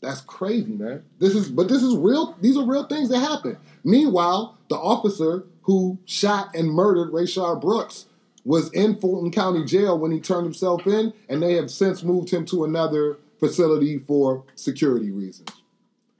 That's 0.01 0.21
crazy, 0.21 0.73
man. 0.73 1.03
This 1.19 1.33
is, 1.33 1.49
but 1.49 1.67
this 1.67 1.81
is 1.81 1.95
real. 1.97 2.35
These 2.39 2.57
are 2.57 2.65
real 2.65 2.85
things 2.85 3.09
that 3.09 3.19
happen. 3.19 3.57
Meanwhile, 3.83 4.57
the 4.69 4.75
officer 4.75 5.45
who 5.63 5.97
shot 6.05 6.55
and 6.55 6.69
murdered 6.69 7.11
Rayshard 7.11 7.61
Brooks 7.61 8.05
was 8.45 8.71
in 8.71 8.95
Fulton 8.97 9.31
County 9.31 9.65
Jail 9.65 9.97
when 9.97 10.11
he 10.11 10.19
turned 10.19 10.45
himself 10.45 10.85
in, 10.87 11.13
and 11.27 11.41
they 11.41 11.53
have 11.53 11.69
since 11.71 12.03
moved 12.03 12.29
him 12.29 12.45
to 12.45 12.63
another 12.63 13.17
facility 13.39 13.97
for 13.99 14.43
security 14.55 15.11
reasons. 15.11 15.49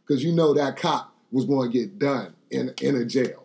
Because 0.05 0.23
you 0.23 0.33
know 0.33 0.53
that 0.53 0.75
cop 0.75 1.13
was 1.31 1.45
going 1.45 1.71
to 1.71 1.77
get 1.77 1.99
done 1.99 2.33
in 2.49 2.73
in 2.81 2.95
a 2.95 3.05
jail, 3.05 3.43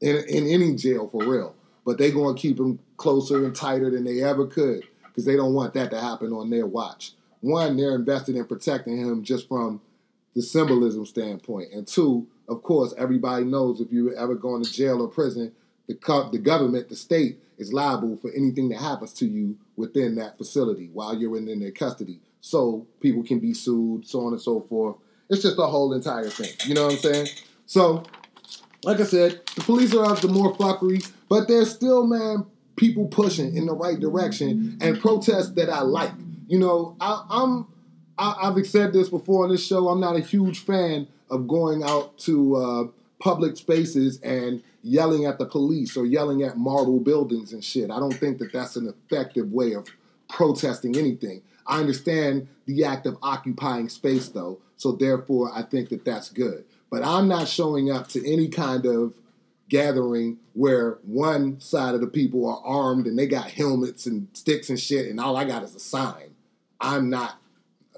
in 0.00 0.16
in 0.28 0.46
any 0.46 0.74
jail 0.74 1.08
for 1.08 1.24
real. 1.24 1.54
But 1.86 1.96
they're 1.96 2.10
going 2.10 2.34
to 2.34 2.40
keep 2.40 2.58
him 2.58 2.78
closer 2.98 3.46
and 3.46 3.54
tighter 3.56 3.90
than 3.90 4.04
they 4.04 4.22
ever 4.22 4.46
could 4.46 4.82
because 5.04 5.24
they 5.24 5.36
don't 5.36 5.54
want 5.54 5.72
that 5.74 5.90
to 5.92 6.00
happen 6.00 6.32
on 6.32 6.50
their 6.50 6.66
watch. 6.66 7.12
One, 7.40 7.76
they're 7.76 7.94
invested 7.94 8.36
in 8.36 8.44
protecting 8.44 8.98
him 8.98 9.22
just 9.22 9.48
from 9.48 9.80
the 10.34 10.42
symbolism 10.42 11.06
standpoint, 11.06 11.72
and 11.72 11.86
two, 11.86 12.26
of 12.46 12.62
course, 12.62 12.92
everybody 12.98 13.44
knows 13.44 13.80
if 13.80 13.90
you 13.90 14.14
ever 14.14 14.34
going 14.34 14.62
to 14.62 14.70
jail 14.70 15.00
or 15.00 15.08
prison, 15.08 15.52
the 15.86 15.94
co- 15.94 16.28
the 16.30 16.38
government, 16.38 16.90
the 16.90 16.96
state, 16.96 17.38
is 17.56 17.72
liable 17.72 18.18
for 18.18 18.30
anything 18.32 18.68
that 18.68 18.78
happens 18.80 19.14
to 19.14 19.26
you 19.26 19.56
within 19.76 20.14
that 20.16 20.36
facility 20.36 20.90
while 20.92 21.16
you're 21.16 21.38
in, 21.38 21.48
in 21.48 21.60
their 21.60 21.70
custody. 21.70 22.20
So 22.42 22.86
people 23.00 23.22
can 23.22 23.38
be 23.38 23.54
sued, 23.54 24.06
so 24.06 24.26
on 24.26 24.32
and 24.32 24.42
so 24.42 24.60
forth. 24.60 24.96
It's 25.30 25.42
just 25.42 25.58
a 25.58 25.66
whole 25.66 25.94
entire 25.94 26.28
thing. 26.28 26.52
You 26.66 26.74
know 26.74 26.84
what 26.84 26.92
I'm 26.94 26.98
saying? 26.98 27.28
So 27.64 28.04
like 28.84 29.00
I 29.00 29.04
said, 29.04 29.40
the 29.54 29.62
police 29.62 29.94
are 29.94 30.04
up 30.04 30.20
to 30.20 30.28
more 30.28 30.54
fuckery, 30.54 31.10
but 31.28 31.48
there's 31.48 31.70
still, 31.70 32.06
man, 32.06 32.46
people 32.76 33.06
pushing 33.06 33.56
in 33.56 33.66
the 33.66 33.74
right 33.74 33.98
direction 33.98 34.78
and 34.80 35.00
protests 35.00 35.50
that 35.52 35.70
I 35.70 35.80
like. 35.80 36.12
You 36.48 36.58
know, 36.58 36.96
I, 37.00 37.24
I'm 37.28 37.66
I, 38.18 38.52
have 38.54 38.66
said 38.66 38.92
this 38.92 39.08
before 39.08 39.44
on 39.44 39.50
this 39.50 39.66
show. 39.66 39.88
I'm 39.88 40.00
not 40.00 40.16
a 40.16 40.20
huge 40.20 40.60
fan 40.60 41.08
of 41.30 41.48
going 41.48 41.82
out 41.82 42.16
to 42.18 42.56
uh, 42.56 42.84
public 43.18 43.56
spaces 43.56 44.20
and 44.20 44.62
yelling 44.82 45.24
at 45.24 45.38
the 45.38 45.46
police 45.46 45.96
or 45.96 46.06
yelling 46.06 46.42
at 46.42 46.56
marble 46.56 47.00
buildings 47.00 47.52
and 47.52 47.64
shit. 47.64 47.90
I 47.90 47.98
don't 47.98 48.14
think 48.14 48.38
that 48.38 48.52
that's 48.52 48.76
an 48.76 48.88
effective 48.88 49.52
way 49.52 49.72
of 49.72 49.88
protesting 50.28 50.96
anything. 50.96 51.42
I 51.66 51.80
understand 51.80 52.48
the 52.66 52.84
act 52.84 53.06
of 53.06 53.18
occupying 53.22 53.88
space, 53.88 54.28
though, 54.28 54.58
so 54.76 54.92
therefore 54.92 55.50
I 55.52 55.62
think 55.62 55.88
that 55.88 56.04
that's 56.04 56.30
good. 56.30 56.64
But 56.90 57.02
I'm 57.04 57.26
not 57.26 57.48
showing 57.48 57.90
up 57.90 58.08
to 58.08 58.32
any 58.32 58.48
kind 58.48 58.86
of 58.86 59.14
gathering 59.68 60.38
where 60.54 60.98
one 61.02 61.60
side 61.60 61.94
of 61.94 62.00
the 62.00 62.06
people 62.06 62.48
are 62.48 62.62
armed 62.64 63.06
and 63.06 63.18
they 63.18 63.26
got 63.26 63.50
helmets 63.50 64.06
and 64.06 64.28
sticks 64.32 64.70
and 64.70 64.78
shit, 64.78 65.08
and 65.10 65.20
all 65.20 65.36
I 65.36 65.44
got 65.44 65.62
is 65.62 65.74
a 65.74 65.80
sign. 65.80 66.34
I'm 66.80 67.10
not. 67.10 67.38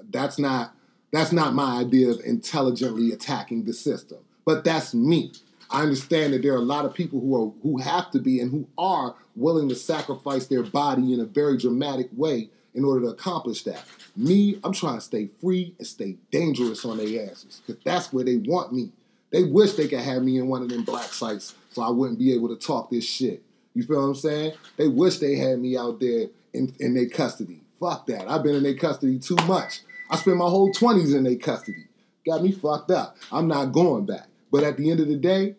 That's 0.09 0.39
not. 0.39 0.73
That's 1.11 1.31
not 1.31 1.53
my 1.53 1.79
idea 1.79 2.09
of 2.09 2.19
intelligently 2.23 3.11
attacking 3.11 3.65
the 3.65 3.73
system. 3.73 4.19
But 4.45 4.63
that's 4.63 4.93
me. 4.93 5.31
I 5.71 5.83
understand 5.83 6.33
that 6.33 6.41
there 6.41 6.53
are 6.53 6.57
a 6.57 6.61
lot 6.61 6.85
of 6.85 6.93
people 6.93 7.19
who 7.19 7.35
are 7.35 7.51
who 7.61 7.77
have 7.79 8.09
to 8.11 8.19
be 8.19 8.39
and 8.39 8.51
who 8.51 8.67
are 8.77 9.15
willing 9.35 9.69
to 9.69 9.75
sacrifice 9.75 10.47
their 10.47 10.63
body 10.63 11.13
in 11.13 11.19
a 11.19 11.25
very 11.25 11.57
dramatic 11.57 12.09
way 12.15 12.49
in 12.73 12.83
order 12.83 13.01
to 13.01 13.07
accomplish 13.07 13.63
that. 13.63 13.83
Me, 14.15 14.59
I'm 14.63 14.73
trying 14.73 14.95
to 14.95 15.01
stay 15.01 15.29
free 15.41 15.73
and 15.77 15.87
stay 15.87 16.17
dangerous 16.31 16.85
on 16.85 16.97
their 16.97 17.29
asses 17.29 17.61
because 17.65 17.81
that's 17.83 18.11
where 18.11 18.23
they 18.23 18.37
want 18.37 18.73
me. 18.73 18.91
They 19.31 19.43
wish 19.43 19.73
they 19.73 19.87
could 19.87 19.99
have 19.99 20.23
me 20.23 20.37
in 20.37 20.47
one 20.47 20.63
of 20.63 20.69
them 20.69 20.83
black 20.83 21.09
sites 21.09 21.55
so 21.69 21.81
I 21.81 21.89
wouldn't 21.89 22.19
be 22.19 22.33
able 22.33 22.49
to 22.49 22.55
talk 22.55 22.89
this 22.89 23.05
shit. 23.05 23.43
You 23.73 23.83
feel 23.83 23.97
what 23.97 24.07
I'm 24.07 24.15
saying? 24.15 24.53
They 24.77 24.87
wish 24.87 25.19
they 25.19 25.35
had 25.35 25.59
me 25.59 25.77
out 25.77 25.99
there 25.99 26.27
in, 26.53 26.73
in 26.79 26.93
their 26.93 27.07
custody. 27.07 27.61
Fuck 27.79 28.07
that. 28.07 28.29
I've 28.29 28.43
been 28.43 28.55
in 28.55 28.63
their 28.63 28.75
custody 28.75 29.19
too 29.19 29.37
much. 29.47 29.81
I 30.09 30.17
spent 30.17 30.37
my 30.37 30.49
whole 30.49 30.71
20s 30.73 31.15
in 31.15 31.23
their 31.23 31.35
custody. 31.35 31.85
Got 32.25 32.43
me 32.43 32.51
fucked 32.51 32.91
up. 32.91 33.15
I'm 33.31 33.47
not 33.47 33.71
going 33.71 34.05
back. 34.05 34.27
But 34.51 34.63
at 34.63 34.77
the 34.77 34.89
end 34.89 34.99
of 34.99 35.07
the 35.07 35.15
day, 35.15 35.55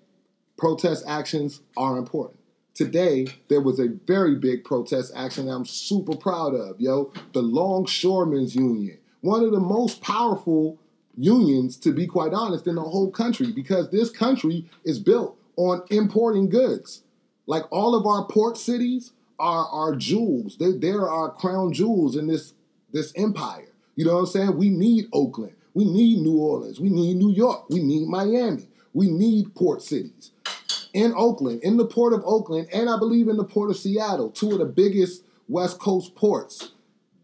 protest 0.57 1.05
actions 1.07 1.61
are 1.77 1.97
important 1.97 2.41
today 2.81 3.27
there 3.49 3.61
was 3.61 3.79
a 3.79 3.89
very 4.07 4.35
big 4.37 4.65
protest 4.65 5.13
action 5.15 5.49
I'm 5.49 5.67
super 5.67 6.17
proud 6.17 6.55
of, 6.55 6.81
yo. 6.81 7.13
The 7.35 7.43
Longshoremen's 7.43 8.55
Union, 8.55 8.97
one 9.21 9.45
of 9.45 9.53
the 9.53 9.61
most 9.61 10.01
powerful 10.01 10.79
unions, 11.15 11.77
to 11.79 11.93
be 11.93 12.07
quite 12.07 12.33
honest, 12.33 12.67
in 12.67 12.77
the 12.77 12.83
whole 12.83 13.11
country, 13.11 13.53
because 13.53 13.91
this 13.91 14.09
country 14.09 14.65
is 14.85 14.99
built 14.99 15.37
on 15.61 15.83
importing 15.91 16.49
goods. 16.49 17.03
Like 17.47 17.65
all 17.71 17.95
of 17.95 18.07
our 18.07 18.25
port 18.27 18.57
cities 18.57 19.13
are 19.39 19.67
our 19.67 19.95
jewels. 19.95 20.57
They, 20.59 20.73
they're 20.73 21.09
our 21.09 21.31
crown 21.31 21.73
jewels 21.73 22.17
in 22.17 22.27
this 22.27 22.55
this 22.93 23.13
empire. 23.17 23.69
You 23.97 24.05
know 24.05 24.15
what 24.15 24.21
I'm 24.21 24.27
saying? 24.27 24.57
We 24.57 24.71
need 24.71 25.07
Oakland. 25.13 25.53
We 25.75 25.85
need 25.85 26.19
New 26.19 26.39
Orleans. 26.39 26.81
We 26.81 26.89
need 26.89 27.17
New 27.17 27.31
York. 27.31 27.69
We 27.71 27.83
need 27.83 28.09
Miami. 28.09 28.67
We 28.93 29.09
need 29.09 29.55
port 29.55 29.83
cities 29.83 30.33
in 30.93 31.13
Oakland, 31.17 31.63
in 31.63 31.77
the 31.77 31.87
port 31.87 32.13
of 32.13 32.23
Oakland, 32.25 32.69
and 32.73 32.91
I 32.91 32.99
believe 32.99 33.29
in 33.29 33.37
the 33.37 33.45
port 33.45 33.71
of 33.71 33.77
Seattle, 33.77 34.31
two 34.31 34.51
of 34.51 34.59
the 34.59 34.65
biggest 34.65 35.23
West 35.49 35.79
Coast 35.79 36.17
ports. 36.17 36.73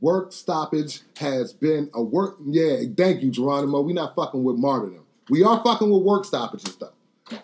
Work 0.00 0.32
stoppage 0.32 1.00
has 1.16 1.52
been 1.52 1.90
a 1.94 2.02
work. 2.02 2.36
Yeah, 2.46 2.82
thank 2.96 3.22
you, 3.22 3.30
Geronimo. 3.30 3.80
We're 3.80 3.94
not 3.94 4.14
fucking 4.14 4.44
with 4.44 4.56
martyrdom. 4.56 5.04
We 5.30 5.42
are 5.42 5.62
fucking 5.64 5.90
with 5.90 6.02
work 6.02 6.24
stoppages, 6.24 6.76
though. 6.76 6.92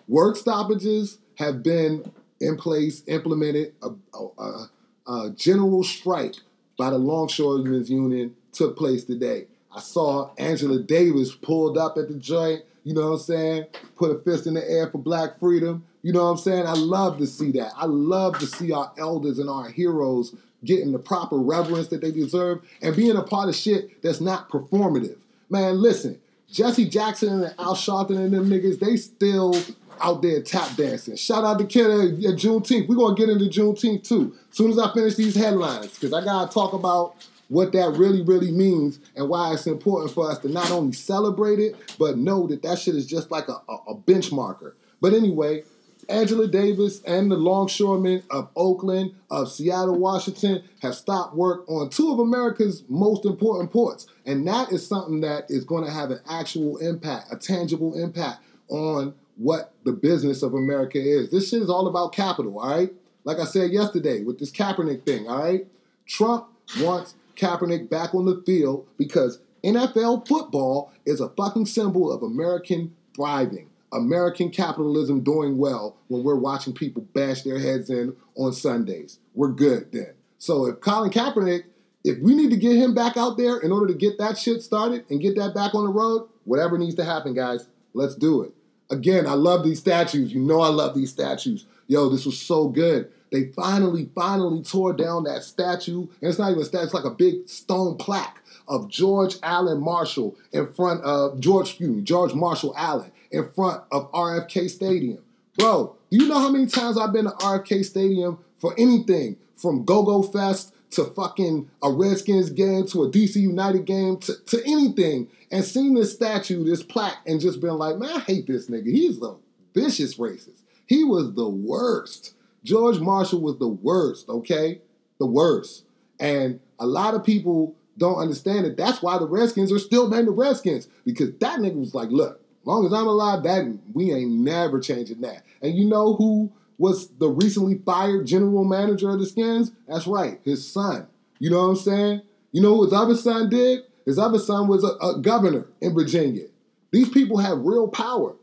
Work 0.07 0.37
stoppages 0.37 1.17
have 1.35 1.63
been 1.63 2.11
in 2.39 2.57
place, 2.57 3.03
implemented. 3.07 3.73
A, 3.81 3.89
a, 4.17 4.69
a 5.07 5.29
general 5.31 5.83
strike 5.83 6.35
by 6.77 6.89
the 6.89 6.97
Longshoremen's 6.97 7.89
Union 7.89 8.35
took 8.51 8.77
place 8.77 9.03
today. 9.03 9.45
I 9.75 9.79
saw 9.79 10.31
Angela 10.37 10.79
Davis 10.79 11.33
pulled 11.33 11.77
up 11.77 11.97
at 11.97 12.07
the 12.07 12.15
joint, 12.15 12.63
you 12.83 12.93
know 12.93 13.11
what 13.11 13.15
I'm 13.15 13.19
saying? 13.19 13.65
Put 13.95 14.11
a 14.11 14.19
fist 14.19 14.45
in 14.45 14.53
the 14.53 14.69
air 14.69 14.89
for 14.89 14.97
black 14.97 15.39
freedom. 15.39 15.85
You 16.03 16.11
know 16.11 16.25
what 16.25 16.31
I'm 16.31 16.37
saying? 16.37 16.67
I 16.67 16.73
love 16.73 17.17
to 17.19 17.27
see 17.27 17.51
that. 17.53 17.71
I 17.77 17.85
love 17.85 18.37
to 18.39 18.45
see 18.45 18.71
our 18.71 18.91
elders 18.97 19.39
and 19.39 19.49
our 19.49 19.69
heroes 19.69 20.35
getting 20.65 20.91
the 20.91 20.99
proper 20.99 21.37
reverence 21.37 21.87
that 21.89 22.01
they 22.01 22.11
deserve 22.11 22.61
and 22.81 22.95
being 22.95 23.15
a 23.15 23.23
part 23.23 23.49
of 23.49 23.55
shit 23.55 24.01
that's 24.01 24.21
not 24.21 24.49
performative. 24.49 25.17
Man, 25.49 25.81
listen, 25.81 26.19
Jesse 26.51 26.87
Jackson 26.87 27.43
and 27.43 27.55
Al 27.57 27.75
Sharpton 27.75 28.17
and 28.17 28.33
them 28.33 28.49
niggas, 28.49 28.79
they 28.79 28.97
still 28.97 29.55
out 30.01 30.21
there 30.21 30.41
tap 30.41 30.75
dancing. 30.75 31.15
Shout 31.15 31.43
out 31.43 31.59
to 31.59 31.65
Kid 31.65 31.85
at 31.87 32.35
Juneteenth. 32.35 32.87
We're 32.87 32.95
gonna 32.95 33.15
get 33.15 33.29
into 33.29 33.45
Juneteenth 33.45 34.07
too. 34.07 34.35
As 34.51 34.57
soon 34.57 34.71
as 34.71 34.79
I 34.79 34.93
finish 34.93 35.15
these 35.15 35.35
headlines, 35.35 35.93
because 35.93 36.13
I 36.13 36.23
gotta 36.23 36.51
talk 36.51 36.73
about 36.73 37.15
what 37.49 37.71
that 37.73 37.91
really, 37.97 38.21
really 38.21 38.51
means 38.51 38.99
and 39.15 39.29
why 39.29 39.53
it's 39.53 39.67
important 39.67 40.11
for 40.11 40.29
us 40.29 40.39
to 40.39 40.49
not 40.49 40.71
only 40.71 40.93
celebrate 40.93 41.59
it, 41.59 41.75
but 41.99 42.17
know 42.17 42.47
that 42.47 42.63
that 42.63 42.79
shit 42.79 42.95
is 42.95 43.05
just 43.05 43.29
like 43.31 43.47
a, 43.47 43.61
a, 43.69 43.75
a 43.89 43.95
benchmarker. 43.95 44.73
But 45.01 45.13
anyway, 45.13 45.63
Angela 46.09 46.47
Davis 46.47 47.01
and 47.03 47.31
the 47.31 47.37
longshoremen 47.37 48.23
of 48.29 48.49
Oakland, 48.55 49.13
of 49.29 49.51
Seattle, 49.51 49.99
Washington 49.99 50.63
have 50.81 50.95
stopped 50.95 51.35
work 51.35 51.69
on 51.69 51.89
two 51.89 52.11
of 52.11 52.19
America's 52.19 52.83
most 52.89 53.25
important 53.25 53.71
ports. 53.71 54.07
And 54.25 54.47
that 54.47 54.71
is 54.71 54.85
something 54.85 55.21
that 55.21 55.49
is 55.49 55.63
going 55.63 55.85
to 55.85 55.91
have 55.91 56.11
an 56.11 56.19
actual 56.29 56.77
impact, 56.77 57.31
a 57.31 57.37
tangible 57.37 57.97
impact 58.01 58.43
on 58.69 59.13
what 59.37 59.73
the 59.83 59.91
business 59.91 60.43
of 60.43 60.53
America 60.53 60.99
is. 60.99 61.31
This 61.31 61.49
shit 61.49 61.61
is 61.61 61.69
all 61.69 61.87
about 61.87 62.13
capital, 62.13 62.59
all 62.59 62.69
right? 62.69 62.93
Like 63.23 63.39
I 63.39 63.45
said 63.45 63.71
yesterday 63.71 64.21
with 64.23 64.39
this 64.39 64.51
Kaepernick 64.51 65.05
thing, 65.05 65.27
all 65.27 65.43
right? 65.43 65.67
Trump 66.05 66.47
wants 66.79 67.15
Kaepernick 67.35 67.89
back 67.89 68.13
on 68.13 68.25
the 68.25 68.41
field 68.45 68.85
because 68.97 69.39
NFL 69.63 70.27
football 70.27 70.91
is 71.05 71.21
a 71.21 71.29
fucking 71.29 71.65
symbol 71.65 72.11
of 72.11 72.21
American 72.21 72.95
thriving, 73.15 73.69
American 73.93 74.49
capitalism 74.49 75.21
doing 75.21 75.57
well 75.57 75.95
when 76.09 76.23
we're 76.23 76.35
watching 76.35 76.73
people 76.73 77.03
bash 77.13 77.43
their 77.43 77.59
heads 77.59 77.89
in 77.89 78.15
on 78.35 78.53
Sundays. 78.53 79.19
We're 79.33 79.51
good 79.51 79.91
then. 79.91 80.13
So 80.37 80.65
if 80.65 80.81
Colin 80.81 81.11
Kaepernick, 81.11 81.63
if 82.03 82.19
we 82.19 82.35
need 82.35 82.49
to 82.49 82.57
get 82.57 82.75
him 82.75 82.93
back 82.93 83.15
out 83.15 83.37
there 83.37 83.59
in 83.59 83.71
order 83.71 83.87
to 83.87 83.93
get 83.93 84.17
that 84.17 84.37
shit 84.37 84.61
started 84.61 85.05
and 85.09 85.21
get 85.21 85.37
that 85.37 85.55
back 85.55 85.73
on 85.73 85.85
the 85.85 85.91
road, 85.91 86.27
whatever 86.43 86.77
needs 86.77 86.95
to 86.95 87.05
happen, 87.05 87.33
guys, 87.33 87.67
let's 87.93 88.15
do 88.15 88.41
it. 88.41 88.51
Again, 88.93 89.25
I 89.25 89.33
love 89.33 89.63
these 89.63 89.79
statues. 89.79 90.31
You 90.31 90.39
know 90.39 90.61
I 90.61 90.69
love 90.69 90.93
these 90.93 91.09
statues. 91.09 91.65
Yo, 91.87 92.09
this 92.09 92.25
was 92.25 92.39
so 92.39 92.67
good. 92.67 93.11
They 93.31 93.45
finally, 93.45 94.09
finally 94.13 94.61
tore 94.61 94.93
down 94.93 95.23
that 95.23 95.43
statue. 95.43 96.01
And 96.01 96.29
it's 96.29 96.37
not 96.37 96.51
even 96.51 96.61
a 96.61 96.65
statue, 96.65 96.85
it's 96.85 96.93
like 96.93 97.03
a 97.03 97.09
big 97.09 97.49
stone 97.49 97.97
plaque 97.97 98.39
of 98.67 98.87
George 98.87 99.37
Allen 99.41 99.81
Marshall 99.81 100.37
in 100.51 100.71
front 100.73 101.03
of 101.03 101.39
George, 101.39 101.69
excuse 101.69 101.89
me, 101.89 102.01
George 102.03 102.35
Marshall 102.35 102.73
Allen 102.77 103.11
in 103.31 103.49
front 103.51 103.83
of 103.91 104.11
RFK 104.11 104.69
Stadium. 104.69 105.17
Bro, 105.57 105.95
do 106.11 106.17
you 106.17 106.27
know 106.27 106.37
how 106.37 106.49
many 106.49 106.67
times 106.67 106.97
I've 106.97 107.11
been 107.11 107.25
to 107.25 107.31
RFK 107.31 107.83
Stadium 107.83 108.37
for 108.57 108.75
anything 108.77 109.37
from 109.55 109.83
Go 109.83 110.03
Go 110.03 110.21
Fest 110.21 110.72
to 110.95 111.05
fucking 111.05 111.69
a 111.81 111.91
Redskins 111.91 112.49
game 112.49 112.87
to 112.87 113.03
a 113.03 113.11
DC 113.11 113.35
United 113.35 113.85
game 113.85 114.17
to, 114.19 114.33
to 114.47 114.61
anything 114.65 115.27
and 115.51 115.63
seen 115.63 115.93
this 115.93 116.13
statue, 116.13 116.63
this 116.63 116.83
plaque, 116.83 117.17
and 117.25 117.39
just 117.39 117.61
been 117.61 117.77
like, 117.77 117.97
man, 117.97 118.17
I 118.17 118.19
hate 118.19 118.47
this 118.47 118.69
nigga. 118.69 118.87
He's 118.87 119.21
a 119.21 119.35
vicious 119.73 120.17
racist. 120.17 120.61
He 120.85 121.03
was 121.03 121.33
the 121.33 121.47
worst. 121.47 122.35
George 122.63 122.99
Marshall 122.99 123.41
was 123.41 123.57
the 123.57 123.67
worst, 123.67 124.29
okay? 124.29 124.81
The 125.19 125.25
worst. 125.25 125.85
And 126.19 126.59
a 126.79 126.85
lot 126.85 127.13
of 127.13 127.23
people 127.23 127.75
don't 127.97 128.17
understand 128.17 128.65
it. 128.65 128.77
That's 128.77 129.01
why 129.01 129.17
the 129.17 129.27
Redskins 129.27 129.71
are 129.71 129.79
still 129.79 130.09
named 130.09 130.27
the 130.27 130.31
Redskins 130.31 130.87
because 131.05 131.31
that 131.39 131.59
nigga 131.59 131.79
was 131.79 131.93
like, 131.93 132.09
look, 132.09 132.41
long 132.65 132.85
as 132.85 132.93
I'm 132.93 133.07
alive, 133.07 133.43
that 133.43 133.77
we 133.93 134.13
ain't 134.13 134.31
never 134.31 134.79
changing 134.79 135.21
that. 135.21 135.43
And 135.61 135.75
you 135.75 135.85
know 135.85 136.15
who 136.15 136.51
was 136.83 137.07
the 137.17 137.29
recently 137.29 137.77
fired 137.85 138.27
general 138.27 138.65
manager 138.65 139.09
of 139.09 139.17
the 139.17 139.25
Skins? 139.25 139.71
That's 139.87 140.05
right, 140.05 140.41
his 140.43 140.69
son. 140.69 141.07
You 141.39 141.49
know 141.49 141.59
what 141.59 141.69
I'm 141.69 141.75
saying? 141.77 142.21
You 142.51 142.61
know 142.61 142.75
who 142.75 142.83
his 142.83 142.91
other 142.91 143.15
son 143.15 143.49
did? 143.49 143.83
His 144.05 144.19
other 144.19 144.37
son 144.37 144.67
was 144.67 144.83
a, 144.83 144.89
a 145.01 145.21
governor 145.21 145.65
in 145.79 145.93
Virginia. 145.93 146.47
These 146.91 147.07
people 147.07 147.37
have 147.37 147.59
real 147.59 147.87
power. 147.87 148.35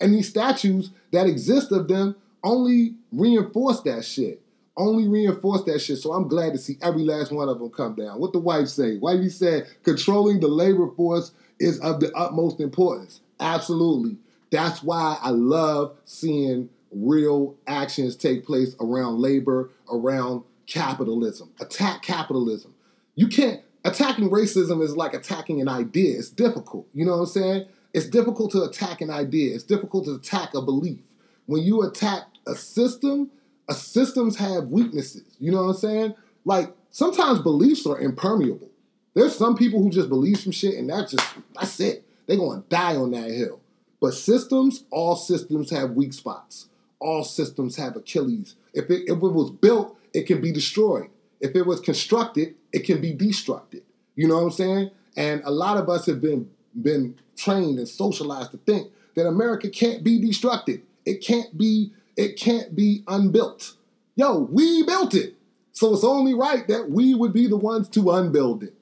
And 0.00 0.14
these 0.14 0.26
statues 0.26 0.90
that 1.12 1.26
exist 1.26 1.70
of 1.70 1.86
them 1.86 2.16
only 2.42 2.94
reinforce 3.12 3.82
that 3.82 4.06
shit 4.06 4.40
only 4.74 5.06
reinforce 5.06 5.62
that 5.64 5.80
shit. 5.80 5.98
So 5.98 6.14
I'm 6.14 6.28
glad 6.28 6.54
to 6.54 6.58
see 6.58 6.78
every 6.80 7.02
last 7.02 7.30
one 7.30 7.46
of 7.46 7.58
them 7.58 7.68
come 7.68 7.94
down. 7.94 8.18
What 8.18 8.32
the 8.32 8.38
wife 8.38 8.68
say? 8.68 8.96
Wifey 8.96 9.28
said 9.28 9.66
controlling 9.82 10.40
the 10.40 10.48
labor 10.48 10.88
force 10.96 11.32
is 11.60 11.78
of 11.80 12.00
the 12.00 12.10
utmost 12.16 12.58
importance. 12.58 13.20
Absolutely. 13.38 14.16
That's 14.50 14.82
why 14.82 15.18
I 15.20 15.28
love 15.28 15.94
seeing 16.06 16.70
real 16.92 17.56
actions 17.66 18.16
take 18.16 18.44
place 18.44 18.76
around 18.80 19.18
labor, 19.18 19.70
around 19.90 20.44
capitalism. 20.66 21.50
Attack 21.60 22.02
capitalism. 22.02 22.74
You 23.14 23.28
can't 23.28 23.60
attacking 23.84 24.30
racism 24.30 24.82
is 24.82 24.96
like 24.96 25.14
attacking 25.14 25.60
an 25.60 25.68
idea. 25.68 26.18
It's 26.18 26.30
difficult. 26.30 26.86
You 26.94 27.04
know 27.04 27.12
what 27.12 27.22
I'm 27.22 27.26
saying? 27.26 27.66
It's 27.92 28.06
difficult 28.06 28.52
to 28.52 28.62
attack 28.62 29.00
an 29.00 29.10
idea. 29.10 29.54
It's 29.54 29.64
difficult 29.64 30.06
to 30.06 30.14
attack 30.14 30.54
a 30.54 30.62
belief. 30.62 31.00
When 31.46 31.62
you 31.62 31.82
attack 31.82 32.22
a 32.46 32.54
system, 32.54 33.30
systems 33.74 34.36
have 34.36 34.68
weaknesses. 34.68 35.36
You 35.38 35.52
know 35.52 35.64
what 35.64 35.74
I'm 35.74 35.76
saying? 35.76 36.14
Like 36.44 36.74
sometimes 36.90 37.40
beliefs 37.40 37.86
are 37.86 37.98
impermeable. 37.98 38.68
There's 39.14 39.36
some 39.36 39.56
people 39.56 39.82
who 39.82 39.90
just 39.90 40.08
believe 40.08 40.38
some 40.38 40.52
shit 40.52 40.76
and 40.76 40.88
that's 40.88 41.12
just 41.12 41.26
that's 41.54 41.80
it. 41.80 42.04
They're 42.26 42.38
gonna 42.38 42.64
die 42.68 42.96
on 42.96 43.10
that 43.12 43.30
hill. 43.30 43.60
But 44.00 44.14
systems, 44.14 44.84
all 44.90 45.16
systems 45.16 45.70
have 45.70 45.92
weak 45.92 46.12
spots. 46.12 46.68
All 47.02 47.24
systems 47.24 47.76
have 47.76 47.96
Achilles. 47.96 48.54
If 48.72 48.90
it, 48.90 49.02
if 49.06 49.16
it 49.16 49.18
was 49.18 49.50
built, 49.50 49.98
it 50.14 50.26
can 50.26 50.40
be 50.40 50.52
destroyed. 50.52 51.08
If 51.40 51.56
it 51.56 51.66
was 51.66 51.80
constructed, 51.80 52.54
it 52.72 52.84
can 52.84 53.00
be 53.00 53.12
destructed. 53.12 53.82
You 54.14 54.28
know 54.28 54.36
what 54.36 54.44
I'm 54.44 54.50
saying? 54.52 54.90
And 55.16 55.42
a 55.44 55.50
lot 55.50 55.76
of 55.76 55.88
us 55.88 56.06
have 56.06 56.20
been 56.20 56.48
been 56.80 57.16
trained 57.36 57.78
and 57.78 57.88
socialized 57.88 58.52
to 58.52 58.56
think 58.58 58.90
that 59.14 59.26
America 59.26 59.68
can't 59.68 60.02
be 60.02 60.20
destructed. 60.20 60.82
It 61.04 61.20
can't 61.22 61.56
be 61.58 61.92
it 62.16 62.38
can't 62.38 62.74
be 62.76 63.02
unbuilt. 63.08 63.74
Yo, 64.14 64.38
we 64.50 64.84
built 64.84 65.14
it. 65.14 65.34
So 65.72 65.92
it's 65.94 66.04
only 66.04 66.34
right 66.34 66.66
that 66.68 66.90
we 66.90 67.14
would 67.14 67.32
be 67.32 67.46
the 67.46 67.56
ones 67.56 67.88
to 67.90 68.10
unbuild 68.10 68.62
it. 68.62 68.74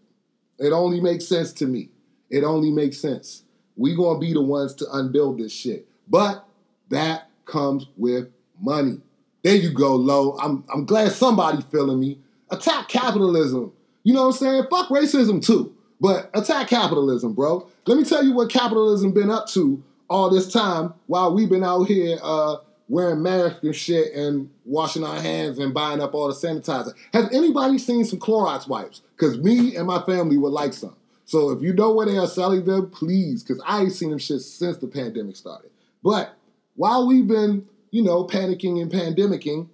It 0.58 0.72
only 0.72 1.00
makes 1.00 1.26
sense 1.26 1.52
to 1.54 1.66
me. 1.66 1.88
It 2.28 2.44
only 2.44 2.70
makes 2.70 2.98
sense. 2.98 3.44
We 3.76 3.96
gonna 3.96 4.18
be 4.18 4.32
the 4.32 4.42
ones 4.42 4.74
to 4.74 4.86
unbuild 4.92 5.38
this 5.38 5.52
shit. 5.52 5.88
But 6.08 6.44
that 6.90 7.29
comes 7.50 7.86
with 7.96 8.28
money. 8.60 9.00
There 9.42 9.56
you 9.56 9.72
go, 9.72 9.96
Low. 9.96 10.36
I'm, 10.38 10.64
I'm 10.72 10.84
glad 10.84 11.12
somebody 11.12 11.62
feeling 11.70 12.00
me. 12.00 12.18
Attack 12.50 12.88
capitalism. 12.88 13.72
You 14.02 14.14
know 14.14 14.28
what 14.28 14.34
I'm 14.34 14.38
saying? 14.38 14.64
Fuck 14.70 14.88
racism 14.88 15.44
too. 15.44 15.74
But 16.00 16.30
attack 16.34 16.68
capitalism, 16.68 17.34
bro. 17.34 17.68
Let 17.86 17.98
me 17.98 18.04
tell 18.04 18.24
you 18.24 18.32
what 18.32 18.50
capitalism 18.50 19.12
been 19.12 19.30
up 19.30 19.46
to 19.48 19.82
all 20.08 20.30
this 20.30 20.52
time 20.52 20.94
while 21.06 21.34
we've 21.34 21.48
been 21.48 21.64
out 21.64 21.84
here 21.84 22.18
uh, 22.22 22.56
wearing 22.88 23.22
masks 23.22 23.62
and 23.62 23.76
shit 23.76 24.14
and 24.14 24.50
washing 24.64 25.04
our 25.04 25.20
hands 25.20 25.58
and 25.58 25.72
buying 25.74 26.00
up 26.00 26.14
all 26.14 26.28
the 26.28 26.34
sanitizer. 26.34 26.92
Has 27.12 27.28
anybody 27.32 27.78
seen 27.78 28.04
some 28.04 28.18
Clorox 28.18 28.66
wipes? 28.66 29.02
Because 29.16 29.38
me 29.38 29.76
and 29.76 29.86
my 29.86 30.02
family 30.02 30.38
would 30.38 30.52
like 30.52 30.72
some. 30.72 30.96
So 31.26 31.50
if 31.50 31.62
you 31.62 31.72
know 31.72 31.92
where 31.92 32.06
they 32.06 32.18
are 32.18 32.26
selling 32.26 32.64
them, 32.64 32.90
please, 32.90 33.44
because 33.44 33.62
I 33.64 33.82
ain't 33.82 33.92
seen 33.92 34.10
them 34.10 34.18
shit 34.18 34.40
since 34.40 34.78
the 34.78 34.88
pandemic 34.88 35.36
started. 35.36 35.70
But 36.02 36.34
while 36.80 37.06
we've 37.06 37.28
been, 37.28 37.66
you 37.90 38.02
know, 38.02 38.26
panicking 38.26 38.80
and 38.80 38.90
pandemicking, 38.90 39.68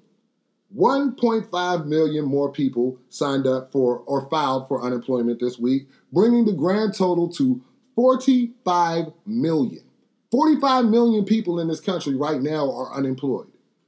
1.5 0.77 1.87
million 1.87 2.25
more 2.25 2.51
people 2.51 2.99
signed 3.11 3.47
up 3.47 3.71
for 3.71 4.01
or 4.07 4.29
filed 4.29 4.67
for 4.67 4.83
unemployment 4.83 5.39
this 5.39 5.57
week, 5.57 5.87
bringing 6.13 6.45
the 6.45 6.53
grand 6.53 6.95
total 6.95 7.29
to 7.29 7.63
45 7.95 9.13
million. 9.25 9.85
45 10.33 10.87
million 10.87 11.25
people 11.25 11.61
in 11.61 11.69
this 11.69 11.79
country 11.79 12.17
right 12.17 12.43
now 12.43 12.69
are 12.73 12.93
unemployed. 12.93 13.47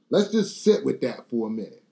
Let's 0.09 0.31
just 0.31 0.63
sit 0.63 0.85
with 0.85 1.01
that 1.01 1.29
for 1.29 1.47
a 1.47 1.51
minute. 1.51 1.83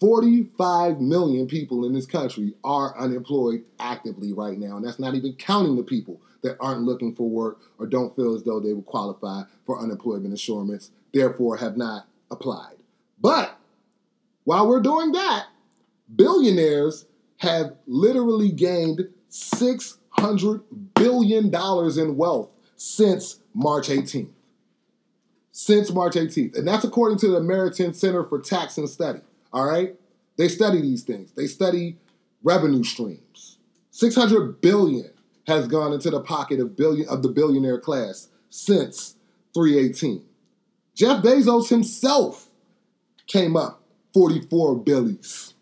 45 0.00 1.00
million 1.00 1.46
people 1.46 1.86
in 1.86 1.92
this 1.92 2.06
country 2.06 2.54
are 2.64 2.98
unemployed 2.98 3.62
actively 3.78 4.32
right 4.32 4.58
now. 4.58 4.78
And 4.78 4.84
that's 4.84 4.98
not 4.98 5.14
even 5.14 5.34
counting 5.34 5.76
the 5.76 5.84
people 5.84 6.20
that 6.42 6.56
aren't 6.60 6.82
looking 6.82 7.14
for 7.14 7.28
work 7.28 7.60
or 7.78 7.86
don't 7.86 8.14
feel 8.14 8.34
as 8.34 8.42
though 8.42 8.60
they 8.60 8.72
would 8.72 8.86
qualify 8.86 9.42
for 9.64 9.80
unemployment 9.80 10.26
insurance, 10.26 10.90
therefore 11.12 11.56
have 11.56 11.76
not 11.76 12.06
applied. 12.30 12.76
But 13.20 13.56
while 14.44 14.68
we're 14.68 14.80
doing 14.80 15.12
that, 15.12 15.46
billionaires 16.14 17.06
have 17.38 17.76
literally 17.86 18.50
gained 18.50 19.08
$600 19.30 20.62
billion 20.94 21.46
in 21.46 22.16
wealth 22.16 22.50
since 22.76 23.40
March 23.54 23.88
18th. 23.88 24.28
Since 25.52 25.92
March 25.92 26.14
18th. 26.14 26.56
And 26.56 26.66
that's 26.66 26.84
according 26.84 27.18
to 27.18 27.28
the 27.28 27.36
American 27.36 27.94
Center 27.94 28.24
for 28.24 28.40
Tax 28.40 28.78
and 28.78 28.88
Study. 28.88 29.20
All 29.52 29.66
right? 29.66 29.94
They 30.36 30.48
study 30.48 30.80
these 30.80 31.02
things. 31.02 31.32
They 31.32 31.46
study 31.46 31.98
revenue 32.42 32.84
streams. 32.84 33.58
600 33.90 34.60
billion 34.60 35.10
has 35.46 35.66
gone 35.66 35.92
into 35.92 36.10
the 36.10 36.20
pocket 36.20 36.60
of 36.60 36.76
billion 36.76 37.08
of 37.08 37.22
the 37.22 37.28
billionaire 37.28 37.80
class 37.80 38.28
since 38.50 39.16
318. 39.54 40.24
Jeff 40.94 41.22
Bezos 41.22 41.68
himself 41.68 42.48
came 43.26 43.56
up 43.56 43.82
44 44.14 44.76
billies. 44.76 45.54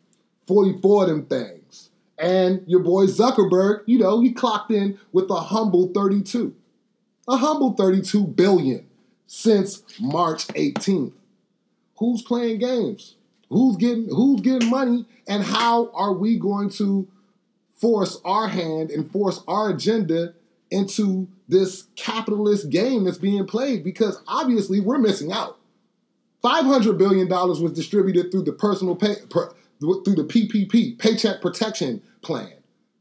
44 0.47 1.03
of 1.05 1.09
them 1.09 1.27
things. 1.27 1.91
And 2.19 2.63
your 2.67 2.81
boy 2.81 3.07
Zuckerberg, 3.07 3.83
you 3.87 3.99
know, 3.99 4.21
he 4.21 4.33
clocked 4.33 4.71
in 4.71 4.99
with 5.13 5.31
a 5.31 5.41
humble 5.41 5.93
32 5.95 6.55
a 7.31 7.37
humble 7.37 7.73
32 7.75 8.25
billion 8.25 8.87
since 9.27 9.83
March 10.01 10.49
18th. 10.49 11.13
Who's 11.99 12.23
playing 12.23 12.59
games? 12.59 13.15
Who's 13.51 13.77
getting 13.77 14.09
who's 14.09 14.41
getting 14.41 14.69
money 14.69 15.07
and 15.29 15.43
how 15.43 15.91
are 15.93 16.13
we 16.13 16.39
going 16.39 16.71
to 16.71 17.07
force 17.81 18.21
our 18.25 18.49
hand 18.49 18.91
and 18.91 19.11
force 19.11 19.43
our 19.49 19.71
agenda 19.71 20.35
into 20.71 21.29
this 21.49 21.89
capitalist 21.97 22.71
game 22.71 23.05
that's 23.05 23.19
being 23.19 23.47
played 23.47 23.83
because 23.83 24.23
obviously 24.29 24.81
we're 24.81 24.99
missing 24.99 25.33
out. 25.33 25.59
$500 26.45 26.97
billion 26.97 27.29
was 27.29 27.73
distributed 27.73 28.31
through 28.31 28.43
the 28.43 28.53
personal 28.53 28.97
pay, 28.97 29.17
per, 29.29 29.53
through 29.81 30.15
the 30.15 30.25
PPP, 30.25 30.99
Paycheck 30.99 31.41
Protection 31.41 32.03
Plan. 32.23 32.53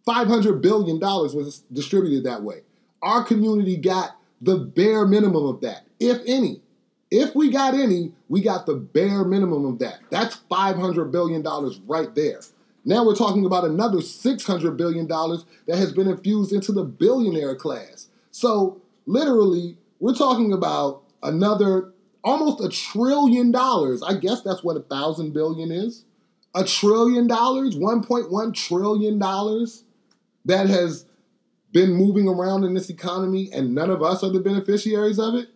$500 0.08 0.62
billion 0.62 1.00
was 1.00 1.64
distributed 1.72 2.24
that 2.24 2.42
way. 2.42 2.62
Our 3.02 3.24
community 3.24 3.78
got 3.78 4.18
the 4.42 4.58
bare 4.58 5.06
minimum 5.06 5.46
of 5.46 5.62
that, 5.62 5.84
if 6.00 6.22
any. 6.26 6.62
If 7.12 7.36
we 7.36 7.50
got 7.50 7.74
any, 7.74 8.14
we 8.28 8.42
got 8.42 8.66
the 8.66 8.76
bare 8.76 9.24
minimum 9.24 9.66
of 9.66 9.80
that. 9.80 10.00
That's 10.10 10.38
$500 10.52 11.12
billion 11.12 11.44
right 11.88 12.14
there. 12.14 12.42
Now 12.86 13.06
we're 13.06 13.16
talking 13.16 13.46
about 13.46 13.66
another 13.66 13.98
$600 13.98 14.78
billion 14.78 15.08
that 15.08 15.78
has 15.78 15.92
been 15.92 16.08
infused 16.08 16.54
into 16.54 16.72
the 16.72 16.84
billionaire 16.84 17.56
class. 17.56 18.08
So, 18.32 18.82
literally, 19.06 19.78
we're 20.00 20.16
talking 20.16 20.54
about 20.54 21.04
another 21.22 21.92
almost 22.24 22.64
a 22.64 22.70
trillion 22.70 23.52
dollars. 23.52 24.04
I 24.04 24.16
guess 24.16 24.42
that's 24.42 24.64
what 24.64 24.78
a 24.78 24.82
thousand 24.82 25.34
billion 25.34 25.72
is. 25.72 26.06
A 26.56 26.64
trillion 26.64 27.28
dollars, 27.28 27.76
$1.1 27.76 28.54
trillion 28.54 29.20
that 30.46 30.68
has 30.68 31.06
been 31.72 31.94
moving 31.94 32.28
around 32.28 32.64
in 32.64 32.74
this 32.74 32.90
economy 32.90 33.50
and 33.54 33.76
none 33.76 33.90
of 33.90 34.02
us 34.02 34.24
are 34.24 34.32
the 34.32 34.40
beneficiaries 34.40 35.20
of 35.20 35.36
it. 35.36 35.50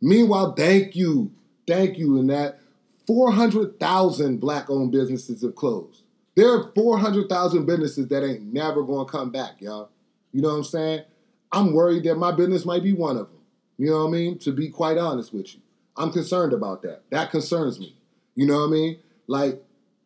Meanwhile, 0.00 0.54
thank 0.54 0.94
you, 0.94 1.32
thank 1.66 1.98
you, 1.98 2.14
Lynette. 2.14 2.60
400,000 3.06 4.38
black 4.38 4.70
owned 4.70 4.92
businesses 4.92 5.42
have 5.42 5.56
closed. 5.56 5.99
There 6.36 6.52
are 6.52 6.72
400,000 6.74 7.66
businesses 7.66 8.08
that 8.08 8.24
ain't 8.24 8.52
never 8.52 8.82
gonna 8.82 9.04
come 9.04 9.30
back, 9.30 9.60
y'all. 9.60 9.90
You 10.32 10.42
know 10.42 10.50
what 10.50 10.56
I'm 10.56 10.64
saying? 10.64 11.04
I'm 11.52 11.72
worried 11.72 12.04
that 12.04 12.16
my 12.16 12.32
business 12.32 12.64
might 12.64 12.82
be 12.82 12.92
one 12.92 13.16
of 13.16 13.28
them. 13.28 13.40
You 13.78 13.90
know 13.90 14.04
what 14.04 14.08
I 14.08 14.12
mean? 14.12 14.38
To 14.40 14.52
be 14.52 14.68
quite 14.68 14.98
honest 14.98 15.32
with 15.32 15.54
you, 15.54 15.60
I'm 15.96 16.12
concerned 16.12 16.52
about 16.52 16.82
that. 16.82 17.02
That 17.10 17.30
concerns 17.30 17.80
me. 17.80 17.96
You 18.34 18.46
know 18.46 18.58
what 18.58 18.68
I 18.68 18.70
mean? 18.70 18.98
Like, 19.26 19.62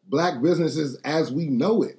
black 0.09 0.41
businesses 0.41 0.99
as 1.05 1.33
we 1.33 1.49
know 1.49 1.83
it 1.83 1.99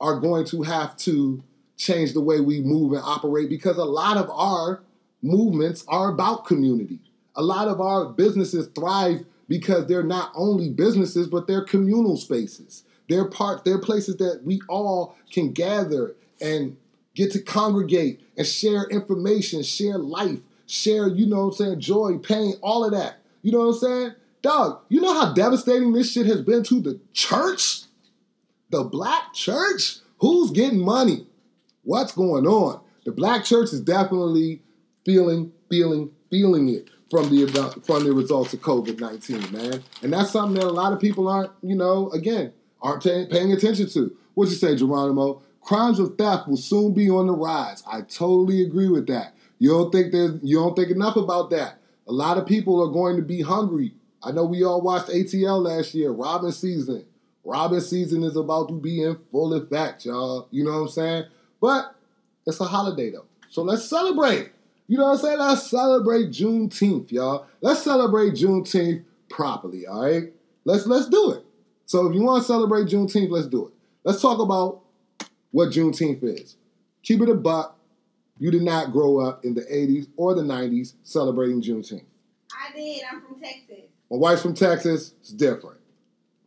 are 0.00 0.20
going 0.20 0.44
to 0.46 0.62
have 0.62 0.96
to 0.98 1.42
change 1.76 2.12
the 2.12 2.20
way 2.20 2.40
we 2.40 2.60
move 2.60 2.92
and 2.92 3.02
operate 3.04 3.48
because 3.48 3.76
a 3.76 3.84
lot 3.84 4.16
of 4.16 4.30
our 4.30 4.82
movements 5.22 5.84
are 5.88 6.10
about 6.10 6.44
community. 6.44 7.00
A 7.36 7.42
lot 7.42 7.68
of 7.68 7.80
our 7.80 8.06
businesses 8.10 8.68
thrive 8.74 9.24
because 9.48 9.86
they're 9.86 10.02
not 10.02 10.30
only 10.34 10.70
businesses, 10.70 11.26
but 11.26 11.46
they're 11.46 11.64
communal 11.64 12.16
spaces. 12.16 12.84
They're 13.08 13.26
part, 13.26 13.64
they're 13.64 13.78
places 13.78 14.16
that 14.16 14.42
we 14.44 14.60
all 14.68 15.16
can 15.30 15.52
gather 15.52 16.16
and 16.40 16.76
get 17.14 17.32
to 17.32 17.40
congregate 17.40 18.20
and 18.36 18.46
share 18.46 18.84
information, 18.84 19.62
share 19.62 19.98
life, 19.98 20.40
share, 20.66 21.08
you 21.08 21.26
know 21.26 21.46
what 21.46 21.60
I'm 21.60 21.66
saying, 21.66 21.80
joy, 21.80 22.18
pain, 22.18 22.54
all 22.62 22.84
of 22.84 22.92
that. 22.92 23.18
You 23.42 23.52
know 23.52 23.58
what 23.58 23.74
I'm 23.74 23.78
saying? 23.78 24.12
Dog, 24.42 24.80
you 24.88 25.00
know 25.00 25.14
how 25.14 25.32
devastating 25.32 25.92
this 25.92 26.12
shit 26.12 26.26
has 26.26 26.42
been 26.42 26.62
to 26.64 26.80
the 26.80 27.00
church? 27.12 27.82
The 28.70 28.84
black 28.84 29.32
church? 29.32 29.98
Who's 30.18 30.50
getting 30.50 30.80
money? 30.80 31.26
What's 31.82 32.12
going 32.12 32.46
on? 32.46 32.80
The 33.04 33.12
black 33.12 33.44
church 33.44 33.72
is 33.72 33.80
definitely 33.80 34.62
feeling, 35.04 35.52
feeling, 35.68 36.10
feeling 36.30 36.68
it 36.70 36.88
from 37.10 37.28
the 37.28 37.46
from 37.84 38.04
the 38.04 38.12
results 38.12 38.54
of 38.54 38.60
COVID 38.60 38.98
nineteen, 38.98 39.52
man. 39.52 39.82
And 40.02 40.12
that's 40.12 40.30
something 40.30 40.58
that 40.58 40.66
a 40.66 40.72
lot 40.72 40.92
of 40.92 41.00
people 41.00 41.28
aren't, 41.28 41.52
you 41.62 41.76
know, 41.76 42.10
again, 42.10 42.52
aren't 42.84 43.02
t- 43.02 43.26
paying 43.28 43.52
attention 43.52 43.88
to. 43.90 44.16
What 44.34 44.48
you 44.48 44.54
say, 44.54 44.76
Geronimo? 44.76 45.42
Crimes 45.60 45.98
of 45.98 46.16
theft 46.16 46.46
will 46.46 46.56
soon 46.56 46.94
be 46.94 47.10
on 47.10 47.26
the 47.26 47.32
rise. 47.32 47.82
I 47.90 48.02
totally 48.02 48.62
agree 48.62 48.88
with 48.88 49.08
that. 49.08 49.34
You 49.58 49.70
don't 49.70 49.90
think 49.90 50.12
you 50.44 50.58
don't 50.58 50.76
think 50.76 50.90
enough 50.90 51.16
about 51.16 51.50
that. 51.50 51.80
A 52.06 52.12
lot 52.12 52.38
of 52.38 52.46
people 52.46 52.80
are 52.82 52.92
going 52.92 53.16
to 53.16 53.22
be 53.22 53.40
hungry. 53.40 53.94
I 54.22 54.30
know 54.30 54.44
we 54.44 54.62
all 54.62 54.82
watched 54.82 55.08
ATL 55.08 55.62
last 55.62 55.94
year, 55.94 56.10
Robbin' 56.12 56.52
Season. 56.52 57.04
Robin 57.44 57.80
season 57.80 58.24
is 58.24 58.36
about 58.36 58.68
to 58.68 58.74
be 58.74 59.02
in 59.02 59.16
full 59.30 59.52
effect, 59.54 60.06
y'all. 60.06 60.48
You 60.50 60.64
know 60.64 60.72
what 60.72 60.78
I'm 60.78 60.88
saying? 60.88 61.24
But 61.60 61.94
it's 62.46 62.60
a 62.60 62.64
holiday 62.64 63.10
though. 63.10 63.26
So 63.50 63.62
let's 63.62 63.84
celebrate. 63.84 64.50
You 64.88 64.98
know 64.98 65.04
what 65.04 65.12
I'm 65.12 65.18
saying? 65.18 65.38
Let's 65.38 65.70
celebrate 65.70 66.30
Juneteenth, 66.30 67.12
y'all. 67.12 67.46
Let's 67.60 67.82
celebrate 67.82 68.32
Juneteenth 68.32 69.04
properly, 69.28 69.86
all 69.86 70.02
right? 70.02 70.32
Let's 70.64 70.86
let's 70.86 71.08
do 71.08 71.32
it. 71.32 71.43
So 71.86 72.06
if 72.06 72.14
you 72.14 72.22
want 72.22 72.42
to 72.42 72.46
celebrate 72.46 72.86
Juneteenth, 72.86 73.30
let's 73.30 73.46
do 73.46 73.66
it. 73.66 73.72
Let's 74.04 74.20
talk 74.20 74.38
about 74.38 74.80
what 75.50 75.70
Juneteenth 75.70 76.22
is. 76.22 76.56
Keep 77.02 77.22
it 77.22 77.28
a 77.28 77.34
buck. 77.34 77.78
You 78.38 78.50
did 78.50 78.62
not 78.62 78.92
grow 78.92 79.20
up 79.20 79.44
in 79.44 79.54
the 79.54 79.62
80s 79.62 80.08
or 80.16 80.34
the 80.34 80.42
90s 80.42 80.94
celebrating 81.04 81.62
Juneteenth. 81.62 82.04
I 82.52 82.76
did. 82.76 83.02
I'm 83.10 83.20
from 83.22 83.40
Texas. 83.40 83.84
My 84.10 84.16
wife's 84.16 84.42
from 84.42 84.54
Texas. 84.54 85.14
It's 85.20 85.30
different. 85.30 85.80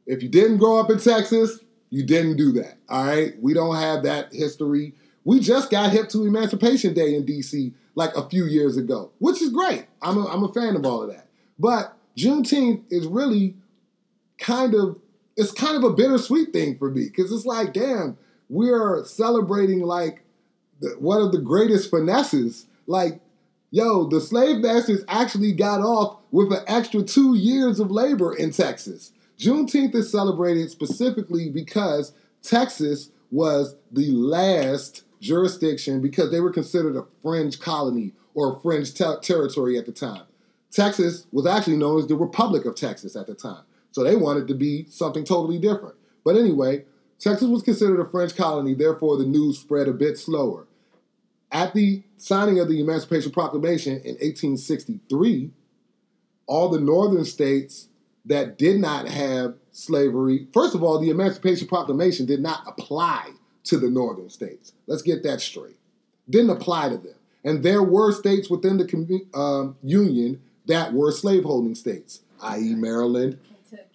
If 0.05 0.23
you 0.23 0.29
didn't 0.29 0.57
grow 0.57 0.79
up 0.79 0.89
in 0.89 0.99
Texas, 0.99 1.59
you 1.89 2.03
didn't 2.03 2.37
do 2.37 2.51
that. 2.53 2.77
All 2.89 3.05
right? 3.05 3.33
We 3.41 3.53
don't 3.53 3.75
have 3.75 4.03
that 4.03 4.33
history. 4.33 4.93
We 5.23 5.39
just 5.39 5.69
got 5.69 5.91
hip 5.91 6.09
to 6.09 6.25
Emancipation 6.25 6.93
Day 6.93 7.15
in 7.15 7.25
DC 7.25 7.73
like 7.95 8.15
a 8.15 8.27
few 8.29 8.45
years 8.45 8.77
ago, 8.77 9.11
which 9.19 9.41
is 9.41 9.49
great. 9.49 9.85
I'm 10.01 10.17
a, 10.17 10.25
I'm 10.27 10.43
a 10.43 10.53
fan 10.53 10.75
of 10.75 10.85
all 10.85 11.03
of 11.03 11.09
that. 11.09 11.27
But 11.59 11.95
Juneteenth 12.17 12.83
is 12.89 13.07
really 13.07 13.55
kind 14.37 14.73
of 14.73 14.99
it's 15.37 15.51
kind 15.51 15.77
of 15.77 15.83
a 15.83 15.93
bittersweet 15.93 16.51
thing 16.51 16.77
for 16.77 16.89
me 16.89 17.05
because 17.05 17.31
it's 17.31 17.45
like, 17.45 17.71
damn, 17.71 18.17
we're 18.49 19.05
celebrating 19.05 19.81
like 19.81 20.23
the, 20.81 20.89
one 20.99 21.21
of 21.21 21.31
the 21.31 21.39
greatest 21.39 21.91
finesses. 21.91 22.65
Like, 22.87 23.21
yo, 23.69 24.05
the 24.05 24.19
slave 24.19 24.57
masters 24.57 25.03
actually 25.07 25.53
got 25.53 25.81
off 25.81 26.17
with 26.31 26.51
an 26.51 26.63
extra 26.67 27.03
two 27.03 27.35
years 27.35 27.79
of 27.79 27.91
labor 27.91 28.33
in 28.33 28.51
Texas. 28.51 29.13
Juneteenth 29.37 29.93
is 29.93 30.11
celebrated 30.11 30.71
specifically 30.71 31.49
because 31.49 32.13
Texas 32.41 33.11
was 33.29 33.75
the 33.91 34.09
last 34.11 35.03
jurisdiction 35.21 36.01
because 36.01 36.31
they 36.31 36.39
were 36.39 36.51
considered 36.51 36.95
a 36.95 37.05
fringe 37.21 37.59
colony 37.59 38.13
or 38.33 38.55
a 38.55 38.59
fringe 38.59 38.95
ter- 38.95 39.19
territory 39.19 39.77
at 39.77 39.85
the 39.85 39.91
time. 39.91 40.23
Texas 40.71 41.27
was 41.31 41.45
actually 41.45 41.77
known 41.77 41.99
as 41.99 42.07
the 42.07 42.15
Republic 42.15 42.65
of 42.65 42.75
Texas 42.75 43.15
at 43.15 43.27
the 43.27 43.35
time. 43.35 43.63
So 43.97 44.03
they 44.03 44.15
wanted 44.15 44.47
to 44.49 44.53
be 44.53 44.85
something 44.91 45.23
totally 45.23 45.57
different. 45.57 45.95
But 46.23 46.35
anyway, 46.35 46.85
Texas 47.17 47.47
was 47.47 47.63
considered 47.63 47.99
a 47.99 48.07
French 48.07 48.35
colony, 48.35 48.75
therefore 48.75 49.17
the 49.17 49.25
news 49.25 49.57
spread 49.57 49.87
a 49.87 49.91
bit 49.91 50.19
slower. 50.19 50.67
At 51.51 51.73
the 51.73 52.03
signing 52.15 52.59
of 52.59 52.69
the 52.69 52.79
Emancipation 52.79 53.31
Proclamation 53.31 53.93
in 53.93 54.13
1863, 54.17 55.49
all 56.45 56.69
the 56.69 56.79
northern 56.79 57.25
states 57.25 57.87
that 58.25 58.59
did 58.59 58.79
not 58.79 59.07
have 59.07 59.55
slavery, 59.71 60.45
first 60.53 60.75
of 60.75 60.83
all, 60.83 60.99
the 60.99 61.09
Emancipation 61.09 61.67
Proclamation 61.67 62.27
did 62.27 62.39
not 62.39 62.61
apply 62.67 63.31
to 63.63 63.79
the 63.79 63.89
northern 63.89 64.29
states. 64.29 64.73
Let's 64.85 65.01
get 65.01 65.23
that 65.23 65.41
straight. 65.41 65.79
Didn't 66.29 66.51
apply 66.51 66.89
to 66.89 66.97
them. 66.97 67.15
And 67.43 67.63
there 67.63 67.81
were 67.81 68.11
states 68.11 68.47
within 68.47 68.77
the 68.77 69.25
um, 69.33 69.75
Union 69.81 70.39
that 70.67 70.93
were 70.93 71.11
slaveholding 71.11 71.73
states, 71.73 72.21
i.e., 72.43 72.75
Maryland, 72.75 73.39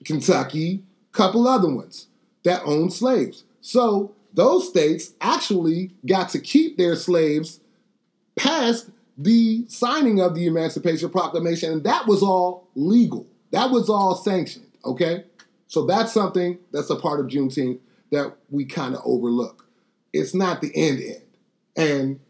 Kentucky, 0.05 0.83
couple 1.13 1.47
other 1.47 1.73
ones 1.73 2.09
that 2.45 2.63
owned 2.65 2.93
slaves. 2.93 3.45
So 3.61 4.15
those 4.33 4.69
states 4.69 5.13
actually 5.21 5.93
got 6.07 6.31
to 6.31 6.41
keep 6.41 6.79
their 6.79 6.97
slaves 6.97 7.61
past 8.37 8.91
the 9.19 9.65
signing 9.69 10.21
of 10.21 10.35
the 10.35 10.47
Emancipation 10.47 11.11
Proclamation, 11.11 11.73
and 11.73 11.85
that 11.85 12.07
was 12.07 12.23
all 12.23 12.69
legal. 12.75 13.27
That 13.51 13.71
was 13.71 13.91
all 13.91 14.15
sanctioned, 14.15 14.67
okay? 14.85 15.25
So 15.69 15.85
that's 15.85 16.13
something 16.13 16.59
that's 16.73 16.91
a 16.91 16.97
part 16.97 17.21
of 17.21 17.27
Juneteenth 17.27 17.79
that 18.11 18.35
we 18.51 18.65
kind 18.65 18.95
of 18.95 19.03
overlook 19.05 19.63
it's 20.13 20.35
not 20.35 20.61
the 20.61 20.71
end 20.75 21.01
end. 21.01 21.23
And 21.77 22.21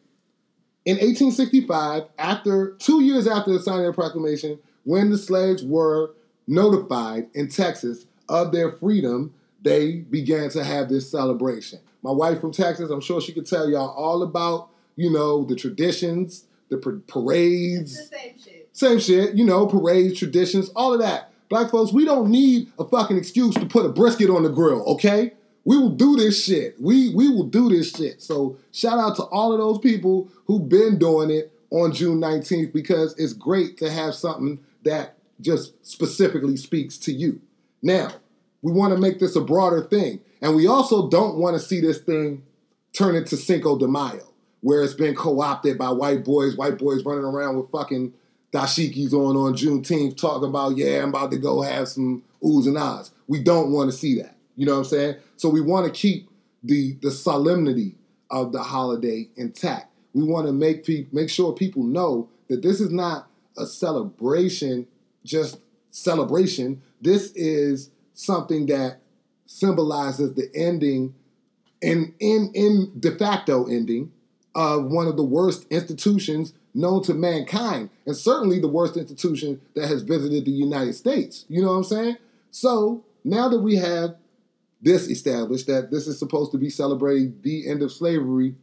in 0.85 0.97
1865, 0.97 2.05
after 2.19 2.73
two 2.79 3.03
years 3.03 3.27
after 3.27 3.53
the 3.53 3.61
signing 3.61 3.87
of 3.87 3.95
the 3.95 4.01
proclamation, 4.01 4.59
when 4.85 5.11
the 5.11 5.19
slaves 5.19 5.65
were 5.65 6.15
notified 6.47 7.29
in 7.35 7.49
Texas 7.49 8.07
of 8.29 8.53
their 8.53 8.73
freedom, 8.73 9.35
they 9.63 9.97
began 9.97 10.51
to 10.51 10.65
have 10.65 10.89
this 10.89 11.11
celebration. 11.11 11.79
My 12.03 12.11
wife 12.11 12.41
from 12.41 12.53
Texas, 12.53 12.91
I'm 12.91 13.01
sure 13.01 13.21
she 13.21 13.33
could 13.33 13.47
tell 13.47 13.69
y'all 13.69 13.91
all 13.91 14.23
about, 14.23 14.71
you 14.97 15.11
know, 15.11 15.45
the 15.45 15.55
traditions, 15.55 16.45
the 16.69 16.79
parades. 17.07 17.99
It's 17.99 18.09
the 18.09 18.17
same 18.17 18.39
shit. 18.39 18.69
Same 18.73 18.99
shit, 18.99 19.35
you 19.35 19.45
know, 19.45 19.67
parades, 19.67 20.19
traditions, 20.19 20.71
all 20.71 20.95
of 20.95 21.01
that. 21.01 21.31
Black 21.49 21.71
folks, 21.71 21.93
we 21.93 22.05
don't 22.05 22.31
need 22.31 22.73
a 22.79 22.85
fucking 22.85 23.17
excuse 23.19 23.55
to 23.55 23.67
put 23.67 23.85
a 23.85 23.91
brisket 23.91 24.31
on 24.31 24.43
the 24.43 24.49
grill, 24.49 24.83
okay? 24.85 25.33
we 25.65 25.79
will 25.79 25.91
do 25.91 26.17
this 26.17 26.45
shit. 26.45 26.81
We 26.81 27.15
we 27.15 27.29
will 27.29 27.45
do 27.45 27.69
this 27.69 27.91
shit. 27.93 28.23
So 28.23 28.57
shout 28.73 28.99
out 28.99 29.17
to 29.17 29.25
all 29.25 29.53
of 29.53 29.59
those 29.59 29.79
people 29.79 30.29
who've 30.47 30.69
been 30.69 30.99
doing 30.99 31.31
it 31.31 31.53
on 31.71 31.93
June 31.93 32.21
19th 32.21 32.73
because 32.73 33.15
it's 33.19 33.33
great 33.33 33.79
to 33.79 33.91
have 33.91 34.15
something 34.15 34.59
that 34.85 35.17
just 35.43 35.75
specifically 35.87 36.57
speaks 36.57 36.97
to 36.99 37.13
you. 37.13 37.41
Now, 37.83 38.13
we 38.63 38.73
want 38.73 38.95
to 38.95 39.01
make 39.01 39.19
this 39.19 39.37
a 39.37 39.41
broader 39.41 39.83
thing. 39.83 40.21
And 40.41 40.57
we 40.57 40.67
also 40.67 41.09
don't 41.09 41.37
want 41.37 41.55
to 41.55 41.61
see 41.61 41.81
this 41.81 41.99
thing 41.99 42.45
turn 42.93 43.15
into 43.15 43.37
Cinco 43.37 43.79
de 43.79 43.89
Mayo, 43.89 44.33
where 44.61 44.83
it's 44.83 44.95
been 44.95 45.15
co-opted 45.15 45.79
by 45.79 45.91
white 45.91 46.25
boys, 46.25 46.57
white 46.57 46.79
boys 46.79 47.05
running 47.05 47.25
around 47.25 47.57
with 47.57 47.71
fucking 47.71 48.13
dashikis 48.53 49.13
on 49.13 49.37
on 49.37 49.55
Juneteenth 49.55 50.17
talking 50.17 50.49
about, 50.49 50.77
yeah, 50.77 51.03
I'm 51.03 51.09
about 51.09 51.31
to 51.31 51.39
go 51.39 51.63
have 51.63 51.89
some 51.89 52.23
oohs 52.43 52.67
and 52.67 52.77
ahs. 52.77 53.11
We 53.27 53.43
don't 53.43 53.73
want 53.73 53.91
to 53.91 53.97
see 53.97 54.21
that. 54.21 54.37
You 54.57 54.67
know 54.67 54.73
what 54.73 54.79
I'm 54.79 54.85
saying? 54.85 55.17
So 55.37 55.49
we 55.49 55.61
want 55.61 55.87
to 55.87 55.93
keep 55.93 56.29
the 56.63 56.97
the 57.03 57.11
solemnity 57.11 57.95
of 58.31 58.53
the 58.53 58.63
holiday 58.63 59.29
intact. 59.37 59.91
We 60.13 60.25
want 60.25 60.47
to 60.47 60.53
make 60.53 60.85
pe- 60.85 61.07
make 61.13 61.31
sure 61.31 61.53
people 61.53 61.83
know 61.83 62.29
that 62.49 62.63
this 62.63 62.81
is 62.81 62.91
not 62.91 63.29
a 63.57 63.67
celebration, 63.67 64.87
just 65.25 65.59
celebration. 65.91 66.83
This 67.01 67.33
is 67.33 67.91
something 68.15 68.67
that 68.67 68.99
symbolizes 69.47 70.35
the 70.35 70.51
ending 70.55 71.15
and 71.83 72.15
in 72.21 72.51
in 72.55 72.93
de 72.99 73.11
facto 73.13 73.67
ending 73.67 74.13
of 74.55 74.85
one 74.85 75.07
of 75.07 75.17
the 75.17 75.25
worst 75.25 75.67
institutions 75.71 76.53
known 76.75 77.03
to 77.03 77.13
mankind, 77.13 77.91
and 78.07 78.17
certainly 78.17 78.59
the 78.59 78.69
worst 78.69 78.97
institution 78.97 79.61
that 79.75 79.89
has 79.89 80.03
visited 80.03 80.45
the 80.45 80.51
United 80.51 80.95
States. 80.95 81.45
You 81.49 81.63
know 81.63 81.69
what 81.69 81.79
I'm 81.79 81.85
saying? 81.85 82.17
So 82.51 83.05
now 83.25 83.49
that 83.49 83.61
we 83.61 83.77
have 83.77 84.17
this 84.81 85.09
established, 85.09 85.67
that 85.67 85.91
this 85.91 86.07
is 86.07 86.19
supposed 86.19 86.51
to 86.53 86.59
be 86.59 86.71
celebrating 86.71 87.39
the 87.43 87.69
end 87.69 87.83
of 87.83 87.93
slavery, 87.93 88.55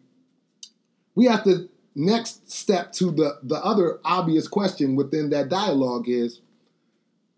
we 1.16 1.26
have 1.26 1.44
to 1.44 1.70
next 1.96 2.52
step 2.52 2.92
to 2.94 3.12
the, 3.12 3.40
the 3.44 3.56
other 3.64 4.00
obvious 4.06 4.48
question 4.48 4.96
within 4.96 5.30
that 5.30 5.50
dialogue 5.50 6.08
is 6.08 6.42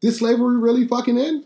did 0.02 0.14
slavery 0.14 0.58
really 0.58 0.88
fucking 0.88 1.18
end? 1.18 1.46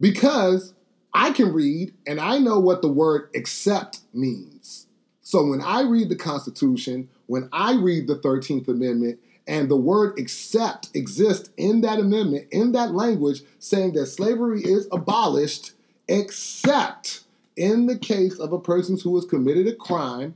Because 0.00 0.72
I 1.12 1.32
can 1.32 1.52
read 1.52 1.92
and 2.06 2.20
I 2.20 2.38
know 2.38 2.58
what 2.58 2.82
the 2.82 2.88
word 2.88 3.28
accept 3.34 4.00
means. 4.12 4.86
So 5.22 5.46
when 5.46 5.60
I 5.60 5.82
read 5.82 6.08
the 6.08 6.16
Constitution, 6.16 7.08
when 7.26 7.48
I 7.52 7.74
read 7.74 8.06
the 8.06 8.16
13th 8.16 8.68
Amendment, 8.68 9.20
and 9.46 9.70
the 9.70 9.76
word 9.76 10.18
accept 10.18 10.88
exists 10.94 11.50
in 11.58 11.82
that 11.82 11.98
amendment, 11.98 12.46
in 12.50 12.72
that 12.72 12.94
language, 12.94 13.42
saying 13.58 13.92
that 13.92 14.06
slavery 14.06 14.62
is 14.62 14.88
abolished, 14.90 15.72
except 16.08 17.24
in 17.54 17.84
the 17.84 17.98
case 17.98 18.38
of 18.38 18.54
a 18.54 18.58
person 18.58 18.98
who 18.98 19.14
has 19.16 19.26
committed 19.26 19.66
a 19.66 19.74
crime 19.74 20.34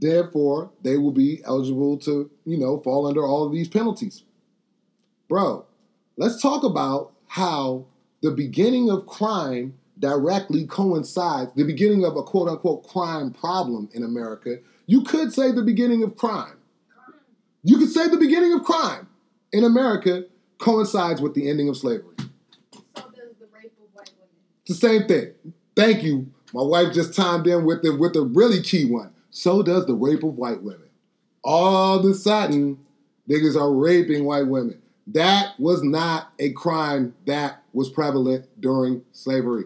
Therefore, 0.00 0.70
they 0.82 0.96
will 0.96 1.12
be 1.12 1.42
eligible 1.44 1.98
to, 1.98 2.30
you 2.46 2.56
know, 2.56 2.78
fall 2.78 3.06
under 3.06 3.22
all 3.22 3.44
of 3.44 3.52
these 3.52 3.68
penalties. 3.68 4.22
Bro, 5.28 5.66
let's 6.16 6.40
talk 6.40 6.64
about 6.64 7.12
how 7.26 7.86
the 8.22 8.30
beginning 8.30 8.90
of 8.90 9.06
crime 9.06 9.74
directly 9.98 10.66
coincides, 10.66 11.52
the 11.54 11.64
beginning 11.64 12.04
of 12.04 12.16
a 12.16 12.22
quote 12.22 12.48
unquote 12.48 12.86
crime 12.86 13.30
problem 13.32 13.88
in 13.92 14.02
America. 14.02 14.58
You 14.86 15.02
could 15.02 15.32
say 15.32 15.52
the 15.52 15.62
beginning 15.62 16.02
of 16.02 16.16
crime. 16.16 16.56
You 17.62 17.78
could 17.78 17.90
say 17.90 18.08
the 18.08 18.16
beginning 18.16 18.52
of 18.54 18.64
crime 18.64 19.08
in 19.52 19.64
America 19.64 20.24
coincides 20.58 21.20
with 21.20 21.34
the 21.34 21.48
ending 21.48 21.68
of 21.68 21.76
slavery. 21.76 22.14
So 22.18 23.02
does 23.10 23.36
the 23.38 23.46
rape 23.52 23.72
of 23.78 23.94
white 23.94 24.10
women. 24.16 24.28
It's 24.64 24.80
the 24.80 24.88
same 24.88 25.06
thing. 25.06 25.32
Thank 25.76 26.02
you. 26.02 26.30
My 26.52 26.62
wife 26.62 26.92
just 26.92 27.14
timed 27.14 27.46
in 27.46 27.64
with 27.64 27.82
the 27.82 27.94
with 27.94 28.14
the 28.14 28.22
really 28.22 28.62
key 28.62 28.90
one 28.90 29.12
so 29.30 29.62
does 29.62 29.86
the 29.86 29.94
rape 29.94 30.22
of 30.22 30.36
white 30.36 30.62
women. 30.62 30.88
All 31.42 31.98
of 31.98 32.04
a 32.04 32.14
sudden, 32.14 32.78
niggas 33.28 33.58
are 33.58 33.72
raping 33.72 34.24
white 34.24 34.46
women. 34.46 34.79
That 35.06 35.58
was 35.58 35.82
not 35.82 36.32
a 36.38 36.52
crime 36.52 37.14
that 37.26 37.62
was 37.72 37.90
prevalent 37.90 38.46
during 38.60 39.02
slavery. 39.12 39.64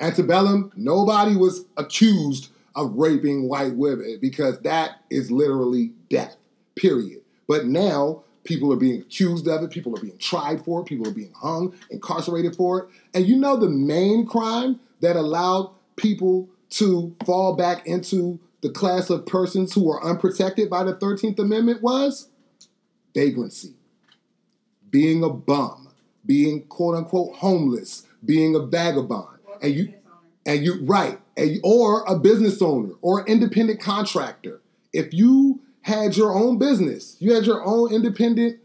Antebellum, 0.00 0.72
nobody 0.76 1.36
was 1.36 1.66
accused 1.76 2.50
of 2.74 2.94
raping 2.94 3.48
white 3.48 3.74
women 3.74 4.18
because 4.20 4.58
that 4.60 5.02
is 5.10 5.30
literally 5.30 5.92
death, 6.08 6.36
period. 6.76 7.20
But 7.46 7.66
now 7.66 8.22
people 8.44 8.72
are 8.72 8.76
being 8.76 9.00
accused 9.00 9.46
of 9.48 9.62
it, 9.62 9.70
people 9.70 9.96
are 9.96 10.00
being 10.00 10.18
tried 10.18 10.64
for 10.64 10.80
it, 10.80 10.86
people 10.86 11.06
are 11.06 11.12
being 11.12 11.32
hung, 11.34 11.74
incarcerated 11.90 12.56
for 12.56 12.80
it. 12.80 12.88
And 13.14 13.26
you 13.26 13.36
know 13.36 13.56
the 13.56 13.68
main 13.68 14.26
crime 14.26 14.80
that 15.00 15.16
allowed 15.16 15.72
people 15.96 16.48
to 16.70 17.14
fall 17.26 17.56
back 17.56 17.86
into 17.86 18.38
the 18.62 18.70
class 18.70 19.10
of 19.10 19.26
persons 19.26 19.72
who 19.72 19.84
were 19.84 20.02
unprotected 20.02 20.70
by 20.70 20.84
the 20.84 20.94
13th 20.94 21.38
Amendment 21.38 21.82
was 21.82 22.28
vagrancy, 23.14 23.74
being 24.90 25.22
a 25.22 25.30
bum, 25.30 25.88
being 26.26 26.64
quote 26.66 26.96
unquote 26.96 27.36
homeless, 27.36 28.06
being 28.24 28.54
a 28.54 28.60
vagabond. 28.60 29.38
And 29.62 29.74
you 29.74 29.94
and 30.46 30.64
you 30.64 30.84
right, 30.84 31.20
and, 31.36 31.60
or 31.62 32.04
a 32.04 32.18
business 32.18 32.62
owner 32.62 32.94
or 33.02 33.20
an 33.20 33.26
independent 33.26 33.80
contractor. 33.80 34.60
If 34.92 35.12
you 35.12 35.60
had 35.82 36.16
your 36.16 36.32
own 36.34 36.58
business, 36.58 37.16
you 37.20 37.34
had 37.34 37.44
your 37.44 37.64
own 37.64 37.92
independent 37.92 38.58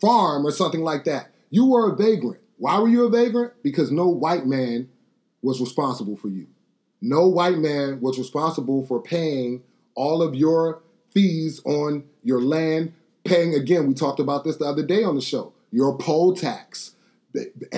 farm 0.00 0.46
or 0.46 0.50
something 0.50 0.82
like 0.82 1.04
that, 1.04 1.30
you 1.50 1.66
were 1.66 1.92
a 1.92 1.96
vagrant. 1.96 2.40
Why 2.58 2.78
were 2.78 2.88
you 2.88 3.04
a 3.04 3.10
vagrant? 3.10 3.52
Because 3.62 3.90
no 3.90 4.08
white 4.08 4.46
man 4.46 4.88
was 5.42 5.60
responsible 5.60 6.16
for 6.16 6.28
you 6.28 6.46
no 7.00 7.26
white 7.26 7.58
man 7.58 8.00
was 8.00 8.18
responsible 8.18 8.84
for 8.86 9.00
paying 9.00 9.62
all 9.94 10.22
of 10.22 10.34
your 10.34 10.82
fees 11.12 11.60
on 11.64 12.04
your 12.22 12.40
land, 12.40 12.92
paying 13.24 13.54
again, 13.54 13.86
we 13.86 13.94
talked 13.94 14.20
about 14.20 14.44
this 14.44 14.56
the 14.56 14.64
other 14.64 14.84
day 14.84 15.02
on 15.02 15.14
the 15.14 15.20
show, 15.20 15.52
your 15.70 15.96
poll 15.98 16.34
tax, 16.34 16.94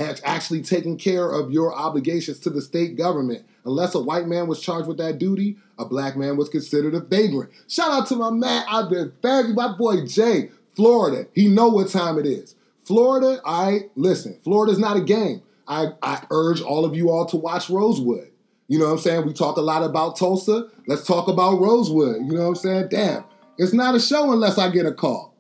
actually 0.05 0.63
taking 0.63 0.97
care 0.97 1.31
of 1.31 1.53
your 1.53 1.75
obligations 1.75 2.39
to 2.41 2.51
the 2.51 2.63
state 2.63 2.97
government. 2.97 3.45
Unless 3.65 3.95
a 3.95 4.01
white 4.01 4.27
man 4.27 4.49
was 4.49 4.61
charged 4.61 4.89
with 4.89 4.99
that 4.99 5.19
duty, 5.19 5.57
a 5.79 5.85
black 5.85 6.17
man 6.17 6.37
was 6.37 6.49
considered 6.49 6.95
a 6.95 7.01
vagrant. 7.01 7.51
Shout 7.69 7.91
out 7.91 8.07
to 8.09 8.17
my 8.17 8.31
man 8.31 8.65
out 8.69 8.91
there, 8.91 9.49
my 9.49 9.77
boy 9.77 10.07
Jay, 10.07 10.51
Florida. 10.75 11.29
He 11.35 11.49
know 11.49 11.69
what 11.69 11.91
time 11.91 12.19
it 12.19 12.27
is. 12.27 12.55
Florida, 12.85 13.41
I 13.45 13.91
listen, 13.95 14.39
Florida's 14.43 14.79
not 14.79 14.97
a 14.97 15.03
game. 15.03 15.43
I, 15.69 15.93
I 16.03 16.25
urge 16.31 16.61
all 16.61 16.85
of 16.85 16.97
you 16.97 17.11
all 17.11 17.27
to 17.27 17.37
watch 17.37 17.71
Rosewood. 17.71 18.31
You 18.69 18.79
know 18.79 18.87
what 18.87 18.93
I'm 18.93 18.99
saying? 18.99 19.27
We 19.27 19.33
talk 19.33 19.57
a 19.59 19.63
lot 19.63 19.83
about 19.83 20.17
Tulsa. 20.17 20.69
Let's 20.87 21.07
talk 21.07 21.29
about 21.29 21.61
Rosewood. 21.61 22.17
You 22.27 22.33
know 22.33 22.43
what 22.43 22.49
I'm 22.49 22.55
saying? 22.57 22.89
Damn. 22.91 23.25
It's 23.59 23.73
not 23.73 23.95
a 23.95 24.01
show 24.01 24.33
unless 24.33 24.59
I 24.59 24.71
get 24.71 24.87
a 24.87 24.93
call. 24.93 25.32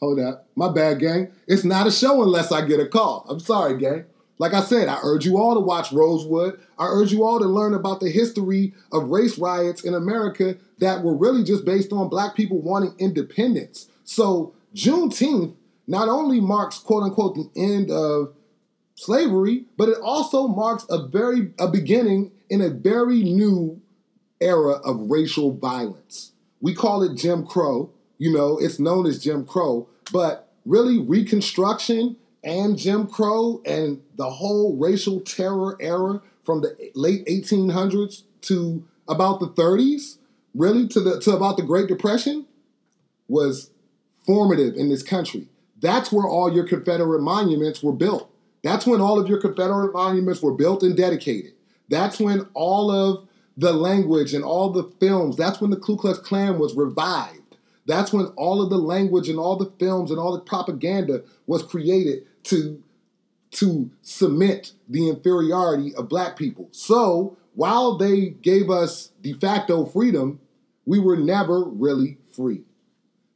Hold 0.00 0.20
up. 0.20 0.46
My 0.54 0.72
bad, 0.72 1.00
gang. 1.00 1.32
It's 1.46 1.64
not 1.64 1.86
a 1.86 1.90
show 1.90 2.22
unless 2.22 2.52
I 2.52 2.64
get 2.66 2.80
a 2.80 2.86
call. 2.86 3.26
I'm 3.28 3.40
sorry, 3.40 3.78
gang. 3.78 4.04
Like 4.38 4.54
I 4.54 4.62
said, 4.62 4.88
I 4.88 4.98
urge 5.02 5.26
you 5.26 5.36
all 5.38 5.54
to 5.54 5.60
watch 5.60 5.92
Rosewood. 5.92 6.60
I 6.78 6.86
urge 6.86 7.10
you 7.12 7.24
all 7.24 7.40
to 7.40 7.46
learn 7.46 7.74
about 7.74 7.98
the 8.00 8.10
history 8.10 8.72
of 8.92 9.08
race 9.08 9.36
riots 9.36 9.82
in 9.82 9.94
America 9.94 10.56
that 10.78 11.02
were 11.02 11.16
really 11.16 11.42
just 11.42 11.64
based 11.64 11.92
on 11.92 12.08
black 12.08 12.36
people 12.36 12.60
wanting 12.60 12.94
independence. 12.98 13.88
So 14.04 14.54
Juneteenth 14.74 15.56
not 15.88 16.08
only 16.08 16.40
marks 16.40 16.78
quote 16.78 17.02
unquote 17.02 17.34
the 17.34 17.50
end 17.60 17.90
of 17.90 18.32
slavery, 18.94 19.64
but 19.76 19.88
it 19.88 19.98
also 20.00 20.46
marks 20.46 20.86
a 20.88 21.08
very 21.08 21.52
a 21.58 21.66
beginning 21.66 22.30
in 22.48 22.60
a 22.60 22.70
very 22.70 23.24
new 23.24 23.80
era 24.40 24.74
of 24.84 25.10
racial 25.10 25.52
violence. 25.52 26.32
We 26.60 26.74
call 26.74 27.02
it 27.02 27.16
Jim 27.16 27.44
Crow. 27.44 27.90
You 28.18 28.32
know, 28.32 28.58
it's 28.58 28.78
known 28.78 29.06
as 29.06 29.22
Jim 29.22 29.44
Crow, 29.44 29.88
but 30.12 30.48
really 30.66 30.98
Reconstruction 30.98 32.16
and 32.44 32.76
Jim 32.76 33.06
Crow 33.06 33.62
and 33.64 34.02
the 34.16 34.28
whole 34.28 34.76
racial 34.76 35.20
terror 35.20 35.76
era 35.80 36.20
from 36.44 36.60
the 36.60 36.90
late 36.94 37.24
1800s 37.26 38.22
to 38.42 38.84
about 39.08 39.40
the 39.40 39.48
30s, 39.48 40.18
really 40.54 40.86
to 40.88 41.00
the 41.00 41.20
to 41.20 41.32
about 41.32 41.56
the 41.56 41.62
Great 41.62 41.88
Depression 41.88 42.46
was 43.28 43.70
formative 44.24 44.74
in 44.74 44.88
this 44.88 45.02
country. 45.02 45.48
That's 45.80 46.10
where 46.10 46.26
all 46.26 46.52
your 46.52 46.66
Confederate 46.66 47.20
monuments 47.20 47.82
were 47.82 47.92
built. 47.92 48.30
That's 48.62 48.86
when 48.86 49.00
all 49.00 49.18
of 49.18 49.28
your 49.28 49.40
Confederate 49.40 49.92
monuments 49.92 50.42
were 50.42 50.54
built 50.54 50.82
and 50.82 50.96
dedicated. 50.96 51.52
That's 51.88 52.18
when 52.18 52.48
all 52.54 52.90
of 52.90 53.28
the 53.56 53.72
language 53.72 54.34
and 54.34 54.44
all 54.44 54.70
the 54.70 54.84
films, 55.00 55.36
that's 55.36 55.60
when 55.60 55.70
the 55.70 55.76
Ku 55.76 55.96
Klux 55.96 56.18
Klan 56.18 56.58
was 56.58 56.74
revived. 56.74 57.47
That's 57.88 58.12
when 58.12 58.26
all 58.36 58.62
of 58.62 58.68
the 58.68 58.76
language 58.76 59.30
and 59.30 59.38
all 59.38 59.56
the 59.56 59.72
films 59.80 60.10
and 60.10 60.20
all 60.20 60.32
the 60.32 60.40
propaganda 60.40 61.24
was 61.46 61.62
created 61.62 62.26
to, 62.44 62.82
to 63.52 63.90
cement 64.02 64.74
the 64.88 65.08
inferiority 65.08 65.94
of 65.94 66.08
black 66.08 66.36
people. 66.36 66.68
So 66.70 67.38
while 67.54 67.96
they 67.96 68.28
gave 68.28 68.70
us 68.70 69.10
de 69.22 69.32
facto 69.32 69.86
freedom, 69.86 70.38
we 70.84 70.98
were 70.98 71.16
never 71.16 71.64
really 71.64 72.18
free. 72.30 72.62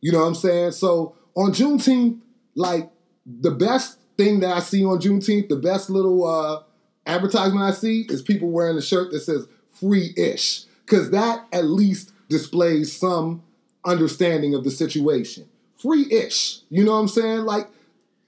You 0.03 0.13
know 0.13 0.21
what 0.21 0.27
I'm 0.27 0.35
saying? 0.35 0.73
So 0.73 1.17
on 1.35 1.53
Juneteenth, 1.53 2.21
like 2.55 2.91
the 3.27 3.53
best 3.53 4.01
thing 4.19 4.41
that 4.41 4.55
I 4.55 4.61
see 4.61 4.85
on 4.85 5.01
Juneteenth, 5.01 5.49
the 5.49 5.57
best 5.57 5.89
little 5.89 6.27
uh, 6.27 6.63
advertisement 7.07 7.65
I 7.65 7.73
see 7.73 8.03
is 8.11 8.21
people 8.21 8.51
wearing 8.51 8.77
a 8.77 8.83
shirt 8.83 9.13
that 9.13 9.21
says 9.21 9.47
free 9.71 10.13
ish. 10.17 10.67
Because 10.85 11.11
that 11.11 11.47
at 11.53 11.65
least 11.65 12.13
displays 12.29 12.95
some 12.95 13.43
understanding 13.85 14.55
of 14.55 14.65
the 14.65 14.71
situation. 14.71 15.49
Free 15.77 16.07
ish. 16.11 16.61
You 16.71 16.85
know 16.85 16.93
what 16.93 16.99
I'm 16.99 17.09
saying? 17.09 17.41
Like 17.41 17.69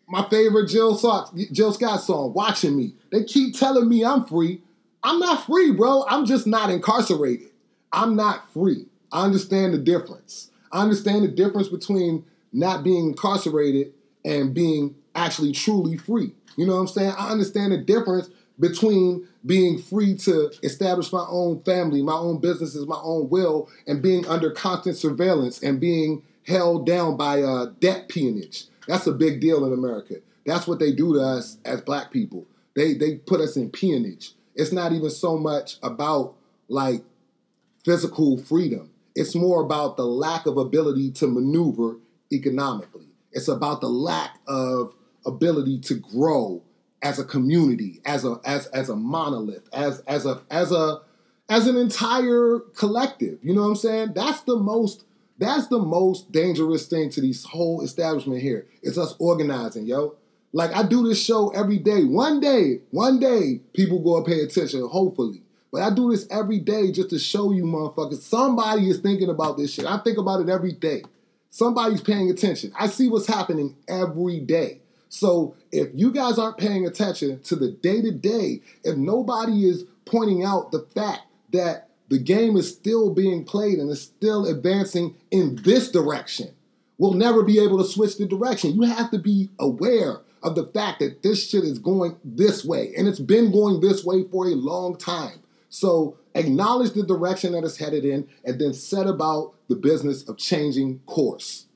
my 0.08 0.28
favorite 0.28 0.68
Jill, 0.68 0.96
Scott, 0.96 1.34
Jill 1.52 1.72
Scott 1.72 2.02
song, 2.02 2.32
Watching 2.32 2.76
Me. 2.76 2.94
They 3.10 3.24
keep 3.24 3.56
telling 3.56 3.88
me 3.88 4.04
I'm 4.04 4.24
free. 4.24 4.60
I'm 5.02 5.18
not 5.18 5.46
free, 5.46 5.70
bro. 5.70 6.04
I'm 6.08 6.24
just 6.24 6.46
not 6.46 6.70
incarcerated. 6.70 7.50
I'm 7.92 8.16
not 8.16 8.52
free. 8.52 8.86
I 9.12 9.24
understand 9.24 9.74
the 9.74 9.78
difference. 9.78 10.50
I 10.72 10.82
understand 10.82 11.24
the 11.24 11.28
difference 11.28 11.68
between 11.68 12.24
not 12.52 12.82
being 12.82 13.08
incarcerated 13.08 13.92
and 14.24 14.54
being 14.54 14.94
actually 15.14 15.52
truly 15.52 15.96
free. 15.96 16.32
You 16.56 16.66
know 16.66 16.74
what 16.74 16.80
I'm 16.80 16.88
saying? 16.88 17.14
I 17.16 17.30
understand 17.30 17.72
the 17.72 17.78
difference 17.78 18.30
between 18.58 19.26
being 19.44 19.78
free 19.78 20.16
to 20.16 20.50
establish 20.62 21.12
my 21.12 21.24
own 21.28 21.62
family, 21.62 22.02
my 22.02 22.14
own 22.14 22.40
businesses, 22.40 22.86
my 22.86 23.00
own 23.02 23.28
will, 23.28 23.68
and 23.86 24.02
being 24.02 24.26
under 24.26 24.50
constant 24.50 24.96
surveillance 24.96 25.62
and 25.62 25.80
being 25.80 26.22
held 26.46 26.86
down 26.86 27.16
by 27.16 27.42
uh, 27.42 27.66
debt 27.80 28.08
peonage. 28.08 28.64
That's 28.86 29.06
a 29.06 29.12
big 29.12 29.40
deal 29.40 29.64
in 29.64 29.72
America. 29.72 30.16
That's 30.46 30.66
what 30.66 30.78
they 30.78 30.92
do 30.92 31.14
to 31.14 31.20
us 31.20 31.58
as 31.64 31.80
black 31.80 32.10
people. 32.10 32.46
They 32.76 32.94
they 32.94 33.16
put 33.16 33.40
us 33.40 33.56
in 33.56 33.70
peonage. 33.70 34.32
it's 34.54 34.72
not 34.72 34.92
even 34.92 35.10
so 35.10 35.38
much 35.38 35.78
about 35.82 36.34
like 36.68 37.02
physical 37.84 38.38
freedom. 38.38 38.90
It's 39.14 39.34
more 39.34 39.62
about 39.62 39.96
the 39.96 40.06
lack 40.06 40.46
of 40.46 40.56
ability 40.58 41.12
to 41.12 41.26
maneuver 41.26 41.96
economically. 42.32 43.06
It's 43.32 43.48
about 43.48 43.80
the 43.80 43.88
lack 43.88 44.38
of 44.46 44.92
ability 45.24 45.80
to 45.80 45.94
grow 45.94 46.62
as 47.04 47.18
a 47.18 47.24
community, 47.24 48.00
as 48.04 48.24
a 48.24 48.40
as 48.44 48.66
as 48.68 48.88
a 48.88 48.96
monolith, 48.96 49.68
as 49.72 50.00
as 50.00 50.26
a 50.26 50.40
as 50.50 50.72
a 50.72 51.02
as 51.48 51.66
an 51.66 51.76
entire 51.76 52.60
collective. 52.74 53.38
You 53.42 53.54
know 53.54 53.62
what 53.62 53.68
I'm 53.68 53.76
saying? 53.76 54.12
That's 54.14 54.40
the 54.40 54.56
most 54.56 55.04
that's 55.38 55.66
the 55.66 55.78
most 55.78 56.32
dangerous 56.32 56.86
thing 56.86 57.10
to 57.10 57.20
this 57.20 57.44
whole 57.44 57.82
establishment 57.82 58.40
here. 58.40 58.66
It's 58.82 58.98
us 58.98 59.14
organizing, 59.18 59.84
yo. 59.84 60.16
Like 60.52 60.74
I 60.74 60.82
do 60.82 61.06
this 61.06 61.22
show 61.22 61.50
every 61.50 61.78
day. 61.78 62.04
One 62.04 62.40
day, 62.40 62.80
one 62.90 63.20
day, 63.20 63.60
people 63.74 63.98
go 63.98 64.16
and 64.16 64.26
pay 64.26 64.40
attention, 64.40 64.88
hopefully. 64.88 65.42
But 65.70 65.82
I 65.82 65.92
do 65.92 66.10
this 66.10 66.26
every 66.30 66.60
day 66.60 66.92
just 66.92 67.10
to 67.10 67.18
show 67.18 67.50
you 67.52 67.64
motherfuckers. 67.64 68.22
Somebody 68.22 68.88
is 68.88 69.00
thinking 69.00 69.28
about 69.28 69.58
this 69.58 69.74
shit. 69.74 69.84
I 69.84 69.98
think 69.98 70.18
about 70.18 70.40
it 70.40 70.48
every 70.48 70.72
day. 70.72 71.02
Somebody's 71.50 72.00
paying 72.00 72.30
attention. 72.30 72.72
I 72.78 72.86
see 72.86 73.08
what's 73.08 73.26
happening 73.26 73.76
every 73.88 74.40
day. 74.40 74.80
So 75.14 75.54
if 75.70 75.90
you 75.94 76.10
guys 76.10 76.40
aren't 76.40 76.58
paying 76.58 76.84
attention 76.86 77.38
to 77.42 77.54
the 77.54 77.70
day 77.70 78.02
to 78.02 78.10
day, 78.10 78.62
if 78.82 78.96
nobody 78.96 79.64
is 79.64 79.84
pointing 80.06 80.44
out 80.44 80.72
the 80.72 80.88
fact 80.92 81.22
that 81.52 81.88
the 82.08 82.18
game 82.18 82.56
is 82.56 82.68
still 82.68 83.14
being 83.14 83.44
played 83.44 83.78
and 83.78 83.88
is 83.90 84.02
still 84.02 84.44
advancing 84.44 85.14
in 85.30 85.54
this 85.62 85.88
direction, 85.88 86.48
we'll 86.98 87.12
never 87.12 87.44
be 87.44 87.60
able 87.60 87.78
to 87.78 87.88
switch 87.88 88.18
the 88.18 88.26
direction. 88.26 88.74
You 88.74 88.82
have 88.82 89.12
to 89.12 89.18
be 89.20 89.50
aware 89.60 90.22
of 90.42 90.56
the 90.56 90.66
fact 90.66 90.98
that 90.98 91.22
this 91.22 91.48
shit 91.48 91.62
is 91.62 91.78
going 91.78 92.16
this 92.24 92.64
way, 92.64 92.92
and 92.96 93.06
it's 93.06 93.20
been 93.20 93.52
going 93.52 93.80
this 93.80 94.04
way 94.04 94.24
for 94.24 94.46
a 94.46 94.56
long 94.56 94.96
time. 94.98 95.44
So 95.68 96.18
acknowledge 96.34 96.92
the 96.92 97.06
direction 97.06 97.52
that 97.52 97.62
it's 97.62 97.78
headed 97.78 98.04
in, 98.04 98.26
and 98.44 98.60
then 98.60 98.74
set 98.74 99.06
about 99.06 99.54
the 99.68 99.76
business 99.76 100.28
of 100.28 100.38
changing 100.38 100.98
course. 101.06 101.66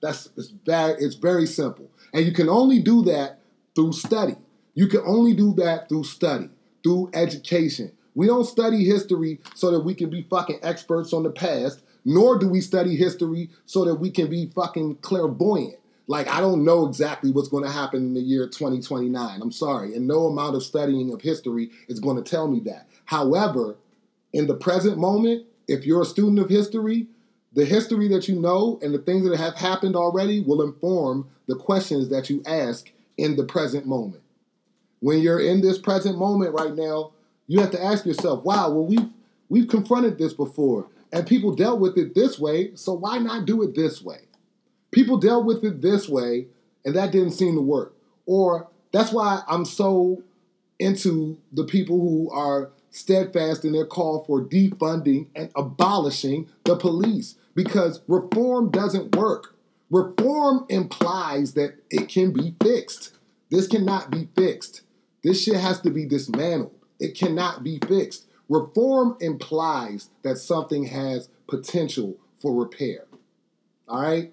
That's 0.00 0.28
it's 0.36 0.52
very, 0.66 0.94
it's 1.02 1.14
very 1.14 1.46
simple, 1.46 1.90
and 2.14 2.24
you 2.24 2.32
can 2.32 2.48
only 2.48 2.78
do 2.78 3.02
that 3.02 3.40
through 3.74 3.92
study. 3.92 4.36
You 4.74 4.86
can 4.86 5.02
only 5.04 5.34
do 5.34 5.52
that 5.54 5.88
through 5.88 6.04
study, 6.04 6.48
through 6.82 7.10
education. 7.12 7.92
We 8.14 8.28
don't 8.28 8.44
study 8.44 8.84
history 8.84 9.40
so 9.54 9.72
that 9.72 9.80
we 9.80 9.94
can 9.94 10.08
be 10.08 10.22
fucking 10.22 10.60
experts 10.62 11.12
on 11.12 11.24
the 11.24 11.30
past, 11.30 11.82
nor 12.04 12.38
do 12.38 12.48
we 12.48 12.60
study 12.60 12.94
history 12.96 13.50
so 13.66 13.84
that 13.84 13.96
we 13.96 14.10
can 14.10 14.30
be 14.30 14.50
fucking 14.54 14.96
clairvoyant. 14.96 15.76
Like, 16.06 16.28
I 16.28 16.40
don't 16.40 16.64
know 16.64 16.86
exactly 16.86 17.32
what's 17.32 17.48
going 17.48 17.64
to 17.64 17.70
happen 17.70 18.02
in 18.04 18.14
the 18.14 18.20
year 18.20 18.46
2029. 18.46 19.40
I'm 19.42 19.50
sorry. 19.50 19.96
And 19.96 20.06
no 20.06 20.26
amount 20.26 20.54
of 20.54 20.62
studying 20.62 21.12
of 21.12 21.20
history 21.20 21.70
is 21.88 21.98
going 21.98 22.22
to 22.22 22.30
tell 22.30 22.46
me 22.46 22.60
that. 22.60 22.86
However, 23.06 23.76
in 24.32 24.46
the 24.46 24.54
present 24.54 24.98
moment, 24.98 25.46
if 25.66 25.86
you're 25.86 26.02
a 26.02 26.06
student 26.06 26.38
of 26.38 26.50
history, 26.50 27.08
the 27.54 27.64
history 27.64 28.08
that 28.08 28.28
you 28.28 28.40
know 28.40 28.78
and 28.82 28.92
the 28.92 28.98
things 28.98 29.28
that 29.28 29.38
have 29.38 29.54
happened 29.54 29.96
already 29.96 30.40
will 30.40 30.62
inform 30.62 31.28
the 31.46 31.56
questions 31.56 32.08
that 32.10 32.28
you 32.28 32.42
ask 32.46 32.90
in 33.16 33.36
the 33.36 33.44
present 33.44 33.86
moment. 33.86 34.22
When 35.00 35.20
you're 35.20 35.40
in 35.40 35.60
this 35.60 35.78
present 35.78 36.18
moment 36.18 36.54
right 36.54 36.74
now, 36.74 37.12
you 37.46 37.60
have 37.60 37.70
to 37.72 37.82
ask 37.82 38.06
yourself, 38.06 38.44
wow, 38.44 38.70
well, 38.70 38.86
we've, 38.86 39.10
we've 39.48 39.68
confronted 39.68 40.18
this 40.18 40.32
before 40.32 40.88
and 41.14 41.28
people 41.28 41.54
dealt 41.54 41.78
with 41.78 41.96
it 41.96 42.12
this 42.12 42.40
way, 42.40 42.74
so 42.74 42.92
why 42.92 43.18
not 43.18 43.46
do 43.46 43.62
it 43.62 43.76
this 43.76 44.02
way? 44.02 44.22
People 44.90 45.16
dealt 45.16 45.44
with 45.44 45.62
it 45.62 45.80
this 45.80 46.08
way, 46.08 46.48
and 46.84 46.96
that 46.96 47.12
didn't 47.12 47.30
seem 47.30 47.54
to 47.54 47.60
work. 47.60 47.94
Or 48.26 48.68
that's 48.90 49.12
why 49.12 49.42
I'm 49.46 49.64
so 49.64 50.24
into 50.80 51.38
the 51.52 51.62
people 51.62 52.00
who 52.00 52.28
are 52.32 52.72
steadfast 52.90 53.64
in 53.64 53.72
their 53.72 53.86
call 53.86 54.24
for 54.24 54.42
defunding 54.42 55.28
and 55.36 55.52
abolishing 55.54 56.48
the 56.64 56.74
police 56.74 57.36
because 57.54 58.02
reform 58.08 58.70
doesn't 58.70 59.14
work. 59.16 59.56
Reform 59.90 60.66
implies 60.68 61.54
that 61.54 61.76
it 61.90 62.08
can 62.08 62.32
be 62.32 62.54
fixed. 62.62 63.12
This 63.50 63.66
cannot 63.66 64.10
be 64.10 64.28
fixed. 64.36 64.82
This 65.22 65.42
shit 65.42 65.56
has 65.56 65.80
to 65.82 65.90
be 65.90 66.04
dismantled. 66.06 66.74
It 66.98 67.16
cannot 67.16 67.62
be 67.62 67.78
fixed. 67.86 68.26
Reform 68.48 69.16
implies 69.20 70.10
that 70.22 70.36
something 70.36 70.84
has 70.84 71.28
potential 71.46 72.16
for 72.38 72.54
repair. 72.54 73.06
All 73.88 74.02
right? 74.02 74.32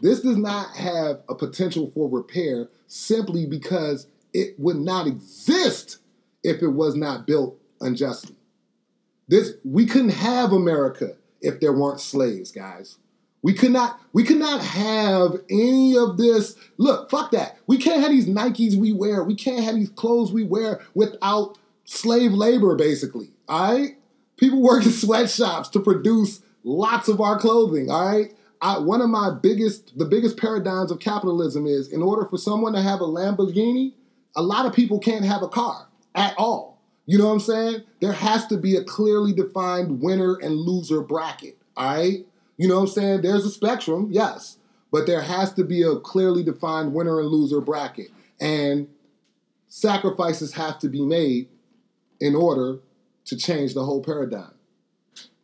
This 0.00 0.20
does 0.20 0.36
not 0.36 0.76
have 0.76 1.20
a 1.28 1.34
potential 1.34 1.90
for 1.94 2.08
repair 2.08 2.68
simply 2.88 3.46
because 3.46 4.08
it 4.32 4.58
would 4.58 4.78
not 4.78 5.06
exist 5.06 5.98
if 6.42 6.62
it 6.62 6.68
was 6.68 6.96
not 6.96 7.26
built 7.26 7.56
unjustly. 7.80 8.34
This 9.28 9.52
we 9.64 9.86
couldn't 9.86 10.10
have 10.10 10.52
America 10.52 11.16
if 11.42 11.60
there 11.60 11.72
weren't 11.72 12.00
slaves, 12.00 12.50
guys. 12.50 12.96
We 13.42 13.54
could 13.54 13.72
not 13.72 14.00
we 14.12 14.22
could 14.22 14.38
not 14.38 14.62
have 14.62 15.34
any 15.50 15.96
of 15.96 16.16
this. 16.16 16.54
Look, 16.78 17.10
fuck 17.10 17.32
that. 17.32 17.56
We 17.66 17.76
can't 17.76 18.00
have 18.00 18.10
these 18.10 18.28
Nikes 18.28 18.76
we 18.76 18.92
wear. 18.92 19.24
We 19.24 19.34
can't 19.34 19.64
have 19.64 19.74
these 19.74 19.90
clothes 19.90 20.32
we 20.32 20.44
wear 20.44 20.80
without 20.94 21.58
slave 21.84 22.32
labor, 22.32 22.76
basically. 22.76 23.30
All 23.48 23.74
right? 23.74 23.96
People 24.36 24.62
work 24.62 24.84
in 24.84 24.90
sweatshops 24.92 25.68
to 25.70 25.80
produce 25.80 26.40
lots 26.64 27.08
of 27.08 27.20
our 27.20 27.38
clothing, 27.38 27.90
all 27.90 28.06
right? 28.06 28.34
I, 28.60 28.78
one 28.78 29.00
of 29.00 29.10
my 29.10 29.30
biggest, 29.42 29.98
the 29.98 30.04
biggest 30.04 30.38
paradigms 30.38 30.92
of 30.92 31.00
capitalism 31.00 31.66
is 31.66 31.88
in 31.88 32.00
order 32.00 32.24
for 32.24 32.38
someone 32.38 32.72
to 32.74 32.82
have 32.82 33.00
a 33.00 33.04
Lamborghini, 33.04 33.92
a 34.36 34.42
lot 34.42 34.66
of 34.66 34.72
people 34.72 35.00
can't 35.00 35.24
have 35.24 35.42
a 35.42 35.48
car 35.48 35.88
at 36.14 36.34
all. 36.38 36.71
You 37.06 37.18
know 37.18 37.26
what 37.26 37.34
I'm 37.34 37.40
saying? 37.40 37.82
There 38.00 38.12
has 38.12 38.46
to 38.46 38.56
be 38.56 38.76
a 38.76 38.84
clearly 38.84 39.32
defined 39.32 40.00
winner 40.00 40.36
and 40.36 40.54
loser 40.54 41.00
bracket, 41.00 41.58
all 41.76 41.96
right? 41.96 42.26
You 42.56 42.68
know 42.68 42.76
what 42.76 42.82
I'm 42.82 42.88
saying? 42.88 43.22
There's 43.22 43.44
a 43.44 43.50
spectrum, 43.50 44.08
yes, 44.10 44.58
but 44.92 45.06
there 45.06 45.22
has 45.22 45.52
to 45.54 45.64
be 45.64 45.82
a 45.82 45.96
clearly 45.96 46.44
defined 46.44 46.94
winner 46.94 47.18
and 47.18 47.28
loser 47.28 47.60
bracket. 47.60 48.10
And 48.40 48.88
sacrifices 49.68 50.54
have 50.54 50.78
to 50.80 50.88
be 50.88 51.02
made 51.02 51.48
in 52.20 52.36
order 52.36 52.78
to 53.24 53.36
change 53.36 53.74
the 53.74 53.84
whole 53.84 54.02
paradigm. 54.02 54.54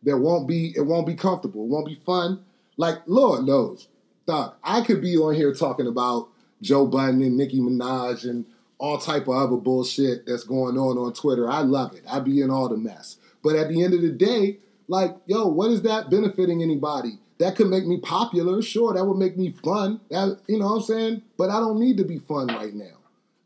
There 0.01 0.17
won't 0.17 0.47
be, 0.47 0.73
it 0.77 0.85
won't 0.85 1.07
be 1.07 1.15
comfortable, 1.15 1.63
it 1.65 1.69
won't 1.69 1.87
be 1.87 1.99
fun, 2.05 2.43
like, 2.77 2.99
Lord 3.05 3.43
knows, 3.43 3.89
Doc, 4.25 4.57
I 4.63 4.81
could 4.81 5.01
be 5.01 5.17
on 5.17 5.35
here 5.35 5.53
talking 5.53 5.87
about 5.87 6.29
Joe 6.61 6.85
Budden 6.85 7.21
and 7.21 7.35
Nicki 7.35 7.59
Minaj 7.59 8.23
and 8.23 8.45
all 8.79 8.97
type 8.97 9.27
of 9.27 9.35
other 9.35 9.57
bullshit 9.57 10.25
that's 10.25 10.43
going 10.43 10.77
on 10.77 10.97
on 10.97 11.13
Twitter. 11.13 11.49
I 11.49 11.59
love 11.59 11.93
it. 11.95 12.03
I 12.09 12.19
be 12.19 12.41
in 12.41 12.49
all 12.49 12.69
the 12.69 12.77
mess. 12.77 13.17
But 13.43 13.55
at 13.55 13.69
the 13.69 13.83
end 13.83 13.93
of 13.93 14.01
the 14.01 14.09
day, 14.09 14.57
like, 14.87 15.15
yo, 15.27 15.47
what 15.47 15.69
is 15.69 15.83
that 15.83 16.09
benefiting 16.09 16.63
anybody? 16.63 17.19
That 17.37 17.55
could 17.55 17.67
make 17.67 17.85
me 17.85 17.99
popular, 17.99 18.61
sure. 18.61 18.93
That 18.93 19.05
would 19.05 19.17
make 19.17 19.37
me 19.37 19.55
fun. 19.63 20.01
That, 20.09 20.39
you 20.47 20.59
know 20.59 20.65
what 20.65 20.75
I'm 20.77 20.81
saying? 20.81 21.21
But 21.37 21.49
I 21.49 21.59
don't 21.59 21.79
need 21.79 21.97
to 21.97 22.03
be 22.03 22.19
fun 22.19 22.47
right 22.47 22.73
now. 22.73 22.97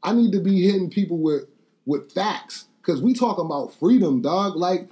I 0.02 0.14
need 0.14 0.32
to 0.32 0.40
be 0.40 0.64
hitting 0.64 0.90
people 0.90 1.18
with 1.18 1.44
with 1.86 2.12
facts 2.14 2.66
because 2.82 3.02
we 3.02 3.14
talking 3.14 3.46
about 3.46 3.74
freedom, 3.74 4.22
dog. 4.22 4.56
Like, 4.56 4.90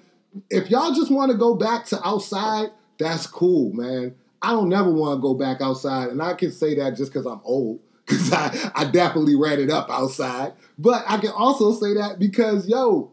if 0.50 0.70
y'all 0.70 0.94
just 0.94 1.12
want 1.12 1.32
to 1.32 1.38
go 1.38 1.56
back 1.56 1.86
to 1.88 2.08
outside, 2.08 2.72
that's 3.00 3.28
cool, 3.28 3.74
man. 3.74 4.16
I 4.42 4.52
don't 4.52 4.70
never 4.70 4.92
want 4.92 5.18
to 5.18 5.22
go 5.22 5.34
back 5.34 5.62
outside, 5.62 6.10
and 6.10 6.22
I 6.22 6.34
can 6.34 6.52
say 6.52 6.76
that 6.76 6.96
just 6.96 7.12
because 7.12 7.26
I'm 7.26 7.42
old, 7.44 7.80
because 8.06 8.32
I, 8.32 8.72
I 8.76 8.86
definitely 8.86 9.36
ran 9.36 9.60
it 9.60 9.70
up 9.70 9.90
outside. 9.90 10.54
But 10.78 11.04
I 11.08 11.18
can 11.18 11.32
also 11.32 11.74
say 11.74 11.94
that 11.96 12.20
because, 12.20 12.68
yo, 12.68 13.12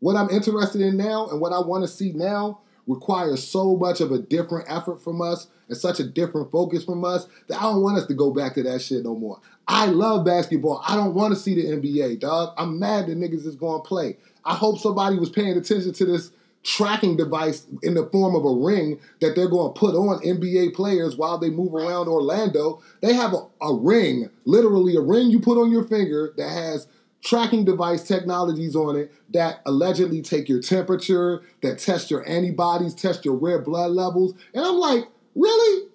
what 0.00 0.16
I'm 0.16 0.30
interested 0.30 0.80
in 0.80 0.96
now 0.96 1.28
and 1.28 1.40
what 1.40 1.52
I 1.52 1.58
want 1.58 1.84
to 1.84 1.88
see 1.88 2.12
now 2.12 2.60
requires 2.86 3.46
so 3.46 3.76
much 3.76 4.00
of 4.00 4.12
a 4.12 4.18
different 4.18 4.70
effort 4.70 5.02
from 5.02 5.20
us 5.20 5.48
and 5.68 5.76
such 5.76 6.00
a 6.00 6.04
different 6.04 6.50
focus 6.50 6.84
from 6.84 7.04
us 7.04 7.28
that 7.48 7.58
I 7.58 7.64
don't 7.64 7.82
want 7.82 7.98
us 7.98 8.06
to 8.06 8.14
go 8.14 8.32
back 8.32 8.54
to 8.54 8.62
that 8.62 8.80
shit 8.80 9.04
no 9.04 9.14
more. 9.14 9.40
I 9.66 9.86
love 9.86 10.24
basketball. 10.24 10.82
I 10.88 10.96
don't 10.96 11.14
want 11.14 11.34
to 11.34 11.38
see 11.38 11.54
the 11.54 11.76
NBA, 11.76 12.20
dog. 12.20 12.54
I'm 12.56 12.78
mad 12.78 13.06
that 13.06 13.18
niggas 13.18 13.46
is 13.46 13.56
going 13.56 13.82
to 13.82 13.86
play. 13.86 14.16
I 14.44 14.54
hope 14.54 14.78
somebody 14.78 15.18
was 15.18 15.28
paying 15.28 15.56
attention 15.58 15.92
to 15.92 16.04
this 16.06 16.30
tracking 16.68 17.16
device 17.16 17.66
in 17.82 17.94
the 17.94 18.06
form 18.10 18.36
of 18.36 18.44
a 18.44 18.64
ring 18.64 19.00
that 19.20 19.34
they're 19.34 19.48
going 19.48 19.72
to 19.72 19.80
put 19.80 19.94
on 19.94 20.22
NBA 20.22 20.74
players 20.74 21.16
while 21.16 21.38
they 21.38 21.48
move 21.48 21.74
around 21.74 22.08
Orlando. 22.08 22.82
They 23.00 23.14
have 23.14 23.32
a, 23.32 23.46
a, 23.64 23.74
ring, 23.74 24.28
literally 24.44 24.94
a 24.94 25.00
ring 25.00 25.30
you 25.30 25.40
put 25.40 25.58
on 25.58 25.72
your 25.72 25.84
finger 25.84 26.34
that 26.36 26.50
has 26.50 26.86
tracking 27.24 27.64
device 27.64 28.02
technologies 28.02 28.76
on 28.76 28.96
it 28.96 29.10
that 29.30 29.62
allegedly 29.64 30.20
take 30.20 30.46
your 30.46 30.60
temperature, 30.60 31.42
that 31.62 31.78
test 31.78 32.10
your 32.10 32.28
antibodies, 32.28 32.94
test 32.94 33.24
your 33.24 33.34
red 33.34 33.64
blood 33.64 33.92
levels. 33.92 34.34
And 34.52 34.62
I'm 34.62 34.76
like, 34.76 35.04
really? 35.34 35.88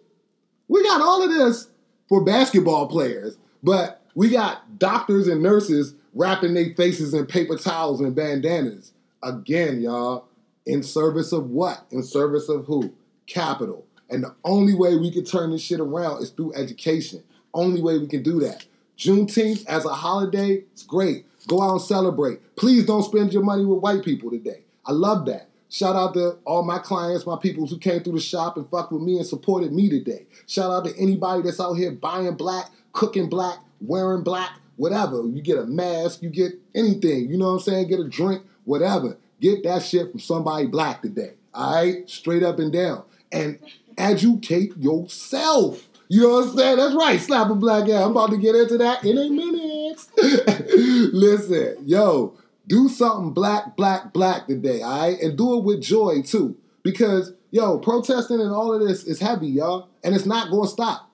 We 0.69 0.83
got 0.83 1.01
all 1.01 1.21
of 1.21 1.29
this 1.29 1.67
for 2.09 2.23
basketball 2.23 2.87
players, 2.87 3.37
but 3.61 4.01
we 4.15 4.29
got 4.31 4.79
doctors 4.79 5.27
and 5.27 5.43
nurses 5.43 5.93
wrapping 6.15 6.55
their 6.55 6.73
faces 6.73 7.13
in 7.13 7.27
paper 7.27 7.57
towels 7.57 8.01
and 8.01 8.15
bandanas. 8.15 8.91
Again, 9.21 9.81
y'all, 9.81 10.27
in 10.65 10.83
service 10.83 11.31
of 11.31 11.49
what? 11.49 11.85
In 11.91 12.03
service 12.03 12.49
of 12.49 12.65
who? 12.65 12.93
Capital. 13.27 13.85
And 14.09 14.23
the 14.23 14.35
only 14.43 14.73
way 14.73 14.95
we 14.95 15.11
can 15.11 15.25
turn 15.25 15.51
this 15.51 15.61
shit 15.61 15.79
around 15.79 16.21
is 16.21 16.29
through 16.29 16.53
education. 16.53 17.23
Only 17.53 17.81
way 17.81 17.97
we 17.97 18.07
can 18.07 18.23
do 18.23 18.39
that. 18.41 18.65
Juneteenth 18.97 19.65
as 19.67 19.85
a 19.85 19.93
holiday, 19.93 20.63
it's 20.71 20.83
great. 20.83 21.25
Go 21.47 21.61
out 21.61 21.71
and 21.71 21.81
celebrate. 21.81 22.55
Please 22.55 22.85
don't 22.85 23.03
spend 23.03 23.33
your 23.33 23.43
money 23.43 23.65
with 23.65 23.79
white 23.79 24.03
people 24.03 24.29
today. 24.29 24.63
I 24.85 24.91
love 24.91 25.25
that. 25.25 25.49
Shout 25.69 25.95
out 25.95 26.13
to 26.13 26.37
all 26.45 26.63
my 26.63 26.77
clients, 26.77 27.25
my 27.25 27.37
people 27.41 27.65
who 27.65 27.79
came 27.79 28.03
through 28.03 28.13
the 28.13 28.19
shop 28.19 28.57
and 28.57 28.69
fucked 28.69 28.91
with 28.91 29.01
me 29.01 29.17
and 29.17 29.25
supported 29.25 29.73
me 29.73 29.89
today. 29.89 30.27
Shout 30.47 30.71
out 30.71 30.85
to 30.85 30.95
anybody 30.99 31.41
that's 31.41 31.59
out 31.59 31.73
here 31.73 31.91
buying 31.91 32.35
black, 32.35 32.69
cooking 32.91 33.27
black, 33.27 33.57
wearing 33.81 34.21
black, 34.21 34.51
whatever. 34.75 35.23
You 35.25 35.41
get 35.41 35.57
a 35.57 35.65
mask, 35.65 36.21
you 36.21 36.29
get 36.29 36.53
anything, 36.75 37.27
you 37.27 37.37
know 37.37 37.47
what 37.47 37.53
I'm 37.53 37.59
saying? 37.61 37.87
Get 37.87 37.99
a 37.99 38.07
drink, 38.07 38.43
whatever. 38.65 39.17
Get 39.41 39.63
that 39.63 39.83
shit 39.83 40.11
from 40.11 40.19
somebody 40.19 40.67
black 40.67 41.01
today. 41.01 41.33
All 41.53 41.75
right? 41.75 42.09
Straight 42.09 42.43
up 42.43 42.59
and 42.59 42.71
down. 42.71 43.03
And 43.31 43.59
educate 43.97 44.77
yourself. 44.77 45.89
You 46.07 46.21
know 46.21 46.29
what 46.29 46.49
I'm 46.49 46.57
saying? 46.57 46.77
That's 46.77 46.95
right. 46.95 47.19
Slap 47.19 47.49
a 47.49 47.55
black 47.55 47.87
guy. 47.87 48.01
I'm 48.01 48.11
about 48.11 48.29
to 48.31 48.37
get 48.37 48.55
into 48.55 48.77
that 48.77 49.03
in 49.03 49.17
a 49.17 49.29
minute. 49.29 50.05
Listen, 51.13 51.77
yo, 51.85 52.37
do 52.67 52.87
something 52.87 53.33
black, 53.33 53.75
black, 53.75 54.13
black 54.13 54.47
today, 54.47 54.81
all 54.81 55.01
right? 55.01 55.19
And 55.19 55.37
do 55.37 55.57
it 55.57 55.63
with 55.63 55.81
joy 55.81 56.21
too. 56.21 56.55
Because, 56.83 57.33
yo, 57.51 57.79
protesting 57.79 58.41
and 58.41 58.51
all 58.51 58.73
of 58.73 58.87
this 58.87 59.03
is 59.05 59.19
heavy, 59.19 59.47
y'all. 59.47 59.89
And 60.03 60.13
it's 60.13 60.25
not 60.25 60.51
going 60.51 60.67
to 60.67 60.71
stop. 60.71 61.09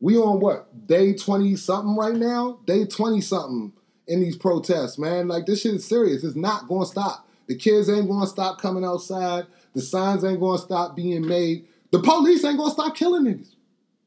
We 0.00 0.16
on 0.16 0.40
what? 0.40 0.86
Day 0.86 1.14
20 1.14 1.56
something 1.56 1.94
right 1.94 2.16
now? 2.16 2.58
Day 2.66 2.86
20 2.86 3.20
something 3.20 3.72
in 4.08 4.20
these 4.20 4.36
protests, 4.36 4.98
man. 4.98 5.28
Like, 5.28 5.46
this 5.46 5.60
shit 5.60 5.74
is 5.74 5.86
serious. 5.86 6.24
It's 6.24 6.36
not 6.36 6.66
going 6.66 6.82
to 6.82 6.90
stop. 6.90 7.28
The 7.50 7.56
kids 7.56 7.90
ain't 7.90 8.06
going 8.06 8.20
to 8.20 8.28
stop 8.28 8.60
coming 8.60 8.84
outside. 8.84 9.44
The 9.74 9.82
signs 9.82 10.24
ain't 10.24 10.38
going 10.38 10.56
to 10.56 10.64
stop 10.64 10.94
being 10.94 11.26
made. 11.26 11.66
The 11.90 11.98
police 11.98 12.44
ain't 12.44 12.58
going 12.58 12.70
to 12.70 12.74
stop 12.74 12.94
killing 12.94 13.24
niggas. 13.24 13.56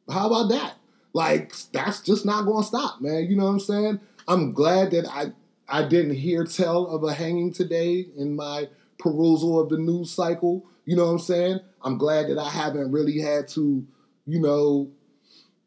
How 0.09 0.27
about 0.27 0.47
that? 0.47 0.75
Like, 1.11 1.53
that's 1.73 1.99
just 1.99 2.25
not 2.25 2.45
going 2.45 2.63
to 2.63 2.67
stop, 2.67 3.01
man. 3.01 3.25
You 3.29 3.35
know 3.35 3.43
what 3.43 3.51
I'm 3.51 3.59
saying? 3.59 3.99
I'm 4.29 4.53
glad 4.53 4.91
that 4.91 5.09
I 5.09 5.33
I 5.67 5.85
didn't 5.85 6.15
hear 6.15 6.45
tell 6.45 6.85
of 6.87 7.03
a 7.03 7.13
hanging 7.13 7.51
today 7.51 8.07
in 8.15 8.33
my 8.33 8.69
perusal 8.97 9.59
of 9.59 9.67
the 9.67 9.77
news 9.77 10.09
cycle. 10.09 10.65
You 10.85 10.95
know 10.95 11.07
what 11.07 11.11
I'm 11.11 11.19
saying? 11.19 11.59
I'm 11.81 11.97
glad 11.97 12.29
that 12.29 12.37
I 12.39 12.49
haven't 12.49 12.93
really 12.93 13.19
had 13.19 13.49
to, 13.49 13.85
you 14.25 14.39
know, 14.39 14.89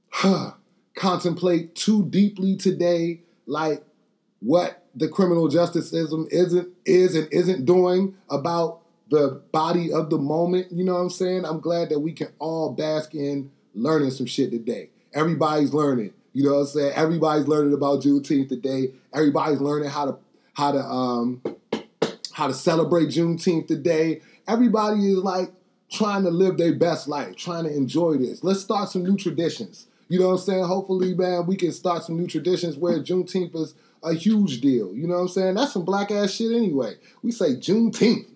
huh, 0.08 0.52
contemplate 0.94 1.74
too 1.74 2.06
deeply 2.06 2.56
today, 2.56 3.20
like 3.44 3.84
what 4.40 4.85
the 4.96 5.08
criminal 5.08 5.46
justice 5.48 5.90
system 5.90 6.26
isn't 6.30 6.68
is 6.84 7.14
and 7.14 7.28
isn't 7.30 7.66
doing 7.66 8.14
about 8.30 8.80
the 9.10 9.40
body 9.52 9.92
of 9.92 10.10
the 10.10 10.18
moment. 10.18 10.72
You 10.72 10.84
know 10.84 10.94
what 10.94 11.00
I'm 11.00 11.10
saying? 11.10 11.44
I'm 11.44 11.60
glad 11.60 11.90
that 11.90 12.00
we 12.00 12.12
can 12.12 12.28
all 12.38 12.72
bask 12.72 13.14
in 13.14 13.50
learning 13.74 14.10
some 14.10 14.26
shit 14.26 14.50
today. 14.50 14.90
Everybody's 15.14 15.72
learning. 15.72 16.12
You 16.32 16.44
know 16.44 16.54
what 16.54 16.60
I'm 16.60 16.66
saying? 16.66 16.92
Everybody's 16.94 17.46
learning 17.46 17.74
about 17.74 18.02
Juneteenth 18.02 18.48
today. 18.48 18.92
Everybody's 19.14 19.60
learning 19.60 19.90
how 19.90 20.06
to 20.06 20.18
how 20.54 20.72
to 20.72 20.80
um 20.80 21.42
how 22.32 22.46
to 22.46 22.54
celebrate 22.54 23.08
Juneteenth 23.08 23.68
today. 23.68 24.22
Everybody 24.48 25.12
is 25.12 25.18
like 25.18 25.52
trying 25.90 26.24
to 26.24 26.30
live 26.30 26.56
their 26.56 26.74
best 26.74 27.06
life, 27.06 27.36
trying 27.36 27.64
to 27.64 27.74
enjoy 27.74 28.16
this. 28.16 28.42
Let's 28.42 28.60
start 28.60 28.88
some 28.88 29.04
new 29.04 29.16
traditions. 29.16 29.86
You 30.08 30.20
know 30.20 30.28
what 30.28 30.34
I'm 30.34 30.38
saying? 30.38 30.64
Hopefully, 30.64 31.14
man, 31.14 31.46
we 31.46 31.56
can 31.56 31.72
start 31.72 32.04
some 32.04 32.16
new 32.16 32.26
traditions 32.26 32.76
where 32.76 33.02
Juneteenth 33.02 33.54
is 33.56 33.74
a 34.06 34.14
huge 34.14 34.60
deal. 34.60 34.94
You 34.94 35.06
know 35.06 35.14
what 35.14 35.20
I'm 35.22 35.28
saying? 35.28 35.54
That's 35.54 35.72
some 35.72 35.84
black 35.84 36.10
ass 36.10 36.32
shit 36.32 36.52
anyway. 36.52 36.94
We 37.22 37.32
say 37.32 37.56
Juneteenth, 37.56 38.26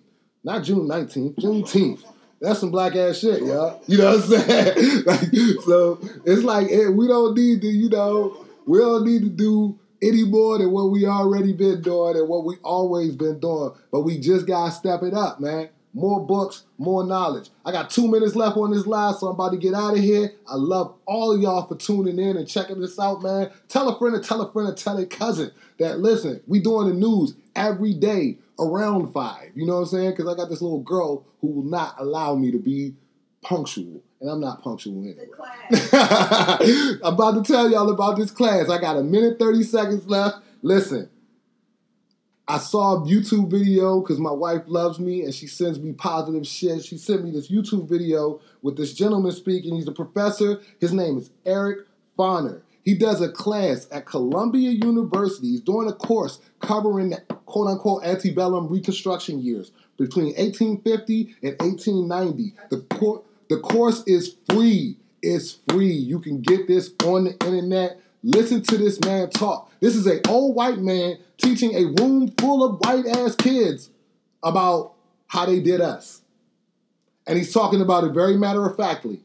not 0.43 0.63
June 0.63 0.87
19th, 0.87 1.35
Juneteenth. 1.35 2.03
That's 2.41 2.59
some 2.59 2.71
black 2.71 2.95
ass 2.95 3.19
shit, 3.19 3.43
y'all. 3.43 3.81
You 3.87 3.99
know 3.99 4.17
what 4.17 4.23
I'm 4.23 4.29
saying? 4.29 5.03
like, 5.05 5.61
so 5.63 5.99
it's 6.25 6.43
like 6.43 6.71
eh, 6.71 6.89
we 6.89 7.07
don't 7.07 7.37
need 7.37 7.61
to, 7.61 7.67
you 7.67 7.89
know, 7.89 8.45
we 8.65 8.79
don't 8.79 9.05
need 9.05 9.21
to 9.21 9.29
do 9.29 9.79
any 10.01 10.23
more 10.25 10.57
than 10.57 10.71
what 10.71 10.89
we 10.91 11.05
already 11.05 11.53
been 11.53 11.81
doing 11.81 12.17
and 12.17 12.27
what 12.27 12.43
we 12.43 12.55
always 12.63 13.15
been 13.15 13.39
doing. 13.39 13.71
But 13.91 14.01
we 14.01 14.19
just 14.19 14.47
gotta 14.47 14.71
step 14.71 15.03
it 15.03 15.13
up, 15.13 15.39
man. 15.39 15.69
More 15.93 16.25
books, 16.25 16.63
more 16.77 17.03
knowledge. 17.03 17.49
I 17.65 17.71
got 17.71 17.89
two 17.89 18.07
minutes 18.07 18.35
left 18.35 18.55
on 18.55 18.71
this 18.71 18.87
live, 18.87 19.15
so 19.15 19.27
I'm 19.27 19.33
about 19.33 19.51
to 19.51 19.57
get 19.57 19.73
out 19.73 19.97
of 19.97 19.99
here. 19.99 20.31
I 20.47 20.55
love 20.55 20.95
all 21.05 21.37
y'all 21.37 21.67
for 21.67 21.75
tuning 21.75 22.17
in 22.17 22.37
and 22.37 22.47
checking 22.47 22.79
this 22.79 22.97
out, 22.97 23.21
man. 23.21 23.51
Tell 23.67 23.89
a 23.89 23.97
friend 23.99 24.15
and 24.15 24.23
tell 24.23 24.41
a 24.41 24.51
friend 24.51 24.69
and 24.69 24.77
tell 24.77 24.97
a 24.97 25.05
cousin 25.05 25.51
that 25.79 25.99
listen, 25.99 26.41
we 26.47 26.61
doing 26.61 26.87
the 26.87 26.93
news 26.93 27.35
every 27.55 27.93
day 27.93 28.37
around 28.57 29.11
five. 29.11 29.49
You 29.53 29.65
know 29.65 29.75
what 29.75 29.81
I'm 29.81 29.85
saying? 29.87 30.11
Because 30.11 30.31
I 30.31 30.35
got 30.37 30.49
this 30.49 30.61
little 30.61 30.81
girl 30.81 31.25
who 31.41 31.47
will 31.47 31.63
not 31.63 31.95
allow 31.97 32.35
me 32.35 32.51
to 32.51 32.59
be 32.59 32.95
punctual. 33.41 34.01
And 34.21 34.29
I'm 34.29 34.39
not 34.39 34.61
punctual 34.61 35.01
anyway. 35.03 35.27
I'm 37.03 37.13
about 37.13 37.43
to 37.43 37.51
tell 37.51 37.69
y'all 37.69 37.89
about 37.89 38.17
this 38.17 38.31
class. 38.31 38.69
I 38.69 38.79
got 38.79 38.97
a 38.97 39.03
minute 39.03 39.39
30 39.39 39.63
seconds 39.63 40.07
left. 40.07 40.37
Listen, 40.61 41.09
I 42.47 42.57
saw 42.57 42.95
a 42.95 42.99
YouTube 43.01 43.49
video 43.49 44.01
because 44.01 44.19
my 44.19 44.31
wife 44.31 44.63
loves 44.65 44.99
me 44.99 45.23
and 45.23 45.33
she 45.33 45.47
sends 45.47 45.79
me 45.79 45.93
positive 45.93 46.45
shit. 46.45 46.83
She 46.83 46.97
sent 46.97 47.23
me 47.23 47.31
this 47.31 47.49
YouTube 47.49 47.87
video 47.87 48.41
with 48.61 48.77
this 48.77 48.93
gentleman 48.93 49.31
speaking. 49.31 49.75
He's 49.75 49.87
a 49.87 49.93
professor. 49.93 50.61
His 50.79 50.91
name 50.91 51.17
is 51.17 51.29
Eric 51.45 51.85
Foner. 52.17 52.61
He 52.83 52.95
does 52.95 53.21
a 53.21 53.29
class 53.29 53.87
at 53.91 54.05
Columbia 54.05 54.71
University. 54.71 55.49
He's 55.49 55.61
doing 55.61 55.87
a 55.87 55.93
course 55.93 56.39
covering 56.59 57.11
the 57.11 57.17
quote 57.45 57.67
unquote 57.67 58.03
antebellum 58.03 58.67
Reconstruction 58.67 59.39
years 59.39 59.71
between 59.97 60.33
1850 60.35 61.35
and 61.43 61.55
1890. 61.59 62.53
The, 62.69 62.81
cor- 62.95 63.23
the 63.49 63.59
course 63.59 64.03
is 64.07 64.35
free. 64.49 64.97
It's 65.21 65.59
free. 65.69 65.93
You 65.93 66.19
can 66.19 66.41
get 66.41 66.67
this 66.67 66.91
on 67.05 67.25
the 67.25 67.31
internet. 67.45 67.99
Listen 68.23 68.61
to 68.61 68.77
this 68.77 68.99
man 69.01 69.29
talk. 69.29 69.71
This 69.79 69.95
is 69.95 70.05
an 70.05 70.21
old 70.27 70.55
white 70.55 70.77
man 70.77 71.17
teaching 71.37 71.73
a 71.75 72.01
room 72.01 72.31
full 72.37 72.63
of 72.63 72.79
white 72.81 73.05
ass 73.07 73.35
kids 73.35 73.89
about 74.43 74.93
how 75.27 75.45
they 75.45 75.59
did 75.59 75.81
us. 75.81 76.21
And 77.25 77.37
he's 77.37 77.53
talking 77.53 77.81
about 77.81 78.03
it 78.03 78.13
very 78.13 78.37
matter 78.37 78.65
of 78.65 78.75
factly. 78.75 79.21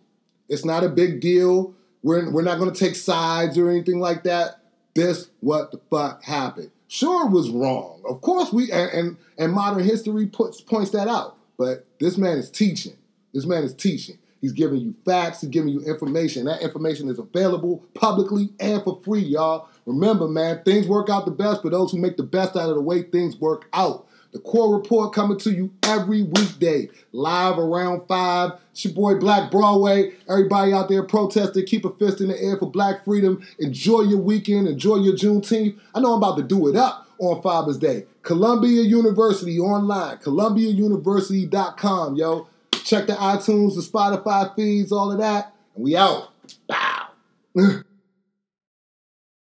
It's 0.49 0.65
not 0.65 0.85
a 0.85 0.89
big 0.89 1.21
deal. 1.21 1.75
We're, 2.03 2.31
we're 2.31 2.43
not 2.43 2.59
going 2.59 2.73
to 2.73 2.79
take 2.79 2.95
sides 2.95 3.59
or 3.59 3.69
anything 3.69 3.99
like 3.99 4.23
that. 4.25 4.61
This 4.95 5.29
what 5.41 5.73
the 5.73 5.81
fuck 5.91 6.23
happened. 6.23 6.71
Sure, 6.89 7.27
was 7.27 7.51
wrong. 7.51 8.01
Of 8.09 8.21
course, 8.21 8.53
we 8.53 8.71
and, 8.71 8.91
and, 8.93 9.17
and 9.39 9.53
modern 9.53 9.83
history 9.83 10.27
puts 10.27 10.61
points 10.61 10.91
that 10.93 11.09
out. 11.09 11.37
But 11.59 11.87
this 11.99 12.17
man 12.17 12.39
is 12.39 12.51
teaching. 12.51 12.97
This 13.35 13.45
man 13.45 13.65
is 13.65 13.75
teaching. 13.75 14.19
He's 14.41 14.53
giving 14.53 14.81
you 14.81 14.95
facts. 15.05 15.41
He's 15.41 15.51
giving 15.51 15.71
you 15.71 15.81
information. 15.81 16.45
That 16.45 16.63
information 16.63 17.09
is 17.09 17.19
available 17.19 17.85
publicly 17.95 18.51
and 18.61 18.83
for 18.83 19.01
free, 19.05 19.23
y'all. 19.23 19.69
Remember, 19.87 20.29
man, 20.29 20.63
things 20.65 20.87
work 20.87 21.09
out 21.09 21.25
the 21.25 21.31
best 21.31 21.63
for 21.63 21.71
those 21.71 21.93
who 21.93 21.99
make 21.99 22.17
the 22.17 22.23
best 22.23 22.57
out 22.57 22.69
of 22.69 22.75
the 22.75 22.83
way 22.83 23.03
things 23.03 23.37
work 23.37 23.69
out. 23.73 24.07
The 24.33 24.43
Core 24.43 24.77
Report 24.77 25.15
coming 25.15 25.39
to 25.39 25.51
you 25.51 25.73
every 25.83 26.23
weekday, 26.25 26.91
live 27.13 27.59
around 27.59 28.07
5. 28.07 28.51
It's 28.73 28.85
your 28.85 28.93
boy 28.93 29.15
Black 29.15 29.51
Broadway. 29.51 30.13
Everybody 30.29 30.75
out 30.75 30.91
there 30.91 31.03
protesting, 31.05 31.65
keep 31.65 31.87
a 31.87 31.91
fist 31.91 32.21
in 32.21 32.29
the 32.29 32.39
air 32.39 32.59
for 32.59 32.71
black 32.71 33.05
freedom. 33.05 33.43
Enjoy 33.61 34.03
your 34.03 34.21
weekend, 34.21 34.69
enjoy 34.69 34.97
your 34.97 35.15
Juneteenth. 35.15 35.79
I 35.95 36.01
know 36.01 36.13
I'm 36.13 36.19
about 36.23 36.37
to 36.37 36.43
do 36.43 36.69
it 36.69 36.77
up 36.77 37.09
on 37.19 37.41
Father's 37.41 37.79
Day. 37.79 38.05
Columbia 38.23 38.83
University 38.83 39.59
online, 39.59 40.19
columbiauniversity.com, 40.19 42.17
yo. 42.17 42.47
Check 42.87 43.09
the 43.09 43.15
iTunes, 43.15 43.75
the 43.75 43.81
Spotify 43.81 44.55
feeds, 44.55 44.93
all 44.93 45.11
of 45.11 45.19
that. 45.19 45.53
And 45.75 45.83
we 45.83 45.97
out. 45.97 46.29
Bow. 46.69 47.09